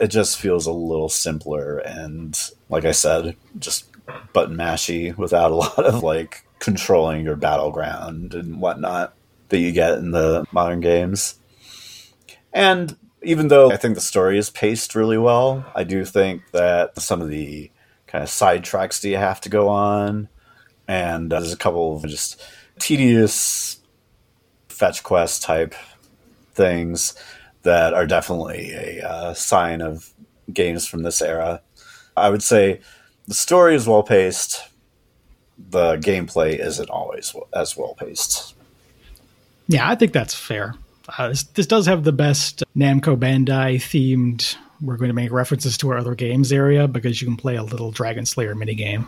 it 0.00 0.08
just 0.08 0.38
feels 0.38 0.66
a 0.66 0.72
little 0.72 1.08
simpler 1.08 1.78
and 1.78 2.38
like 2.68 2.84
I 2.84 2.92
said, 2.92 3.36
just 3.58 3.86
button 4.32 4.56
mashy 4.56 5.16
without 5.16 5.50
a 5.50 5.54
lot 5.54 5.78
of 5.84 6.02
like 6.02 6.44
controlling 6.58 7.24
your 7.24 7.36
battleground 7.36 8.34
and 8.34 8.60
whatnot 8.60 9.14
that 9.50 9.58
you 9.58 9.72
get 9.72 9.98
in 9.98 10.10
the 10.10 10.44
modern 10.50 10.80
games. 10.80 11.36
And 12.52 12.96
even 13.22 13.48
though 13.48 13.70
I 13.70 13.76
think 13.76 13.94
the 13.94 14.00
story 14.00 14.38
is 14.38 14.50
paced 14.50 14.94
really 14.94 15.18
well, 15.18 15.64
I 15.74 15.84
do 15.84 16.04
think 16.04 16.42
that 16.52 17.00
some 17.00 17.20
of 17.20 17.28
the 17.28 17.70
kind 18.14 18.22
of 18.22 18.30
side 18.30 18.62
tracks 18.62 19.00
that 19.00 19.08
you 19.08 19.16
have 19.16 19.40
to 19.40 19.48
go 19.48 19.68
on, 19.68 20.28
and 20.86 21.32
uh, 21.32 21.40
there's 21.40 21.52
a 21.52 21.56
couple 21.56 21.96
of 21.96 22.06
just 22.06 22.40
tedious 22.78 23.80
fetch 24.68 25.02
quest 25.02 25.42
type 25.42 25.74
things 26.52 27.16
that 27.62 27.92
are 27.92 28.06
definitely 28.06 28.70
a 28.70 29.04
uh, 29.04 29.34
sign 29.34 29.80
of 29.80 30.12
games 30.52 30.86
from 30.86 31.02
this 31.02 31.20
era. 31.20 31.60
I 32.16 32.30
would 32.30 32.44
say 32.44 32.80
the 33.26 33.34
story 33.34 33.74
is 33.74 33.88
well 33.88 34.04
paced. 34.04 34.62
The 35.70 35.96
gameplay 35.96 36.56
isn't 36.64 36.90
always 36.90 37.34
as 37.52 37.76
well 37.76 37.94
paced. 37.94 38.54
Yeah, 39.66 39.90
I 39.90 39.96
think 39.96 40.12
that's 40.12 40.34
fair. 40.34 40.76
Uh, 41.18 41.30
this, 41.30 41.42
this, 41.42 41.66
does 41.66 41.86
have 41.86 42.04
the 42.04 42.12
best 42.12 42.62
Namco 42.76 43.16
Bandai 43.16 43.76
themed. 43.76 44.56
We're 44.84 44.96
going 44.96 45.08
to 45.08 45.14
make 45.14 45.32
references 45.32 45.78
to 45.78 45.90
our 45.90 45.98
other 45.98 46.14
games 46.14 46.52
area 46.52 46.86
because 46.86 47.20
you 47.20 47.26
can 47.26 47.36
play 47.36 47.56
a 47.56 47.62
little 47.62 47.90
Dragon 47.90 48.26
Slayer 48.26 48.54
minigame. 48.54 49.06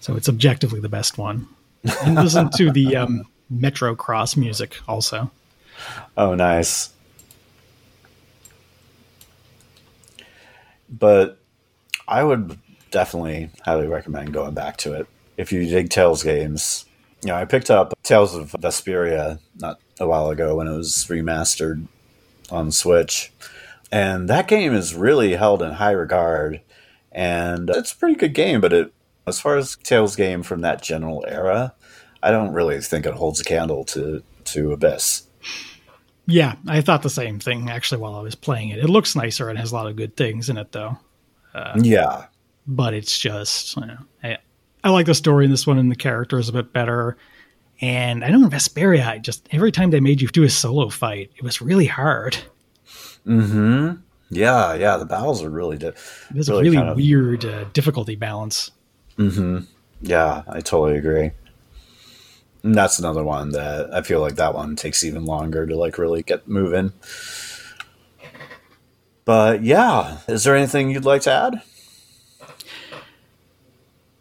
So 0.00 0.16
it's 0.16 0.28
objectively 0.28 0.80
the 0.80 0.88
best 0.88 1.18
one. 1.18 1.46
And 2.04 2.16
listen 2.16 2.50
to 2.56 2.72
the 2.72 2.96
um, 2.96 3.22
Metro 3.48 3.94
Cross 3.94 4.36
music 4.36 4.76
also. 4.88 5.30
Oh, 6.16 6.34
nice. 6.34 6.90
But 10.88 11.38
I 12.08 12.24
would 12.24 12.58
definitely 12.90 13.50
highly 13.64 13.86
recommend 13.86 14.32
going 14.32 14.54
back 14.54 14.76
to 14.78 14.94
it. 14.94 15.06
If 15.36 15.52
you 15.52 15.64
dig 15.66 15.90
Tales 15.90 16.22
games, 16.22 16.84
you 17.22 17.28
know, 17.28 17.36
I 17.36 17.44
picked 17.44 17.70
up 17.70 17.94
Tales 18.02 18.34
of 18.34 18.52
Vesperia 18.52 19.38
not 19.58 19.80
a 20.00 20.06
while 20.06 20.28
ago 20.30 20.56
when 20.56 20.66
it 20.66 20.76
was 20.76 21.06
remastered 21.08 21.86
on 22.50 22.70
Switch. 22.72 23.32
And 23.92 24.28
that 24.30 24.48
game 24.48 24.74
is 24.74 24.94
really 24.94 25.34
held 25.34 25.62
in 25.62 25.72
high 25.72 25.92
regard. 25.92 26.62
And 27.12 27.68
it's 27.70 27.92
a 27.92 27.96
pretty 27.96 28.16
good 28.16 28.32
game, 28.32 28.60
but 28.60 28.72
it, 28.72 28.92
as 29.26 29.38
far 29.38 29.56
as 29.58 29.76
Tales 29.76 30.16
game 30.16 30.42
from 30.42 30.62
that 30.62 30.82
general 30.82 31.24
era, 31.28 31.74
I 32.22 32.30
don't 32.30 32.54
really 32.54 32.80
think 32.80 33.04
it 33.04 33.14
holds 33.14 33.40
a 33.40 33.44
candle 33.44 33.84
to, 33.84 34.22
to 34.44 34.72
Abyss. 34.72 35.26
Yeah, 36.26 36.54
I 36.66 36.80
thought 36.80 37.02
the 37.02 37.10
same 37.10 37.38
thing 37.38 37.68
actually 37.68 38.00
while 38.00 38.14
I 38.14 38.22
was 38.22 38.34
playing 38.34 38.70
it. 38.70 38.78
It 38.78 38.88
looks 38.88 39.14
nicer 39.14 39.50
and 39.50 39.58
has 39.58 39.72
a 39.72 39.74
lot 39.74 39.88
of 39.88 39.96
good 39.96 40.16
things 40.16 40.48
in 40.48 40.56
it, 40.56 40.72
though. 40.72 40.98
Uh, 41.52 41.78
yeah, 41.82 42.26
but 42.66 42.94
it's 42.94 43.18
just 43.18 43.76
you 43.76 43.86
know, 43.86 43.98
I, 44.22 44.38
I 44.84 44.90
like 44.90 45.06
the 45.06 45.14
story 45.14 45.44
in 45.44 45.50
this 45.50 45.66
one, 45.66 45.78
and 45.78 45.90
the 45.90 45.96
characters 45.96 46.48
a 46.48 46.52
bit 46.52 46.72
better. 46.72 47.16
And 47.80 48.24
I 48.24 48.30
know 48.30 48.44
in 48.44 48.50
Vesperia, 48.50 49.06
I 49.06 49.18
just 49.18 49.48
every 49.50 49.72
time 49.72 49.90
they 49.90 50.00
made 50.00 50.20
you 50.20 50.28
do 50.28 50.44
a 50.44 50.48
solo 50.48 50.88
fight, 50.88 51.32
it 51.36 51.42
was 51.42 51.60
really 51.60 51.86
hard. 51.86 52.38
Hmm. 53.24 53.92
Yeah, 54.30 54.74
yeah. 54.74 54.96
The 54.96 55.04
battles 55.04 55.42
are 55.42 55.50
really. 55.50 55.78
Di- 55.78 55.92
There's 56.30 56.48
really 56.48 56.60
a 56.60 56.70
really 56.70 56.76
kind 56.76 56.88
of... 56.88 56.96
weird 56.96 57.44
uh, 57.44 57.64
difficulty 57.72 58.16
balance. 58.16 58.70
Hmm. 59.16 59.60
Yeah, 60.00 60.42
I 60.48 60.60
totally 60.60 60.98
agree. 60.98 61.32
And 62.62 62.74
that's 62.74 62.98
another 62.98 63.24
one 63.24 63.50
that 63.50 63.92
I 63.92 64.02
feel 64.02 64.20
like 64.20 64.36
that 64.36 64.54
one 64.54 64.76
takes 64.76 65.04
even 65.04 65.24
longer 65.24 65.66
to 65.66 65.76
like 65.76 65.98
really 65.98 66.22
get 66.22 66.48
moving. 66.48 66.92
But 69.24 69.62
yeah, 69.62 70.18
is 70.28 70.44
there 70.44 70.56
anything 70.56 70.90
you'd 70.90 71.04
like 71.04 71.22
to 71.22 71.32
add? 71.32 71.62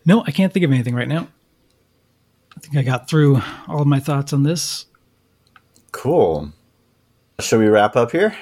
No, 0.05 0.23
I 0.25 0.31
can't 0.31 0.51
think 0.51 0.65
of 0.65 0.71
anything 0.71 0.95
right 0.95 1.07
now. 1.07 1.27
I 2.55 2.59
think 2.59 2.75
I 2.77 2.81
got 2.81 3.07
through 3.07 3.41
all 3.67 3.81
of 3.81 3.87
my 3.87 3.99
thoughts 3.99 4.33
on 4.33 4.43
this. 4.43 4.85
Cool. 5.91 6.51
Should 7.39 7.59
we 7.59 7.67
wrap 7.67 7.95
up 7.95 8.11
here? 8.11 8.35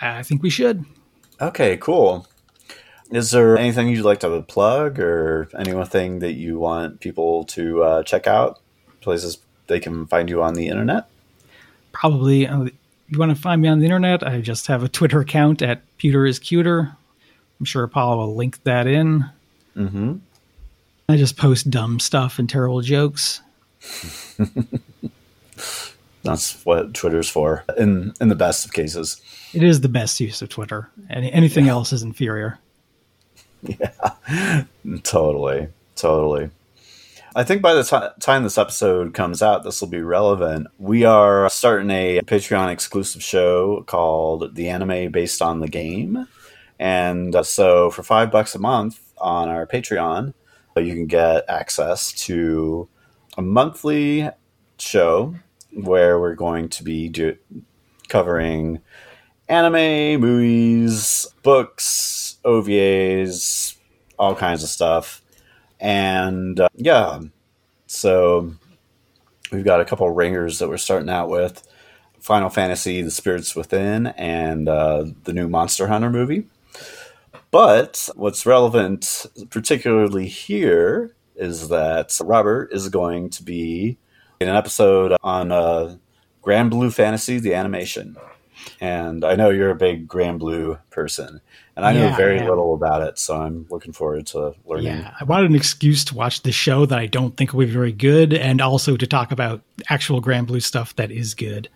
I 0.00 0.22
think 0.22 0.42
we 0.42 0.50
should. 0.50 0.84
Okay, 1.40 1.76
cool. 1.76 2.26
Is 3.10 3.30
there 3.32 3.58
anything 3.58 3.88
you'd 3.88 4.04
like 4.04 4.20
to 4.20 4.42
plug 4.42 5.00
or 5.00 5.48
anything 5.58 6.20
that 6.20 6.34
you 6.34 6.58
want 6.58 7.00
people 7.00 7.44
to 7.46 7.82
uh, 7.82 8.02
check 8.04 8.26
out? 8.26 8.60
Places 9.00 9.38
they 9.66 9.80
can 9.80 10.06
find 10.06 10.28
you 10.28 10.42
on 10.42 10.54
the 10.54 10.68
internet? 10.68 11.08
Probably. 11.92 12.46
Uh, 12.46 12.66
you 13.08 13.18
want 13.18 13.34
to 13.34 13.40
find 13.40 13.60
me 13.60 13.68
on 13.68 13.80
the 13.80 13.84
internet? 13.86 14.22
I 14.22 14.40
just 14.40 14.68
have 14.68 14.84
a 14.84 14.88
Twitter 14.88 15.20
account 15.20 15.62
at 15.62 15.82
Peter 15.96 16.24
is 16.24 16.38
Cuter. 16.38 16.96
I'm 17.58 17.66
sure 17.66 17.82
Apollo 17.82 18.18
will 18.18 18.36
link 18.36 18.62
that 18.62 18.86
in. 18.86 19.24
Mm-hmm. 19.76 20.16
I 21.08 21.16
just 21.16 21.36
post 21.36 21.70
dumb 21.70 21.98
stuff 21.98 22.38
and 22.38 22.48
terrible 22.48 22.80
jokes. 22.82 23.40
That's 26.22 26.64
what 26.64 26.94
Twitter's 26.94 27.28
for, 27.28 27.64
in 27.78 28.12
in 28.20 28.28
the 28.28 28.34
best 28.34 28.64
of 28.64 28.72
cases. 28.72 29.20
It 29.54 29.62
is 29.62 29.80
the 29.80 29.88
best 29.88 30.20
use 30.20 30.42
of 30.42 30.48
Twitter. 30.48 30.90
Any, 31.08 31.32
anything 31.32 31.66
yeah. 31.66 31.72
else 31.72 31.92
is 31.92 32.02
inferior. 32.02 32.58
Yeah, 33.62 34.64
totally, 35.02 35.68
totally. 35.94 36.48
I 37.36 37.44
think 37.44 37.60
by 37.60 37.74
the 37.74 37.84
t- 37.84 38.20
time 38.20 38.42
this 38.42 38.56
episode 38.56 39.12
comes 39.12 39.42
out, 39.42 39.64
this 39.64 39.80
will 39.80 39.88
be 39.88 40.00
relevant. 40.00 40.66
We 40.78 41.04
are 41.04 41.48
starting 41.50 41.90
a 41.90 42.20
Patreon 42.22 42.72
exclusive 42.72 43.22
show 43.22 43.82
called 43.82 44.56
The 44.56 44.70
Anime 44.70 45.12
Based 45.12 45.42
on 45.42 45.60
the 45.60 45.68
Game. 45.68 46.26
And 46.78 47.36
uh, 47.36 47.42
so 47.42 47.90
for 47.90 48.02
five 48.02 48.30
bucks 48.30 48.54
a 48.54 48.58
month 48.58 49.00
on 49.18 49.48
our 49.48 49.66
Patreon, 49.66 50.32
you 50.76 50.94
can 50.94 51.06
get 51.06 51.44
access 51.48 52.12
to 52.12 52.88
a 53.36 53.42
monthly 53.42 54.28
show 54.78 55.34
where 55.72 56.18
we're 56.18 56.34
going 56.34 56.68
to 56.70 56.84
be 56.84 57.08
do- 57.08 57.38
covering 58.08 58.80
anime, 59.48 60.20
movies, 60.20 61.26
books, 61.42 62.38
OVAs, 62.44 63.76
all 64.18 64.34
kinds 64.34 64.62
of 64.62 64.68
stuff. 64.68 65.22
And 65.80 66.60
uh, 66.60 66.68
yeah, 66.74 67.20
so 67.86 68.54
we've 69.50 69.64
got 69.64 69.80
a 69.80 69.84
couple 69.84 70.08
ringers 70.10 70.58
that 70.58 70.68
we're 70.68 70.76
starting 70.76 71.10
out 71.10 71.28
with 71.28 71.66
Final 72.20 72.50
Fantasy 72.50 73.02
The 73.02 73.10
Spirits 73.10 73.56
Within 73.56 74.08
and 74.08 74.68
uh, 74.68 75.06
the 75.24 75.32
new 75.32 75.48
Monster 75.48 75.88
Hunter 75.88 76.10
movie. 76.10 76.46
But 77.50 78.08
what's 78.14 78.46
relevant, 78.46 79.26
particularly 79.50 80.28
here, 80.28 81.16
is 81.34 81.68
that 81.68 82.16
Robert 82.22 82.72
is 82.72 82.88
going 82.88 83.30
to 83.30 83.42
be 83.42 83.98
an 84.48 84.56
episode 84.56 85.16
on 85.22 85.52
uh, 85.52 85.96
Granblue 86.42 86.92
Fantasy, 86.92 87.38
the 87.38 87.54
animation. 87.54 88.16
And 88.80 89.24
I 89.24 89.36
know 89.36 89.50
you're 89.50 89.70
a 89.70 89.74
big 89.74 90.08
Granblue 90.08 90.78
person, 90.90 91.40
and 91.76 91.84
I 91.84 91.92
yeah, 91.92 92.10
know 92.10 92.16
very 92.16 92.40
little 92.40 92.74
about 92.74 93.02
it, 93.02 93.18
so 93.18 93.36
I'm 93.36 93.66
looking 93.70 93.92
forward 93.92 94.26
to 94.28 94.54
learning. 94.66 94.86
Yeah, 94.86 95.14
I 95.18 95.24
wanted 95.24 95.50
an 95.50 95.56
excuse 95.56 96.04
to 96.06 96.14
watch 96.14 96.42
the 96.42 96.52
show 96.52 96.84
that 96.86 96.98
I 96.98 97.06
don't 97.06 97.36
think 97.36 97.52
will 97.52 97.66
be 97.66 97.72
very 97.72 97.92
good, 97.92 98.34
and 98.34 98.60
also 98.60 98.96
to 98.96 99.06
talk 99.06 99.32
about 99.32 99.62
actual 99.88 100.20
Granblue 100.20 100.62
stuff 100.62 100.94
that 100.96 101.10
is 101.10 101.34
good. 101.34 101.68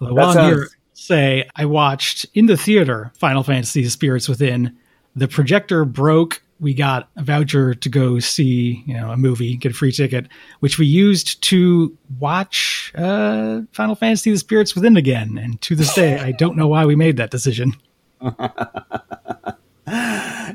Well, 0.00 0.14
while 0.14 0.32
sounds- 0.32 0.56
here, 0.56 0.68
say 0.94 1.48
I 1.54 1.64
watched 1.64 2.26
in 2.34 2.46
the 2.46 2.56
theater 2.56 3.12
Final 3.18 3.42
Fantasy 3.42 3.88
Spirits 3.88 4.28
Within. 4.28 4.76
The 5.14 5.28
projector 5.28 5.84
broke. 5.84 6.42
We 6.62 6.74
got 6.74 7.08
a 7.16 7.24
voucher 7.24 7.74
to 7.74 7.88
go 7.88 8.20
see, 8.20 8.84
you 8.86 8.94
know, 8.94 9.10
a 9.10 9.16
movie, 9.16 9.56
get 9.56 9.72
a 9.72 9.74
free 9.74 9.90
ticket, 9.90 10.28
which 10.60 10.78
we 10.78 10.86
used 10.86 11.42
to 11.42 11.98
watch 12.20 12.92
uh, 12.94 13.62
Final 13.72 13.96
Fantasy 13.96 14.30
The 14.30 14.38
Spirits 14.38 14.76
Within 14.76 14.96
again. 14.96 15.38
And 15.38 15.60
to 15.62 15.74
this 15.74 15.92
day, 15.92 16.20
I 16.20 16.30
don't 16.30 16.56
know 16.56 16.68
why 16.68 16.86
we 16.86 16.94
made 16.94 17.16
that 17.16 17.32
decision. 17.32 17.74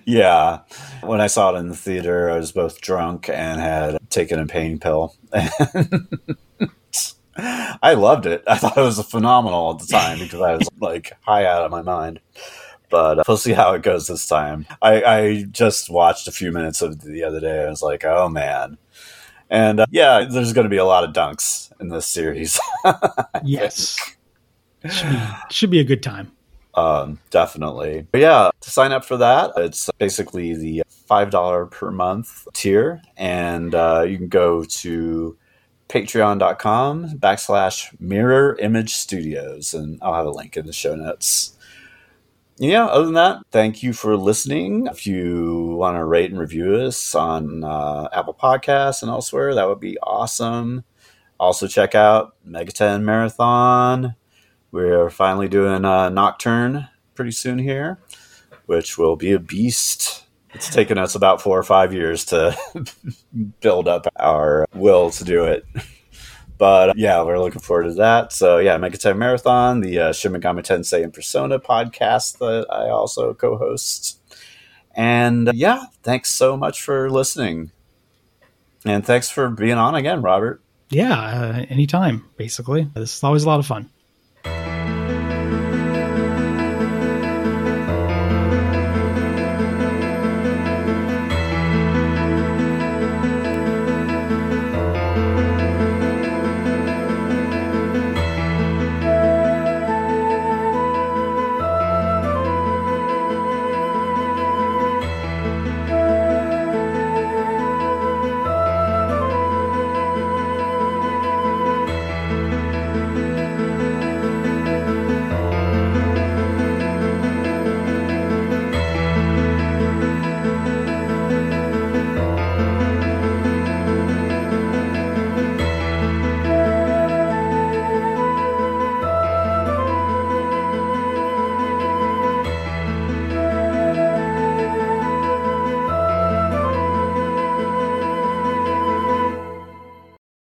yeah. 0.06 0.62
When 1.04 1.20
I 1.20 1.28
saw 1.28 1.54
it 1.54 1.60
in 1.60 1.68
the 1.68 1.76
theater, 1.76 2.30
I 2.30 2.38
was 2.38 2.54
both 2.54 2.80
drunk 2.80 3.28
and 3.28 3.60
had 3.60 3.98
taken 4.10 4.40
a 4.40 4.46
pain 4.46 4.80
pill. 4.80 5.14
I 7.38 7.94
loved 7.94 8.26
it. 8.26 8.44
I 8.48 8.58
thought 8.58 8.78
it 8.78 8.82
was 8.82 9.00
phenomenal 9.04 9.72
at 9.72 9.80
the 9.80 9.88
time 9.88 10.20
because 10.20 10.42
I 10.42 10.56
was 10.56 10.70
like 10.80 11.12
high 11.22 11.46
out 11.46 11.66
of 11.66 11.72
my 11.72 11.82
mind. 11.82 12.22
But 12.90 13.20
uh, 13.20 13.24
we'll 13.28 13.38
see 13.38 13.54
how 13.54 13.74
it 13.74 13.84
goes 13.84 14.08
this 14.08 14.28
time. 14.28 14.66
I, 14.82 15.04
I 15.04 15.44
just 15.44 15.90
watched 15.90 16.28
a 16.28 16.32
few 16.32 16.52
minutes 16.52 16.82
of 16.82 17.02
the 17.02 17.24
other 17.24 17.40
day. 17.40 17.66
I 17.66 17.70
was 17.70 17.82
like, 17.82 18.06
oh 18.06 18.30
man. 18.30 18.78
And 19.50 19.80
uh, 19.80 19.86
yeah, 19.92 20.26
there's 20.30 20.54
going 20.54 20.66
to 20.66 20.70
be 20.70 20.78
a 20.78 20.86
lot 20.86 21.04
of 21.04 21.14
dunks 21.14 21.72
in 21.80 21.90
this 21.90 22.06
series. 22.06 22.60
yes. 23.44 23.98
Should 24.90 25.10
be, 25.10 25.20
should 25.50 25.72
be 25.72 25.80
a 25.80 25.84
good 25.84 26.04
time. 26.04 26.32
Um, 26.76 27.20
definitely. 27.32 28.08
But 28.12 28.22
yeah, 28.22 28.52
to 28.60 28.70
sign 28.70 28.92
up 28.92 29.04
for 29.04 29.18
that, 29.18 29.52
it's 29.58 29.90
basically 29.98 30.54
the 30.54 30.84
$5 31.10 31.72
per 31.72 31.92
month 31.92 32.48
tier. 32.54 33.02
And 33.16 33.74
uh, 33.74 34.06
you 34.08 34.18
can 34.18 34.28
go 34.28 34.64
to 34.64 35.38
patreon.com 35.90 37.12
backslash 37.18 38.00
mirror 38.00 38.58
image 38.60 38.94
studios 38.94 39.74
and 39.74 39.98
i'll 40.02 40.14
have 40.14 40.26
a 40.26 40.32
link 40.32 40.58
in 40.58 40.66
the 40.66 40.74
show 40.74 40.96
notes 40.96 41.57
yeah, 42.60 42.86
other 42.86 43.06
than 43.06 43.14
that, 43.14 43.40
thank 43.52 43.84
you 43.84 43.94
for 43.94 44.18
listening. 44.18 44.88
If 44.88 45.06
you 45.06 45.76
want 45.78 45.96
to 45.98 46.04
rate 46.04 46.32
and 46.32 46.40
review 46.40 46.76
us 46.76 47.14
on 47.14 47.64
uh, 47.64 48.10
Apple 48.12 48.34
Podcasts 48.34 49.04
and 49.04 49.12
elsewhere, 49.12 49.54
that 49.54 49.68
would 49.68 49.80
be 49.80 49.98
awesome. 50.00 50.84
Also, 51.40 51.68
check 51.68 51.94
out 51.94 52.36
Megaten 52.48 53.04
Marathon. 53.04 54.16
We're 54.72 55.12
finally 55.12 55.48
doing 55.48 55.86
a 55.86 56.10
Nocturne 56.10 56.88
pretty 57.14 57.32
soon 57.32 57.60
here, 57.60 58.00
which 58.66 58.98
will 58.98 59.16
be 59.16 59.34
a 59.34 59.40
beast. 59.40 60.26
It's 60.54 60.70
taken 60.70 60.98
us 60.98 61.14
about 61.14 61.42
four 61.42 61.60
or 61.60 61.64
five 61.64 61.94
years 61.94 62.26
to 62.26 62.58
build 63.62 63.88
up 63.88 64.08
our 64.20 64.66
will 64.74 65.12
to 65.12 65.24
do 65.24 65.44
it. 65.44 65.66
But 66.58 66.98
yeah, 66.98 67.22
we're 67.24 67.40
looking 67.40 67.62
forward 67.62 67.84
to 67.84 67.94
that. 67.96 68.34
So 68.34 68.58
yeah, 68.58 68.78
Megaten 68.78 69.18
Marathon, 69.18 69.82
the 69.82 70.00
uh, 70.00 70.14
Shin 70.14 70.34
Tensei 70.34 71.04
and 71.04 71.14
Persona 71.14 71.60
podcast 71.60 72.40
that 72.40 72.66
I 72.72 72.90
also 72.90 73.34
co-host. 73.34 74.20
And 74.96 75.50
uh, 75.50 75.54
yeah, 75.56 75.86
thanks 76.04 76.32
so 76.32 76.58
much 76.58 76.82
for 76.82 77.10
listening. 77.10 77.72
And 78.86 79.06
thanks 79.06 79.30
for 79.30 79.50
being 79.50 79.74
on 79.78 79.96
again, 79.96 80.22
Robert. 80.22 80.62
Yeah, 80.90 81.20
uh, 81.20 81.66
anytime, 81.70 82.26
basically. 82.38 82.90
This 82.94 83.18
is 83.18 83.24
always 83.24 83.44
a 83.44 83.48
lot 83.48 83.60
of 83.60 83.66
fun. 83.66 83.90